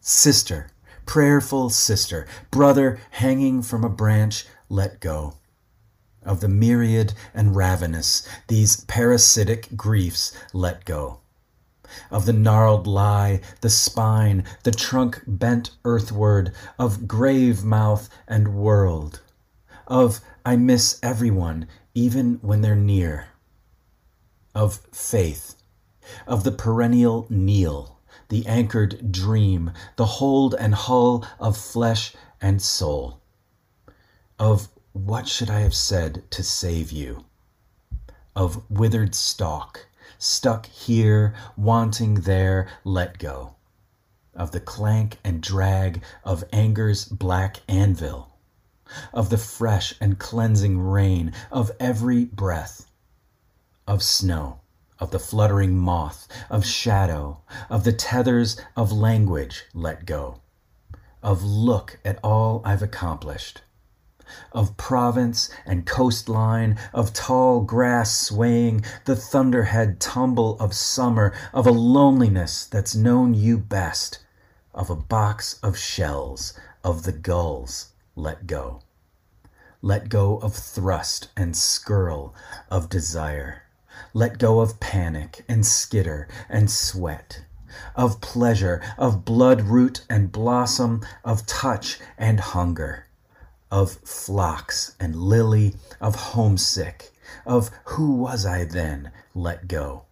Sister, 0.00 0.70
prayerful 1.06 1.70
sister, 1.70 2.26
brother 2.50 3.00
hanging 3.12 3.62
from 3.62 3.84
a 3.84 3.88
branch, 3.88 4.44
let 4.68 5.00
go. 5.00 5.36
Of 6.22 6.40
the 6.40 6.48
myriad 6.48 7.14
and 7.32 7.56
ravenous, 7.56 8.28
these 8.48 8.84
parasitic 8.84 9.76
griefs 9.76 10.32
let 10.52 10.84
go 10.84 11.20
of 12.10 12.24
the 12.24 12.32
gnarled 12.32 12.86
lie, 12.86 13.40
the 13.62 13.70
spine, 13.70 14.44
the 14.62 14.70
trunk 14.70 15.22
bent 15.26 15.70
earthward, 15.84 16.52
of 16.78 17.08
grave 17.08 17.64
mouth 17.64 18.08
and 18.28 18.54
world, 18.54 19.20
of 19.88 20.20
I 20.46 20.54
miss 20.54 21.00
everyone, 21.02 21.66
even 21.94 22.34
when 22.42 22.60
they're 22.60 22.76
near, 22.76 23.28
of 24.54 24.80
faith, 24.92 25.56
of 26.26 26.44
the 26.44 26.52
perennial 26.52 27.26
kneel, 27.28 27.98
the 28.28 28.46
anchored 28.46 29.10
dream, 29.12 29.72
the 29.96 30.06
hold 30.06 30.54
and 30.54 30.74
hull 30.74 31.26
of 31.38 31.56
flesh 31.56 32.14
and 32.40 32.62
soul, 32.62 33.20
of 34.38 34.68
what 34.92 35.28
should 35.28 35.50
I 35.50 35.60
have 35.60 35.74
said 35.74 36.24
to 36.30 36.42
save 36.42 36.90
you? 36.90 37.24
Of 38.34 38.68
withered 38.70 39.14
stalk, 39.14 39.86
stuck 40.18 40.66
here, 40.66 41.34
wanting 41.56 42.22
there, 42.22 42.68
let 42.84 43.18
go. 43.18 43.54
Of 44.34 44.52
the 44.52 44.60
clank 44.60 45.18
and 45.24 45.42
drag 45.42 46.02
of 46.24 46.44
anger's 46.52 47.04
black 47.04 47.58
anvil. 47.68 48.29
Of 49.12 49.30
the 49.30 49.38
fresh 49.38 49.94
and 50.00 50.18
cleansing 50.18 50.80
rain 50.80 51.32
of 51.50 51.70
every 51.78 52.24
breath. 52.24 52.90
Of 53.86 54.02
snow, 54.02 54.60
of 54.98 55.10
the 55.10 55.18
fluttering 55.18 55.76
moth, 55.76 56.26
of 56.48 56.64
shadow, 56.66 57.42
of 57.68 57.84
the 57.84 57.92
tethers 57.92 58.60
of 58.76 58.92
language 58.92 59.64
let 59.74 60.06
go. 60.06 60.40
Of 61.22 61.42
look 61.42 61.98
at 62.04 62.18
all 62.22 62.62
I've 62.64 62.82
accomplished 62.82 63.62
of 64.52 64.76
province 64.76 65.50
and 65.66 65.84
coastline, 65.84 66.78
of 66.92 67.12
tall 67.12 67.60
grass 67.62 68.16
swaying, 68.16 68.84
the 69.04 69.16
thunderhead 69.16 69.98
tumble 69.98 70.56
of 70.60 70.72
summer, 70.72 71.32
of 71.52 71.66
a 71.66 71.72
loneliness 71.72 72.64
that's 72.66 72.94
known 72.94 73.34
you 73.34 73.58
best, 73.58 74.20
of 74.72 74.88
a 74.88 74.94
box 74.94 75.58
of 75.64 75.76
shells, 75.76 76.54
of 76.84 77.02
the 77.02 77.12
gulls 77.12 77.89
let 78.20 78.46
go. 78.46 78.82
Let 79.82 80.10
go 80.10 80.36
of 80.38 80.54
thrust 80.54 81.28
and 81.36 81.56
skirl 81.56 82.34
of 82.70 82.88
desire. 82.90 83.62
Let 84.12 84.38
go 84.38 84.60
of 84.60 84.78
panic 84.78 85.44
and 85.48 85.64
skitter 85.64 86.28
and 86.48 86.70
sweat. 86.70 87.44
Of 87.96 88.20
pleasure, 88.20 88.82
of 88.98 89.24
blood 89.24 89.62
root 89.62 90.04
and 90.10 90.30
blossom, 90.30 91.02
of 91.24 91.46
touch 91.46 91.98
and 92.18 92.40
hunger. 92.40 93.06
Of 93.70 93.92
phlox 94.04 94.96
and 95.00 95.16
lily, 95.16 95.76
of 96.00 96.14
homesick, 96.14 97.12
of 97.46 97.70
who 97.84 98.16
was 98.16 98.44
I 98.44 98.64
then, 98.64 99.12
let 99.34 99.68
go, 99.68 100.06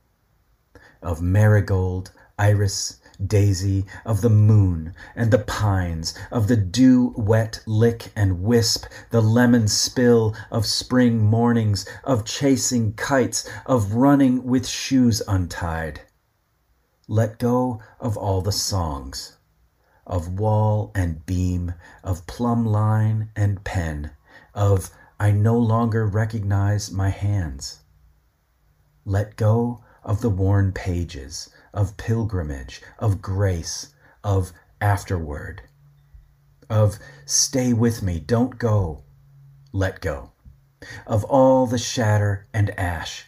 of 1.02 1.20
marigold, 1.20 2.12
iris, 2.38 2.97
daisy, 3.26 3.84
of 4.04 4.20
the 4.20 4.30
moon 4.30 4.94
and 5.16 5.30
the 5.30 5.38
pines, 5.38 6.14
of 6.30 6.48
the 6.48 6.56
dew 6.56 7.14
wet 7.16 7.60
lick 7.66 8.12
and 8.14 8.42
wisp, 8.42 8.86
the 9.10 9.20
lemon 9.20 9.68
spill 9.68 10.34
of 10.50 10.66
spring 10.66 11.18
mornings, 11.18 11.86
of 12.04 12.24
chasing 12.24 12.92
kites, 12.94 13.48
of 13.66 13.94
running 13.94 14.44
with 14.44 14.66
shoes 14.66 15.22
untied. 15.26 16.02
Let 17.06 17.38
go 17.38 17.80
of 18.00 18.16
all 18.16 18.40
the 18.40 18.52
songs 18.52 19.38
of 20.08 20.40
wall 20.40 20.90
and 20.94 21.24
beam, 21.26 21.74
of 22.02 22.26
plumb 22.26 22.64
line 22.64 23.30
and 23.36 23.62
pen, 23.62 24.10
of 24.54 24.90
I 25.20 25.30
no 25.32 25.58
longer 25.58 26.06
recognize 26.06 26.90
my 26.90 27.10
hands. 27.10 27.80
Let 29.04 29.36
go 29.36 29.84
of 30.02 30.22
the 30.22 30.30
worn 30.30 30.72
pages, 30.72 31.50
of 31.78 31.96
pilgrimage, 31.96 32.82
of 32.98 33.22
grace, 33.22 33.94
of 34.24 34.52
afterward, 34.80 35.62
of 36.68 36.98
stay 37.24 37.72
with 37.72 38.02
me, 38.02 38.18
don't 38.18 38.58
go, 38.58 39.04
let 39.70 40.00
go, 40.00 40.32
of 41.06 41.22
all 41.26 41.68
the 41.68 41.78
shatter 41.78 42.48
and 42.52 42.76
ash, 42.76 43.26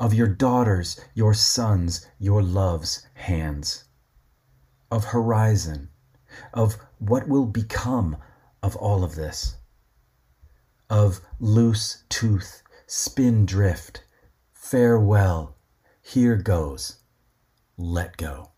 of 0.00 0.12
your 0.12 0.26
daughters, 0.26 1.00
your 1.14 1.32
sons, 1.32 2.04
your 2.18 2.42
love's 2.42 3.06
hands, 3.14 3.84
of 4.90 5.04
horizon, 5.04 5.88
of 6.52 6.78
what 6.98 7.28
will 7.28 7.46
become 7.46 8.16
of 8.64 8.74
all 8.74 9.04
of 9.04 9.14
this, 9.14 9.58
of 10.90 11.20
loose 11.38 12.02
tooth, 12.08 12.64
spin 12.88 13.46
drift, 13.46 14.02
farewell, 14.52 15.54
here 16.02 16.34
goes, 16.34 16.96
let 17.78 18.16
go. 18.16 18.50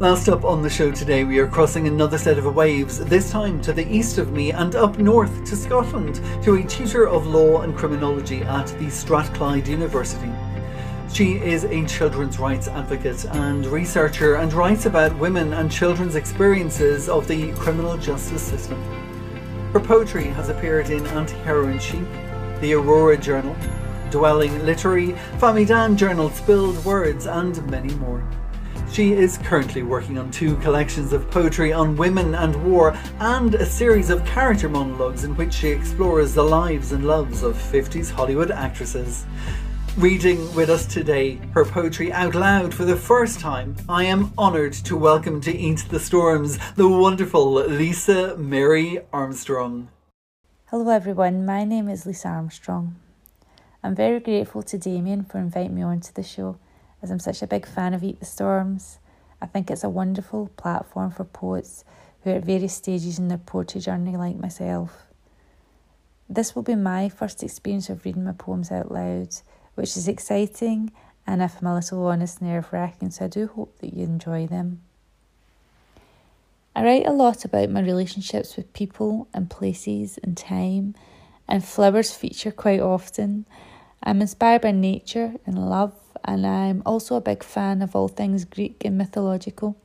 Last 0.00 0.28
up 0.28 0.44
on 0.44 0.62
the 0.62 0.68
show 0.68 0.90
today, 0.90 1.22
we 1.22 1.38
are 1.38 1.46
crossing 1.46 1.86
another 1.86 2.18
set 2.18 2.36
of 2.36 2.52
waves, 2.52 2.98
this 3.04 3.30
time 3.30 3.62
to 3.62 3.72
the 3.72 3.88
east 3.88 4.18
of 4.18 4.32
me 4.32 4.50
and 4.50 4.74
up 4.74 4.98
north 4.98 5.44
to 5.44 5.54
Scotland, 5.54 6.16
to 6.42 6.56
a 6.56 6.64
tutor 6.64 7.06
of 7.06 7.28
law 7.28 7.60
and 7.60 7.76
criminology 7.76 8.42
at 8.42 8.66
the 8.80 8.90
Strathclyde 8.90 9.68
University. 9.68 10.32
She 11.12 11.34
is 11.34 11.64
a 11.64 11.84
children's 11.84 12.38
rights 12.38 12.68
advocate 12.68 13.26
and 13.26 13.66
researcher 13.66 14.36
and 14.36 14.50
writes 14.50 14.86
about 14.86 15.14
women 15.18 15.52
and 15.52 15.70
children's 15.70 16.14
experiences 16.14 17.06
of 17.06 17.28
the 17.28 17.52
criminal 17.52 17.98
justice 17.98 18.40
system. 18.40 18.82
Her 19.74 19.80
poetry 19.80 20.24
has 20.28 20.48
appeared 20.48 20.88
in 20.88 21.06
Anti 21.08 21.36
Heroin 21.44 21.78
Chic, 21.78 22.00
the 22.62 22.72
Aurora 22.72 23.18
Journal, 23.18 23.54
Dwelling 24.10 24.64
Literary, 24.64 25.12
Fahmidan 25.36 25.96
Journal 25.96 26.30
Spillwords, 26.30 27.26
and 27.30 27.62
many 27.70 27.92
more. 27.96 28.26
She 28.90 29.12
is 29.12 29.38
currently 29.38 29.82
working 29.82 30.18
on 30.18 30.30
two 30.30 30.56
collections 30.56 31.12
of 31.12 31.30
poetry 31.30 31.74
on 31.74 31.96
women 31.96 32.34
and 32.34 32.54
war 32.64 32.94
and 33.20 33.54
a 33.54 33.66
series 33.66 34.08
of 34.08 34.24
character 34.24 34.68
monologues 34.68 35.24
in 35.24 35.36
which 35.36 35.52
she 35.52 35.68
explores 35.68 36.34
the 36.34 36.42
lives 36.42 36.92
and 36.92 37.06
loves 37.06 37.42
of 37.42 37.54
50s 37.54 38.10
Hollywood 38.10 38.50
actresses. 38.50 39.24
Reading 39.98 40.52
with 40.54 40.70
us 40.70 40.86
today 40.86 41.38
her 41.52 41.66
poetry 41.66 42.10
out 42.10 42.34
loud 42.34 42.72
for 42.72 42.86
the 42.86 42.96
first 42.96 43.40
time, 43.40 43.76
I 43.90 44.04
am 44.04 44.32
honoured 44.38 44.72
to 44.84 44.96
welcome 44.96 45.38
to 45.42 45.54
Eat 45.54 45.84
the 45.90 46.00
Storms 46.00 46.58
the 46.76 46.88
wonderful 46.88 47.52
Lisa 47.52 48.34
Mary 48.38 49.00
Armstrong. 49.12 49.90
Hello 50.70 50.90
everyone, 50.90 51.44
my 51.44 51.64
name 51.64 51.90
is 51.90 52.06
Lisa 52.06 52.28
Armstrong. 52.28 52.96
I'm 53.82 53.94
very 53.94 54.18
grateful 54.18 54.62
to 54.62 54.78
Damien 54.78 55.24
for 55.24 55.36
inviting 55.36 55.74
me 55.74 55.82
onto 55.82 56.10
the 56.14 56.22
show 56.22 56.56
as 57.02 57.10
I'm 57.10 57.18
such 57.18 57.42
a 57.42 57.46
big 57.46 57.66
fan 57.66 57.92
of 57.92 58.02
Eat 58.02 58.18
the 58.18 58.24
Storms. 58.24 58.98
I 59.42 59.46
think 59.46 59.70
it's 59.70 59.84
a 59.84 59.90
wonderful 59.90 60.48
platform 60.56 61.10
for 61.10 61.24
poets 61.24 61.84
who 62.24 62.30
are 62.30 62.36
at 62.36 62.46
various 62.46 62.72
stages 62.72 63.18
in 63.18 63.28
their 63.28 63.36
poetry 63.36 63.82
journey, 63.82 64.16
like 64.16 64.36
myself. 64.36 65.02
This 66.30 66.56
will 66.56 66.62
be 66.62 66.76
my 66.76 67.10
first 67.10 67.42
experience 67.42 67.90
of 67.90 68.06
reading 68.06 68.24
my 68.24 68.32
poems 68.32 68.70
out 68.72 68.90
loud, 68.90 69.36
which 69.74 69.96
is 69.96 70.08
exciting 70.08 70.92
and 71.26 71.42
if 71.42 71.60
I'm 71.60 71.68
a 71.68 71.74
little 71.76 72.06
honest, 72.06 72.42
nerve 72.42 72.72
wracking, 72.72 73.10
so 73.10 73.26
I 73.26 73.28
do 73.28 73.46
hope 73.46 73.78
that 73.78 73.94
you 73.94 74.04
enjoy 74.04 74.46
them. 74.46 74.80
I 76.74 76.82
write 76.82 77.06
a 77.06 77.12
lot 77.12 77.44
about 77.44 77.70
my 77.70 77.80
relationships 77.80 78.56
with 78.56 78.72
people 78.72 79.28
and 79.32 79.48
places 79.48 80.18
and 80.22 80.36
time, 80.36 80.94
and 81.46 81.64
flowers 81.64 82.12
feature 82.12 82.50
quite 82.50 82.80
often. 82.80 83.46
I'm 84.02 84.20
inspired 84.20 84.62
by 84.62 84.72
nature 84.72 85.34
and 85.46 85.70
love 85.70 85.94
and 86.24 86.46
I'm 86.46 86.82
also 86.86 87.16
a 87.16 87.20
big 87.20 87.42
fan 87.42 87.82
of 87.82 87.94
all 87.94 88.08
things 88.08 88.44
Greek 88.44 88.84
and 88.84 88.96
mythological. 88.96 89.76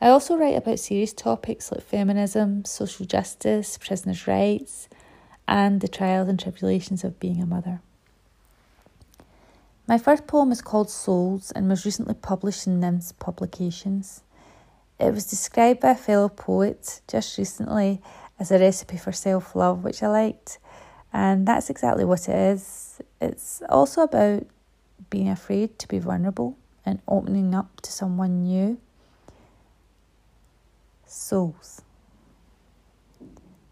I 0.00 0.08
also 0.08 0.36
write 0.36 0.56
about 0.56 0.78
serious 0.78 1.12
topics 1.12 1.72
like 1.72 1.82
feminism, 1.82 2.64
social 2.64 3.06
justice, 3.06 3.78
prisoners' 3.78 4.26
rights, 4.26 4.88
and 5.48 5.80
the 5.80 5.88
trials 5.88 6.28
and 6.28 6.38
tribulations 6.38 7.04
of 7.04 7.20
being 7.20 7.42
a 7.42 7.46
mother. 7.46 7.80
My 9.86 9.98
first 9.98 10.26
poem 10.26 10.50
is 10.50 10.62
called 10.62 10.88
Souls 10.88 11.50
and 11.50 11.68
was 11.68 11.84
recently 11.84 12.14
published 12.14 12.66
in 12.66 12.80
Nymphs 12.80 13.12
Publications. 13.12 14.22
It 14.98 15.12
was 15.12 15.26
described 15.26 15.80
by 15.80 15.90
a 15.90 15.94
fellow 15.94 16.30
poet 16.30 17.02
just 17.06 17.36
recently 17.36 18.00
as 18.38 18.50
a 18.50 18.58
recipe 18.58 18.96
for 18.96 19.12
self 19.12 19.54
love, 19.54 19.84
which 19.84 20.02
I 20.02 20.06
liked, 20.06 20.58
and 21.12 21.46
that's 21.46 21.68
exactly 21.68 22.06
what 22.06 22.30
it 22.30 22.34
is. 22.34 23.02
It's 23.20 23.62
also 23.68 24.04
about 24.04 24.46
being 25.10 25.28
afraid 25.28 25.78
to 25.80 25.86
be 25.86 25.98
vulnerable 25.98 26.56
and 26.86 27.02
opening 27.06 27.54
up 27.54 27.82
to 27.82 27.92
someone 27.92 28.44
new. 28.44 28.78
Souls. 31.04 31.82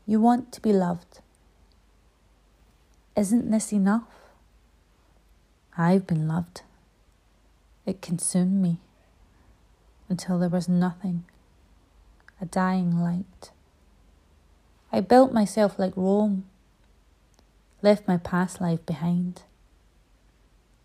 You 0.07 0.21
want 0.21 0.53
to 0.53 0.61
be 0.61 0.75
loved. 0.75 1.21
Isn't 3.17 3.51
this 3.51 3.73
enough? 3.73 4.12
I've 5.77 6.07
been 6.07 6.29
loved. 6.29 6.63
It 7.87 8.03
consumed 8.03 8.61
me 8.63 8.79
until 10.09 10.39
there 10.39 10.49
was 10.49 10.69
nothing, 10.69 11.25
a 12.41 12.45
dying 12.45 12.99
light. 13.01 13.51
I 14.93 15.01
built 15.01 15.33
myself 15.33 15.79
like 15.79 15.97
Rome, 15.97 16.45
left 17.81 18.07
my 18.07 18.19
past 18.19 18.61
life 18.61 18.85
behind 18.85 19.43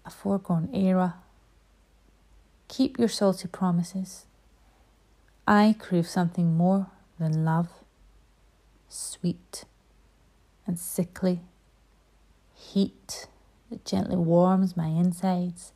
a 0.06 0.10
foregone 0.10 0.70
era. 0.74 1.16
Keep 2.70 2.98
your 2.98 3.10
salty 3.10 3.48
promises. 3.50 4.26
I 5.46 5.76
crave 5.78 6.08
something 6.08 6.56
more 6.56 6.88
than 7.20 7.44
love 7.44 7.70
sweet 8.90 9.66
and 10.66 10.80
sickly. 10.80 11.42
Heat 12.54 13.28
that 13.70 13.86
gently 13.86 14.16
warms 14.16 14.78
my 14.78 14.88
insides, 14.88 15.74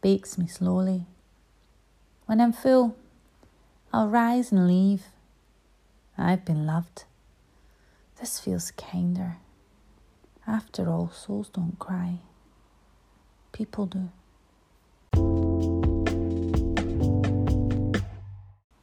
bakes 0.00 0.36
me 0.36 0.46
slowly. 0.46 1.06
When 2.26 2.40
I'm 2.40 2.52
full, 2.52 2.96
I'll 3.92 4.08
rise 4.08 4.52
and 4.52 4.66
leave. 4.66 5.06
I've 6.16 6.44
been 6.44 6.66
loved. 6.66 7.04
This 8.18 8.38
feels 8.38 8.70
kinder. 8.70 9.36
After 10.46 10.88
all, 10.88 11.10
souls 11.10 11.48
don't 11.48 11.78
cry. 11.78 12.18
People 13.52 13.86
do. 13.86 14.10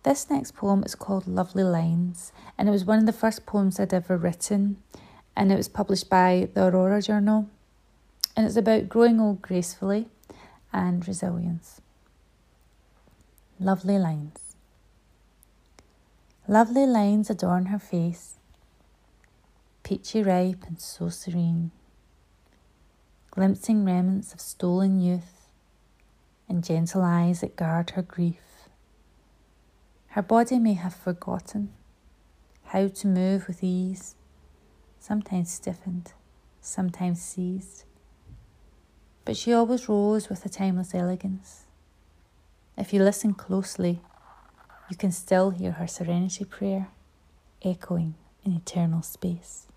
This 0.03 0.29
next 0.29 0.55
poem 0.55 0.83
is 0.83 0.95
called 0.95 1.27
Lovely 1.27 1.63
Lines, 1.63 2.31
and 2.57 2.69
it 2.69 2.71
was 2.71 2.85
one 2.85 2.99
of 2.99 3.05
the 3.05 3.13
first 3.13 3.45
poems 3.45 3.79
I'd 3.79 3.93
ever 3.93 4.17
written, 4.17 4.77
and 5.35 5.51
it 5.51 5.57
was 5.57 5.67
published 5.67 6.09
by 6.09 6.49
the 6.53 6.67
Aurora 6.67 7.01
Journal. 7.01 7.49
And 8.39 8.47
it's 8.47 8.55
about 8.55 8.87
growing 8.87 9.19
old 9.19 9.41
gracefully 9.41 10.07
and 10.71 11.05
resilience. 11.05 11.81
Lovely 13.59 13.97
lines. 13.99 14.55
Lovely 16.47 16.85
lines 16.85 17.29
adorn 17.29 17.65
her 17.65 17.77
face, 17.77 18.35
peachy 19.83 20.23
ripe 20.23 20.63
and 20.65 20.79
so 20.79 21.09
serene, 21.09 21.71
glimpsing 23.31 23.83
remnants 23.83 24.33
of 24.33 24.39
stolen 24.39 25.01
youth 25.01 25.49
and 26.47 26.63
gentle 26.63 27.01
eyes 27.01 27.41
that 27.41 27.57
guard 27.57 27.89
her 27.89 28.01
grief. 28.01 28.69
Her 30.11 30.21
body 30.21 30.59
may 30.59 30.75
have 30.75 30.95
forgotten 30.95 31.73
how 32.67 32.87
to 32.87 33.07
move 33.07 33.49
with 33.49 33.61
ease, 33.61 34.15
sometimes 34.97 35.51
stiffened, 35.51 36.13
sometimes 36.61 37.21
seized. 37.21 37.83
But 39.29 39.37
she 39.37 39.53
always 39.53 39.87
rose 39.87 40.27
with 40.27 40.43
a 40.43 40.49
timeless 40.49 40.95
elegance. 40.95 41.67
If 42.75 42.91
you 42.93 43.03
listen 43.03 43.35
closely, 43.35 44.01
you 44.89 44.97
can 44.97 45.11
still 45.11 45.51
hear 45.51 45.73
her 45.73 45.85
serenity 45.85 46.45
prayer 46.45 46.87
echoing 47.63 48.15
in 48.43 48.53
eternal 48.53 49.03
space. 49.03 49.67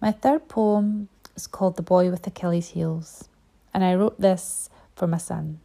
My 0.00 0.12
third 0.12 0.46
poem 0.46 1.08
is 1.34 1.48
called 1.48 1.74
The 1.74 1.82
Boy 1.82 2.08
with 2.08 2.24
Achilles' 2.28 2.68
Heels, 2.68 3.28
and 3.74 3.82
I 3.82 3.96
wrote 3.96 4.20
this 4.20 4.70
for 4.94 5.08
my 5.08 5.18
son. 5.18 5.58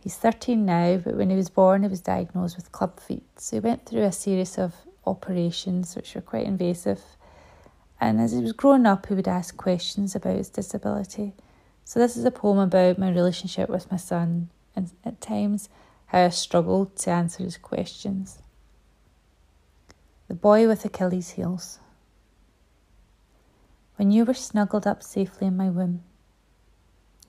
He's 0.00 0.16
13 0.16 0.66
now, 0.66 0.96
but 0.96 1.14
when 1.14 1.30
he 1.30 1.36
was 1.36 1.48
born, 1.48 1.82
he 1.82 1.88
was 1.88 2.00
diagnosed 2.00 2.56
with 2.56 2.72
club 2.72 2.98
feet. 2.98 3.22
So 3.36 3.54
he 3.54 3.60
went 3.60 3.86
through 3.86 4.02
a 4.02 4.10
series 4.10 4.58
of 4.58 4.74
operations 5.06 5.94
which 5.94 6.16
were 6.16 6.20
quite 6.22 6.46
invasive. 6.46 7.04
And 8.02 8.20
as 8.20 8.32
he 8.32 8.40
was 8.40 8.50
growing 8.50 8.84
up, 8.84 9.06
he 9.06 9.14
would 9.14 9.28
ask 9.28 9.56
questions 9.56 10.16
about 10.16 10.34
his 10.34 10.48
disability. 10.48 11.34
So 11.84 12.00
this 12.00 12.16
is 12.16 12.24
a 12.24 12.32
poem 12.32 12.58
about 12.58 12.98
my 12.98 13.08
relationship 13.08 13.68
with 13.68 13.88
my 13.92 13.96
son 13.96 14.48
and 14.74 14.90
at 15.04 15.20
times 15.20 15.68
how 16.06 16.24
I 16.24 16.30
struggled 16.30 16.96
to 16.96 17.10
answer 17.12 17.44
his 17.44 17.56
questions. 17.56 18.38
The 20.26 20.34
boy 20.34 20.66
with 20.66 20.84
Achilles' 20.84 21.30
heels. 21.30 21.78
When 23.94 24.10
you 24.10 24.24
were 24.24 24.34
snuggled 24.34 24.84
up 24.84 25.04
safely 25.04 25.46
in 25.46 25.56
my 25.56 25.70
womb, 25.70 26.02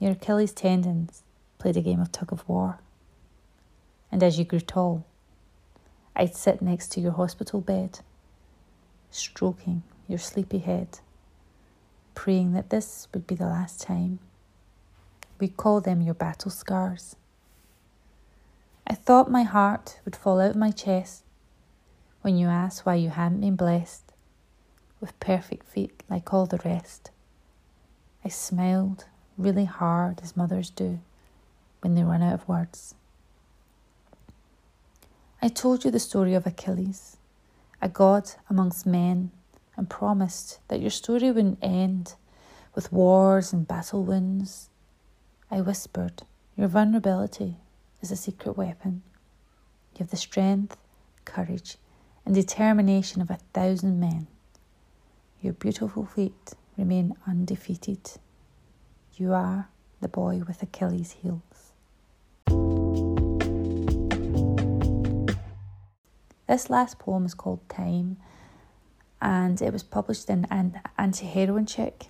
your 0.00 0.10
Achilles 0.10 0.52
tendons 0.52 1.22
played 1.58 1.76
a 1.76 1.82
game 1.82 2.00
of 2.00 2.10
tug 2.10 2.32
of 2.32 2.48
war. 2.48 2.80
And 4.10 4.24
as 4.24 4.40
you 4.40 4.44
grew 4.44 4.58
tall, 4.58 5.06
I'd 6.16 6.34
sit 6.34 6.60
next 6.60 6.90
to 6.92 7.00
your 7.00 7.12
hospital 7.12 7.60
bed, 7.60 8.00
stroking 9.12 9.84
your 10.08 10.18
sleepy 10.18 10.58
head, 10.58 10.98
praying 12.14 12.52
that 12.52 12.70
this 12.70 13.08
would 13.12 13.26
be 13.26 13.34
the 13.34 13.46
last 13.46 13.80
time. 13.80 14.18
We 15.38 15.48
call 15.48 15.80
them 15.80 16.00
your 16.00 16.14
battle 16.14 16.50
scars. 16.50 17.16
I 18.86 18.94
thought 18.94 19.30
my 19.30 19.42
heart 19.42 20.00
would 20.04 20.16
fall 20.16 20.40
out 20.40 20.50
of 20.50 20.56
my 20.56 20.70
chest 20.70 21.24
when 22.22 22.36
you 22.36 22.48
asked 22.48 22.86
why 22.86 22.94
you 22.94 23.10
hadn't 23.10 23.40
been 23.40 23.56
blessed 23.56 24.12
with 25.00 25.18
perfect 25.20 25.66
feet 25.66 26.02
like 26.08 26.32
all 26.32 26.46
the 26.46 26.60
rest. 26.64 27.10
I 28.24 28.28
smiled 28.28 29.04
really 29.36 29.66
hard 29.66 30.20
as 30.22 30.36
mothers 30.36 30.70
do 30.70 31.00
when 31.80 31.94
they 31.94 32.02
run 32.02 32.22
out 32.22 32.34
of 32.34 32.48
words. 32.48 32.94
I 35.42 35.48
told 35.48 35.84
you 35.84 35.90
the 35.90 36.00
story 36.00 36.32
of 36.32 36.46
Achilles, 36.46 37.18
a 37.82 37.88
god 37.88 38.30
amongst 38.48 38.86
men, 38.86 39.30
and 39.76 39.90
promised 39.90 40.60
that 40.68 40.80
your 40.80 40.90
story 40.90 41.30
wouldn't 41.30 41.58
end 41.62 42.14
with 42.74 42.92
wars 42.92 43.52
and 43.52 43.66
battle 43.66 44.02
wounds. 44.04 44.70
I 45.50 45.60
whispered, 45.60 46.22
Your 46.56 46.68
vulnerability 46.68 47.56
is 48.00 48.10
a 48.10 48.16
secret 48.16 48.56
weapon. 48.56 49.02
You 49.94 50.00
have 50.00 50.10
the 50.10 50.16
strength, 50.16 50.76
courage, 51.24 51.76
and 52.26 52.34
determination 52.34 53.20
of 53.22 53.30
a 53.30 53.38
thousand 53.52 54.00
men. 54.00 54.26
Your 55.40 55.52
beautiful 55.52 56.06
feet 56.06 56.54
remain 56.76 57.14
undefeated. 57.26 58.10
You 59.16 59.32
are 59.32 59.68
the 60.00 60.08
boy 60.08 60.42
with 60.46 60.62
Achilles' 60.62 61.12
heels. 61.12 61.72
This 66.46 66.68
last 66.68 66.98
poem 66.98 67.24
is 67.24 67.34
called 67.34 67.66
Time 67.68 68.16
and 69.24 69.60
it 69.62 69.72
was 69.72 69.82
published 69.82 70.28
in 70.28 70.46
an 70.50 70.80
anti 70.98 71.26
heroin 71.26 71.66
chick. 71.66 72.06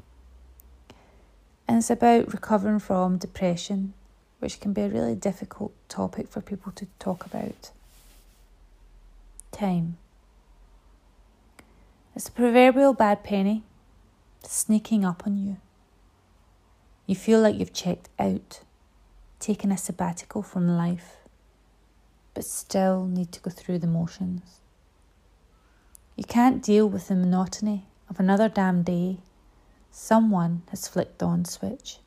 And 1.67 1.79
it's 1.79 1.89
about 1.89 2.33
recovering 2.33 2.81
from 2.81 3.17
depression, 3.17 3.95
which 4.41 4.61
can 4.61 4.73
be 4.73 4.83
a 4.83 4.89
really 4.89 5.15
difficult 5.15 5.73
topic 5.89 6.29
for 6.29 6.41
people 6.41 6.73
to 6.73 6.87
talk 6.99 7.25
about. 7.25 7.71
Time. 9.53 9.97
It's 12.17 12.29
a 12.29 12.33
proverbial 12.33 12.93
bad 12.93 13.23
penny 13.23 13.63
sneaking 14.43 15.05
up 15.05 15.23
on 15.27 15.39
you. 15.39 15.57
You 17.07 17.15
feel 17.15 17.41
like 17.41 17.57
you've 17.57 17.73
checked 17.73 18.09
out, 18.19 18.61
taken 19.39 19.73
a 19.73 19.79
sabbatical 19.79 20.43
from 20.43 20.69
life 20.69 21.25
but 22.35 22.45
still 22.45 23.07
need 23.07 23.31
to 23.33 23.41
go 23.41 23.51
through 23.51 23.79
the 23.79 23.87
motions. 23.87 24.59
You 26.17 26.23
can't 26.23 26.63
deal 26.63 26.89
with 26.89 27.09
the 27.09 27.17
monotony 27.17 27.87
of 28.09 28.21
another 28.21 28.49
damn 28.49 28.85
day. 28.85 29.19
Someone 29.91 30.63
has 30.71 30.87
flicked 30.87 31.19
the 31.19 31.27
on 31.27 31.45
switch, 31.45 31.99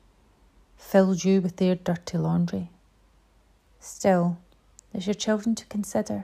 filled 0.77 1.25
you 1.25 1.41
with 1.41 1.57
their 1.57 1.75
dirty 1.75 2.17
laundry. 2.17 2.69
Still, 3.81 4.37
there's 4.91 5.07
your 5.07 5.13
children 5.13 5.55
to 5.55 5.65
consider, 5.65 6.23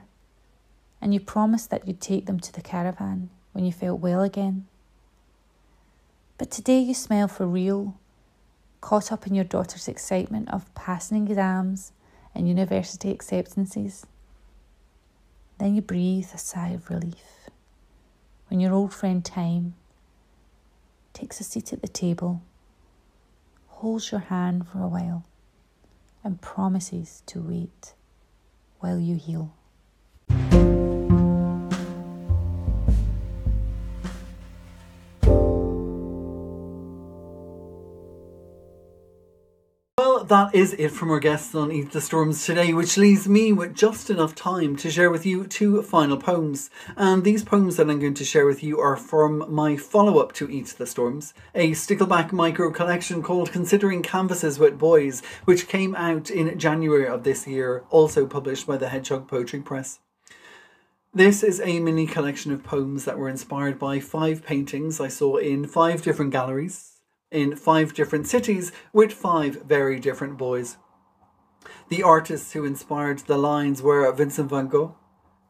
and 1.02 1.12
you 1.12 1.20
promised 1.20 1.68
that 1.68 1.86
you'd 1.86 2.00
take 2.00 2.24
them 2.24 2.40
to 2.40 2.52
the 2.54 2.62
caravan 2.62 3.28
when 3.52 3.66
you 3.66 3.72
felt 3.72 4.00
well 4.00 4.22
again. 4.22 4.66
But 6.38 6.50
today 6.50 6.78
you 6.78 6.94
smile 6.94 7.28
for 7.28 7.46
real, 7.46 7.98
caught 8.80 9.12
up 9.12 9.26
in 9.26 9.34
your 9.34 9.44
daughter's 9.44 9.88
excitement 9.88 10.48
of 10.48 10.74
passing 10.74 11.28
exams 11.28 11.92
and 12.34 12.48
university 12.48 13.10
acceptances. 13.10 14.06
Then 15.58 15.74
you 15.74 15.82
breathe 15.82 16.28
a 16.32 16.38
sigh 16.38 16.70
of 16.70 16.88
relief 16.88 17.33
when 18.48 18.60
your 18.60 18.72
old 18.72 18.92
friend 18.92 19.24
Time 19.24 19.74
takes 21.12 21.40
a 21.40 21.44
seat 21.44 21.72
at 21.72 21.80
the 21.80 21.88
table, 21.88 22.42
holds 23.68 24.10
your 24.10 24.20
hand 24.20 24.66
for 24.68 24.80
a 24.80 24.88
while, 24.88 25.24
and 26.22 26.40
promises 26.40 27.22
to 27.26 27.40
wait 27.40 27.94
while 28.80 28.98
you 28.98 29.16
heal. 29.16 29.52
That 40.28 40.54
is 40.54 40.72
it 40.74 40.90
from 40.90 41.10
our 41.10 41.20
guests 41.20 41.54
on 41.54 41.70
Eat 41.70 41.92
the 41.92 42.00
Storms 42.00 42.46
today, 42.46 42.72
which 42.72 42.96
leaves 42.96 43.28
me 43.28 43.52
with 43.52 43.74
just 43.74 44.08
enough 44.08 44.34
time 44.34 44.74
to 44.76 44.90
share 44.90 45.10
with 45.10 45.26
you 45.26 45.46
two 45.46 45.82
final 45.82 46.16
poems. 46.16 46.70
And 46.96 47.24
these 47.24 47.44
poems 47.44 47.76
that 47.76 47.90
I'm 47.90 47.98
going 47.98 48.14
to 48.14 48.24
share 48.24 48.46
with 48.46 48.62
you 48.62 48.80
are 48.80 48.96
from 48.96 49.44
my 49.52 49.76
follow 49.76 50.18
up 50.18 50.32
to 50.34 50.50
Eat 50.50 50.74
the 50.78 50.86
Storms, 50.86 51.34
a 51.54 51.72
stickleback 51.72 52.32
micro 52.32 52.70
collection 52.70 53.22
called 53.22 53.52
Considering 53.52 54.02
Canvases 54.02 54.58
with 54.58 54.78
Boys, 54.78 55.22
which 55.44 55.68
came 55.68 55.94
out 55.94 56.30
in 56.30 56.58
January 56.58 57.06
of 57.06 57.24
this 57.24 57.46
year, 57.46 57.84
also 57.90 58.26
published 58.26 58.66
by 58.66 58.78
the 58.78 58.88
Hedgehog 58.88 59.28
Poetry 59.28 59.60
Press. 59.60 59.98
This 61.12 61.42
is 61.42 61.60
a 61.60 61.80
mini 61.80 62.06
collection 62.06 62.50
of 62.50 62.64
poems 62.64 63.04
that 63.04 63.18
were 63.18 63.28
inspired 63.28 63.78
by 63.78 64.00
five 64.00 64.42
paintings 64.42 65.00
I 65.00 65.08
saw 65.08 65.36
in 65.36 65.66
five 65.66 66.02
different 66.02 66.32
galleries 66.32 66.93
in 67.30 67.56
five 67.56 67.94
different 67.94 68.26
cities 68.26 68.72
with 68.92 69.12
five 69.12 69.62
very 69.62 69.98
different 69.98 70.36
boys. 70.38 70.76
The 71.88 72.02
artists 72.02 72.52
who 72.52 72.64
inspired 72.64 73.20
the 73.20 73.38
lines 73.38 73.82
were 73.82 74.10
Vincent 74.12 74.50
van 74.50 74.68
Gogh, 74.68 74.96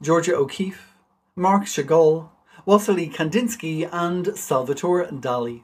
Georgia 0.00 0.36
O'Keeffe, 0.36 0.94
Marc 1.36 1.64
Chagall, 1.64 2.30
Wassily 2.66 3.08
Kandinsky, 3.08 3.88
and 3.92 4.36
Salvador 4.36 5.06
Dali. 5.06 5.62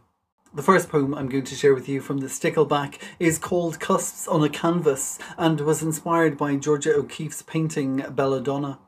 The 0.53 0.63
first 0.63 0.89
poem 0.89 1.15
I'm 1.15 1.29
going 1.29 1.45
to 1.45 1.55
share 1.55 1.75
with 1.75 1.89
you 1.89 2.01
from 2.01 2.19
the 2.19 2.27
Stickleback 2.27 2.99
is 3.21 3.39
called 3.39 3.79
Cusps 3.79 4.27
on 4.27 4.43
a 4.43 4.49
Canvas 4.49 5.19
and 5.39 5.61
was 5.61 5.81
inspired 5.81 6.37
by 6.37 6.57
Georgia 6.57 6.93
O'Keeffe's 6.93 7.43
painting 7.43 8.05
Belladonna. 8.11 8.81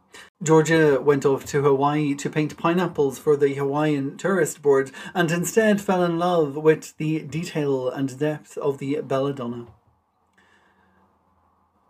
Georgia 0.42 1.00
went 1.00 1.24
off 1.24 1.44
to 1.46 1.62
Hawaii 1.62 2.14
to 2.16 2.28
paint 2.28 2.56
pineapples 2.56 3.18
for 3.18 3.36
the 3.36 3.54
Hawaiian 3.54 4.16
Tourist 4.16 4.60
Board 4.60 4.90
and 5.14 5.30
instead 5.30 5.80
fell 5.80 6.02
in 6.04 6.18
love 6.18 6.56
with 6.56 6.96
the 6.96 7.20
detail 7.20 7.88
and 7.88 8.18
depth 8.18 8.58
of 8.58 8.78
the 8.78 9.00
belladonna. 9.02 9.68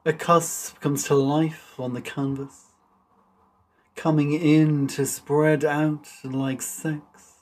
A 0.04 0.12
cusp 0.12 0.80
comes 0.80 1.04
to 1.04 1.14
life 1.14 1.78
on 1.78 1.94
the 1.94 2.00
canvas, 2.00 2.72
coming 3.94 4.32
in 4.32 4.86
to 4.88 5.06
spread 5.06 5.64
out 5.64 6.08
like 6.24 6.60
sex, 6.60 7.36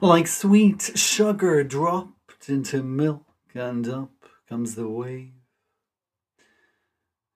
like 0.00 0.26
sweet 0.26 0.92
sugar 0.94 1.62
dropped 1.62 2.48
into 2.48 2.82
milk, 2.82 3.26
and 3.54 3.88
up 3.88 4.10
comes 4.48 4.74
the 4.74 4.88
wave. 4.88 5.37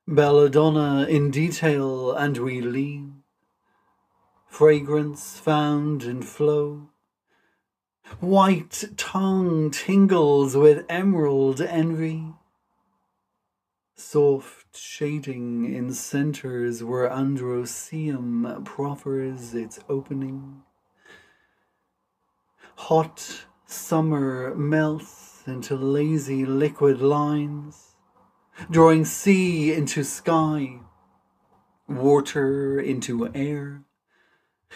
Belladonna 0.09 1.07
in 1.09 1.31
detail, 1.31 2.11
and 2.13 2.37
we 2.37 2.61
lean. 2.61 3.23
Fragrance 4.49 5.39
found 5.39 6.03
in 6.03 6.23
flow. 6.23 6.89
White 8.19 8.85
tongue 8.97 9.71
tingles 9.71 10.57
with 10.57 10.85
emerald 10.89 11.61
envy. 11.61 12.27
Soft 13.95 14.77
shading 14.77 15.73
in 15.73 15.93
centers 15.93 16.83
where 16.83 17.09
androecium 17.09 18.65
proffers 18.65 19.55
its 19.55 19.79
opening. 19.89 20.63
Hot 22.75 23.45
summer 23.67 24.53
melts 24.57 25.45
into 25.47 25.77
lazy 25.77 26.45
liquid 26.45 27.01
lines 27.01 27.92
drawing 28.71 29.05
sea 29.05 29.73
into 29.73 30.05
sky, 30.05 30.79
water 31.89 32.81
into 32.81 33.29
air, 33.35 33.83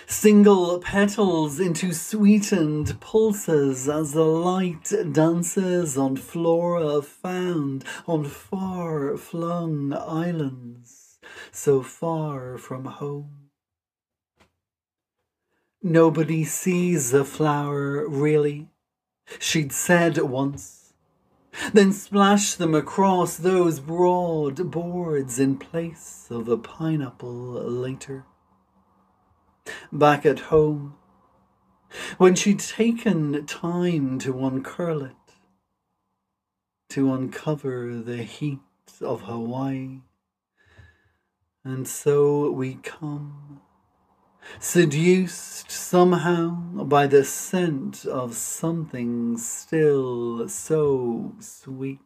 single 0.07 0.78
petals 0.78 1.59
into 1.61 1.93
sweetened 1.93 3.01
pulses 3.01 3.89
as 3.89 4.12
the 4.12 4.24
light 4.24 4.93
dances 5.12 5.97
on 5.97 6.16
flora 6.16 7.01
found 7.03 7.84
on 8.07 8.24
far 8.24 9.16
flung 9.16 9.93
islands 9.93 11.18
so 11.51 11.82
far 11.82 12.59
from 12.59 12.84
home. 12.84 13.51
Nobody 15.82 16.45
sees 16.45 17.12
a 17.12 17.24
flower 17.24 18.09
really, 18.09 18.68
she'd 19.39 19.72
said 19.72 20.18
once 20.18 20.86
then 21.73 21.93
splash 21.93 22.55
them 22.55 22.75
across 22.75 23.37
those 23.37 23.81
broad 23.81 24.71
boards 24.71 25.39
in 25.39 25.57
place 25.57 26.27
of 26.31 26.49
a 26.49 26.57
pineapple 26.57 27.31
later. 27.31 28.25
Back 29.93 30.25
at 30.27 30.41
home, 30.41 30.95
when 32.19 32.35
she'd 32.35 32.61
taken 32.61 33.47
time 33.47 34.19
to 34.21 34.45
uncurl 34.45 35.03
it, 35.03 35.13
to 36.91 37.13
uncover 37.13 37.97
the 37.97 38.23
heat 38.23 38.61
of 39.01 39.23
Hawaii. 39.23 40.01
And 41.65 41.89
so 41.89 42.51
we 42.51 42.77
come 42.77 43.61
seduced 44.59 45.71
somehow 45.71 46.51
by 46.85 47.07
the 47.07 47.25
scent 47.25 48.05
of 48.05 48.35
something 48.35 49.37
still 49.39 50.49
so 50.49 51.35
sweet. 51.41 52.01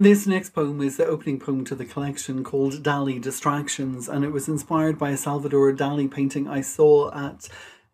This 0.00 0.28
next 0.28 0.50
poem 0.50 0.80
is 0.80 0.96
the 0.96 1.06
opening 1.06 1.40
poem 1.40 1.64
to 1.64 1.74
the 1.74 1.84
collection 1.84 2.44
called 2.44 2.84
Dali 2.84 3.20
Distractions, 3.20 4.08
and 4.08 4.24
it 4.24 4.30
was 4.30 4.46
inspired 4.46 4.96
by 4.96 5.10
a 5.10 5.16
Salvador 5.16 5.72
Dali 5.72 6.08
painting 6.08 6.46
I 6.46 6.60
saw 6.60 7.12
at 7.12 7.48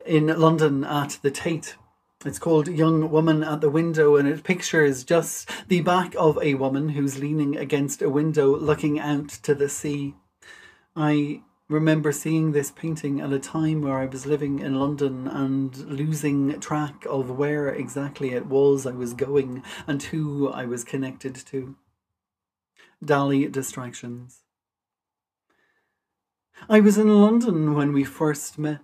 in 0.04 0.26
London 0.26 0.84
at 0.84 1.18
the 1.22 1.30
Tate 1.30 1.76
it's 2.24 2.38
called 2.38 2.68
Young 2.68 3.10
Woman 3.10 3.44
at 3.44 3.60
the 3.60 3.70
Window, 3.70 4.16
and 4.16 4.26
it 4.26 4.44
pictures 4.44 5.04
just 5.04 5.50
the 5.68 5.82
back 5.82 6.14
of 6.18 6.38
a 6.42 6.54
woman 6.54 6.90
who's 6.90 7.18
leaning 7.18 7.56
against 7.56 8.00
a 8.00 8.08
window 8.08 8.56
looking 8.56 8.98
out 8.98 9.28
to 9.28 9.54
the 9.54 9.68
sea. 9.68 10.14
I 10.96 11.42
remember 11.68 12.12
seeing 12.12 12.52
this 12.52 12.70
painting 12.70 13.20
at 13.20 13.32
a 13.32 13.38
time 13.38 13.82
where 13.82 13.98
I 13.98 14.06
was 14.06 14.26
living 14.26 14.58
in 14.58 14.74
London 14.74 15.26
and 15.26 15.76
losing 15.76 16.60
track 16.60 17.04
of 17.08 17.30
where 17.30 17.68
exactly 17.68 18.30
it 18.30 18.46
was 18.46 18.86
I 18.86 18.92
was 18.92 19.12
going 19.14 19.62
and 19.86 20.02
who 20.02 20.48
I 20.48 20.64
was 20.66 20.84
connected 20.84 21.34
to. 21.34 21.76
Dali 23.04 23.50
Distractions. 23.50 24.40
I 26.68 26.80
was 26.80 26.96
in 26.96 27.20
London 27.20 27.74
when 27.74 27.92
we 27.92 28.04
first 28.04 28.58
met. 28.58 28.80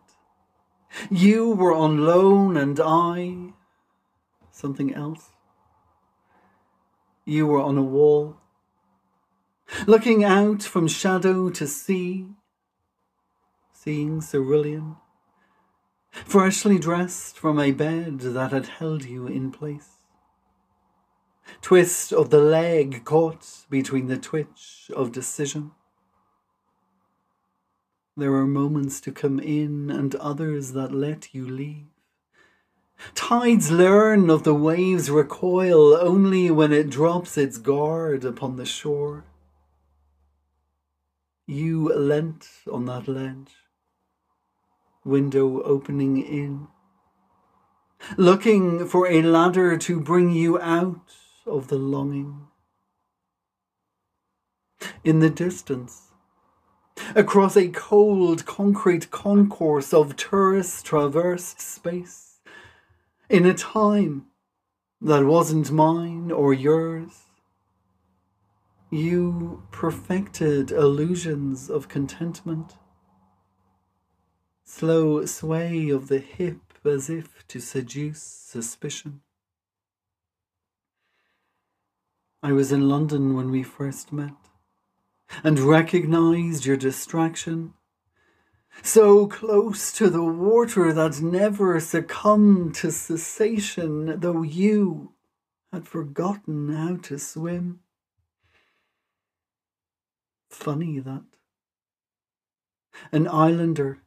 You 1.11 1.51
were 1.51 1.75
on 1.75 2.05
loan 2.05 2.57
and 2.57 2.79
I 2.81 3.53
something 4.51 4.95
else. 4.95 5.31
You 7.25 7.47
were 7.47 7.61
on 7.61 7.79
a 7.79 7.83
wall, 7.83 8.37
looking 9.87 10.25
out 10.25 10.63
from 10.63 10.89
shadow 10.89 11.49
to 11.51 11.67
sea, 11.67 12.27
seeing 13.73 14.21
cerulean, 14.21 14.97
freshly 16.11 16.79
dressed 16.79 17.39
from 17.39 17.59
a 17.59 17.73
bed 17.73 18.21
that 18.21 18.53
had 18.53 18.67
held 18.67 19.05
you 19.05 19.27
in 19.27 19.51
place. 19.51 19.91
Twist 21.63 22.13
of 22.13 22.31
the 22.31 22.41
leg 22.41 23.05
caught 23.05 23.67
between 23.71 24.07
the 24.09 24.19
twitch 24.19 24.91
of 24.95 25.13
decision. 25.13 25.73
There 28.21 28.35
are 28.35 28.47
moments 28.47 29.01
to 29.01 29.13
come 29.13 29.39
in 29.39 29.91
and 29.91 30.15
others 30.17 30.73
that 30.73 30.93
let 30.93 31.35
you 31.35 31.49
leave. 31.49 31.87
Tides 33.15 33.71
learn 33.71 34.29
of 34.29 34.43
the 34.43 34.53
waves' 34.53 35.11
recoil 35.11 35.95
only 35.95 36.51
when 36.51 36.71
it 36.71 36.91
drops 36.91 37.39
its 37.39 37.57
guard 37.57 38.27
upon 38.27 38.57
the 38.57 38.67
shore. 38.67 39.25
You 41.47 41.95
leant 41.95 42.47
on 42.71 42.85
that 42.85 43.09
ledge, 43.09 43.55
window 45.03 45.63
opening 45.63 46.19
in, 46.19 46.69
looking 48.19 48.87
for 48.87 49.09
a 49.09 49.23
ladder 49.23 49.79
to 49.79 49.99
bring 49.99 50.31
you 50.31 50.61
out 50.61 51.11
of 51.47 51.69
the 51.69 51.79
longing. 51.79 52.49
In 55.05 55.21
the 55.21 55.31
distance, 55.31 56.10
across 57.15 57.57
a 57.57 57.69
cold 57.69 58.47
concrete 58.47 59.11
concourse 59.11 59.93
of 59.93 60.17
tourist 60.17 60.85
traversed 60.85 61.61
space 61.61 62.41
in 63.29 63.47
a 63.47 63.55
time 63.55 64.27
that 65.01 65.25
wasn't 65.25 65.71
mine 65.71 66.31
or 66.31 66.53
yours. 66.53 67.27
You 68.91 69.63
perfected 69.71 70.71
illusions 70.71 71.71
of 71.71 71.89
contentment, 71.89 72.75
slow 74.65 75.25
sway 75.27 75.91
of 75.91 76.09
the 76.09 76.19
hip 76.19 76.59
as 76.85 77.09
if 77.09 77.47
to 77.49 77.61
seduce 77.61 78.23
suspicion. 78.23 79.21
I 82.43 82.53
was 82.53 82.73
in 82.73 82.89
London 82.89 83.35
when 83.35 83.51
we 83.51 83.63
first 83.63 84.13
met 84.13 84.50
and 85.43 85.59
recognized 85.59 86.65
your 86.65 86.77
distraction. 86.77 87.75
So 88.83 89.27
close 89.27 89.93
to 89.93 90.09
the 90.09 90.23
water 90.23 90.93
that 90.93 91.21
never 91.21 91.81
succumbed 91.81 92.75
to 92.77 92.91
cessation, 92.91 94.21
though 94.21 94.43
you 94.43 95.13
had 95.73 95.87
forgotten 95.87 96.75
how 96.75 96.97
to 96.97 97.19
swim. 97.19 97.81
Funny 100.49 100.99
that. 100.99 101.25
An 103.13 103.29
islander, 103.29 103.99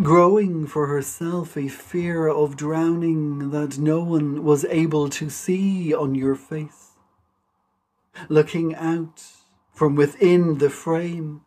growing 0.00 0.66
for 0.66 0.86
herself 0.86 1.56
a 1.56 1.68
fear 1.68 2.28
of 2.28 2.56
drowning 2.56 3.50
that 3.50 3.78
no 3.78 4.02
one 4.02 4.44
was 4.44 4.64
able 4.66 5.08
to 5.10 5.28
see 5.28 5.92
on 5.94 6.14
your 6.14 6.34
face, 6.34 6.92
looking 8.28 8.74
out 8.74 9.24
from 9.76 9.94
within 9.94 10.56
the 10.56 10.70
frame 10.70 11.42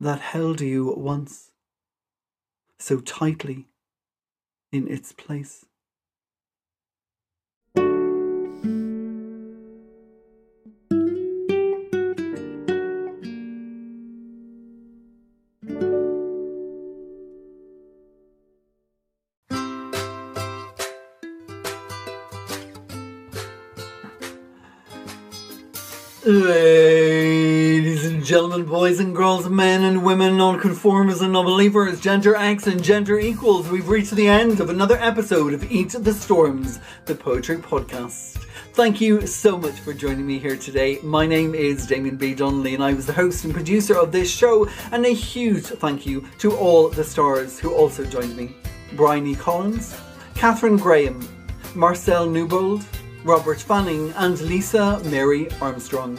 that 0.00 0.20
held 0.20 0.62
you 0.62 0.94
once 0.96 1.50
so 2.78 2.98
tightly 2.98 3.68
in 4.72 4.88
its 4.88 5.12
place. 5.12 5.66
Boys 28.70 29.00
and 29.00 29.16
girls, 29.16 29.48
men 29.48 29.82
and 29.82 30.04
women, 30.04 30.36
non-conformers 30.36 31.22
and 31.22 31.32
non-believers, 31.32 31.98
gender 31.98 32.36
X 32.36 32.68
and 32.68 32.80
gender 32.80 33.18
equals, 33.18 33.68
we've 33.68 33.88
reached 33.88 34.12
the 34.12 34.28
end 34.28 34.60
of 34.60 34.70
another 34.70 34.96
episode 35.00 35.52
of 35.52 35.72
Eat 35.72 35.90
the 35.90 36.14
Storms, 36.14 36.78
the 37.04 37.16
Poetry 37.16 37.56
Podcast. 37.56 38.46
Thank 38.74 39.00
you 39.00 39.26
so 39.26 39.58
much 39.58 39.80
for 39.80 39.92
joining 39.92 40.24
me 40.24 40.38
here 40.38 40.54
today. 40.54 41.00
My 41.02 41.26
name 41.26 41.52
is 41.52 41.84
Damien 41.84 42.16
B. 42.16 42.32
Donnelly 42.32 42.74
and 42.76 42.84
I 42.84 42.92
was 42.92 43.06
the 43.06 43.12
host 43.12 43.44
and 43.44 43.52
producer 43.52 43.98
of 43.98 44.12
this 44.12 44.30
show, 44.30 44.68
and 44.92 45.04
a 45.04 45.08
huge 45.08 45.64
thank 45.64 46.06
you 46.06 46.24
to 46.38 46.56
all 46.56 46.90
the 46.90 47.02
stars 47.02 47.58
who 47.58 47.74
also 47.74 48.04
joined 48.04 48.36
me. 48.36 48.54
Bryony 48.92 49.34
Collins, 49.34 50.00
Catherine 50.36 50.76
Graham, 50.76 51.28
Marcelle 51.74 52.30
Newbold, 52.30 52.84
Robert 53.24 53.60
Fanning, 53.60 54.12
and 54.16 54.40
Lisa 54.42 55.00
Mary 55.06 55.48
Armstrong. 55.60 56.16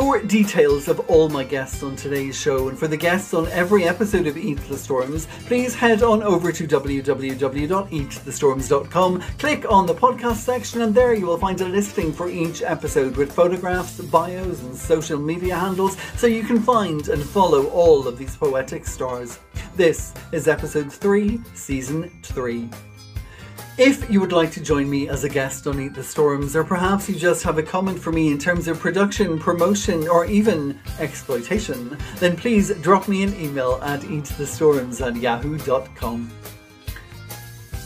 For 0.00 0.18
details 0.18 0.88
of 0.88 0.98
all 1.10 1.28
my 1.28 1.44
guests 1.44 1.82
on 1.82 1.94
today's 1.94 2.34
show 2.34 2.70
and 2.70 2.78
for 2.78 2.88
the 2.88 2.96
guests 2.96 3.34
on 3.34 3.46
every 3.48 3.84
episode 3.84 4.26
of 4.26 4.38
Eat 4.38 4.58
the 4.60 4.78
Storms, 4.78 5.26
please 5.44 5.74
head 5.74 6.02
on 6.02 6.22
over 6.22 6.52
to 6.52 6.66
www.eatthestorms.com, 6.66 9.20
click 9.36 9.70
on 9.70 9.84
the 9.84 9.94
podcast 9.94 10.36
section, 10.36 10.80
and 10.80 10.94
there 10.94 11.12
you 11.12 11.26
will 11.26 11.36
find 11.36 11.60
a 11.60 11.68
listing 11.68 12.14
for 12.14 12.30
each 12.30 12.62
episode 12.62 13.14
with 13.18 13.30
photographs, 13.30 14.00
bios, 14.00 14.62
and 14.62 14.74
social 14.74 15.18
media 15.18 15.54
handles 15.54 15.98
so 16.16 16.26
you 16.26 16.44
can 16.44 16.62
find 16.62 17.08
and 17.08 17.22
follow 17.22 17.66
all 17.66 18.08
of 18.08 18.16
these 18.16 18.34
poetic 18.34 18.86
stars. 18.86 19.38
This 19.76 20.14
is 20.32 20.48
episode 20.48 20.90
3, 20.90 21.38
season 21.52 22.08
3. 22.22 22.70
If 23.82 24.10
you 24.10 24.20
would 24.20 24.32
like 24.32 24.52
to 24.52 24.60
join 24.60 24.90
me 24.90 25.08
as 25.08 25.24
a 25.24 25.28
guest 25.30 25.66
on 25.66 25.80
Eat 25.80 25.94
the 25.94 26.04
Storms, 26.04 26.54
or 26.54 26.62
perhaps 26.62 27.08
you 27.08 27.14
just 27.14 27.42
have 27.44 27.56
a 27.56 27.62
comment 27.62 27.98
for 27.98 28.12
me 28.12 28.30
in 28.30 28.36
terms 28.36 28.68
of 28.68 28.78
production, 28.78 29.38
promotion, 29.38 30.06
or 30.06 30.26
even 30.26 30.78
exploitation, 30.98 31.96
then 32.18 32.36
please 32.36 32.74
drop 32.82 33.08
me 33.08 33.22
an 33.22 33.34
email 33.40 33.80
at 33.82 34.00
eatthestorms 34.02 35.00
at 35.00 35.16
yahoo.com. 35.16 36.30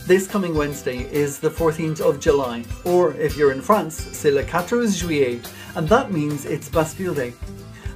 This 0.04 0.26
coming 0.26 0.56
Wednesday 0.56 1.08
is 1.12 1.38
the 1.38 1.48
14th 1.48 2.00
of 2.00 2.18
July, 2.18 2.64
or 2.84 3.14
if 3.14 3.36
you're 3.36 3.52
in 3.52 3.62
France, 3.62 3.94
c'est 3.94 4.32
le 4.32 4.42
14 4.42 4.90
juillet, 4.90 5.40
and 5.76 5.88
that 5.88 6.10
means 6.10 6.44
it's 6.44 6.68
Bastille 6.68 7.14
Day. 7.14 7.32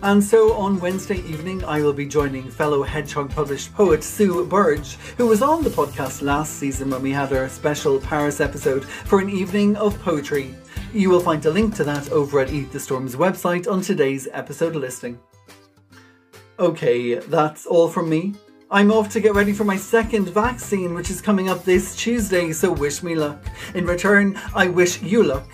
And 0.01 0.22
so 0.22 0.53
on 0.53 0.78
Wednesday 0.78 1.18
evening, 1.22 1.64
I 1.64 1.82
will 1.82 1.92
be 1.92 2.07
joining 2.07 2.49
fellow 2.49 2.84
Hedgehog 2.84 3.30
published 3.30 3.74
poet 3.74 4.05
Sue 4.05 4.46
Burge, 4.46 4.94
who 5.16 5.26
was 5.26 5.42
on 5.42 5.64
the 5.64 5.70
podcast 5.70 6.22
last 6.22 6.55
season 6.55 6.90
when 6.90 7.03
we 7.03 7.11
had 7.11 7.32
our 7.32 7.49
special 7.49 7.99
Paris 7.99 8.40
episode 8.40 8.84
for 8.84 9.18
an 9.20 9.28
evening 9.28 9.74
of 9.76 10.01
poetry. 10.01 10.55
You 10.94 11.11
will 11.11 11.18
find 11.18 11.44
a 11.46 11.51
link 11.51 11.74
to 11.76 11.84
that 11.84 12.12
over 12.12 12.38
at 12.38 12.53
Eat 12.53 12.70
the 12.70 12.78
Storm's 12.78 13.16
website 13.16 13.70
on 13.70 13.80
today's 13.80 14.28
episode 14.32 14.76
listing. 14.76 15.18
Okay, 16.61 17.16
that's 17.16 17.66
all 17.66 17.88
from 17.88 18.09
me. 18.09 18.34
I'm 18.70 18.92
off 18.92 19.09
to 19.11 19.20
get 19.20 19.34
ready 19.34 19.53
for 19.53 19.64
my 19.64 19.76
second 19.76 20.28
vaccine, 20.28 20.94
which 20.94 21.11
is 21.11 21.20
coming 21.20 21.49
up 21.49 21.64
this 21.64 21.96
Tuesday, 21.96 22.53
so 22.53 22.70
wish 22.70 23.03
me 23.03 23.16
luck. 23.16 23.44
In 23.74 23.84
return, 23.84 24.38
I 24.55 24.68
wish 24.68 25.03
you 25.03 25.24
luck. 25.24 25.49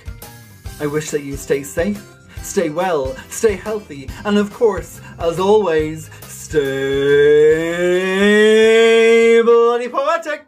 I 0.81 0.87
wish 0.87 1.11
that 1.13 1.23
you 1.23 1.37
stay 1.39 1.63
safe 1.63 2.14
stay 2.45 2.69
well, 2.71 3.17
stay 3.31 3.57
healthy, 3.57 4.09
and 4.25 4.39
of 4.39 4.53
course, 4.53 5.01
as 5.19 5.41
always, 5.41 6.11
stay 6.23 6.61
bloody 9.43 9.89
poetic! 9.89 10.47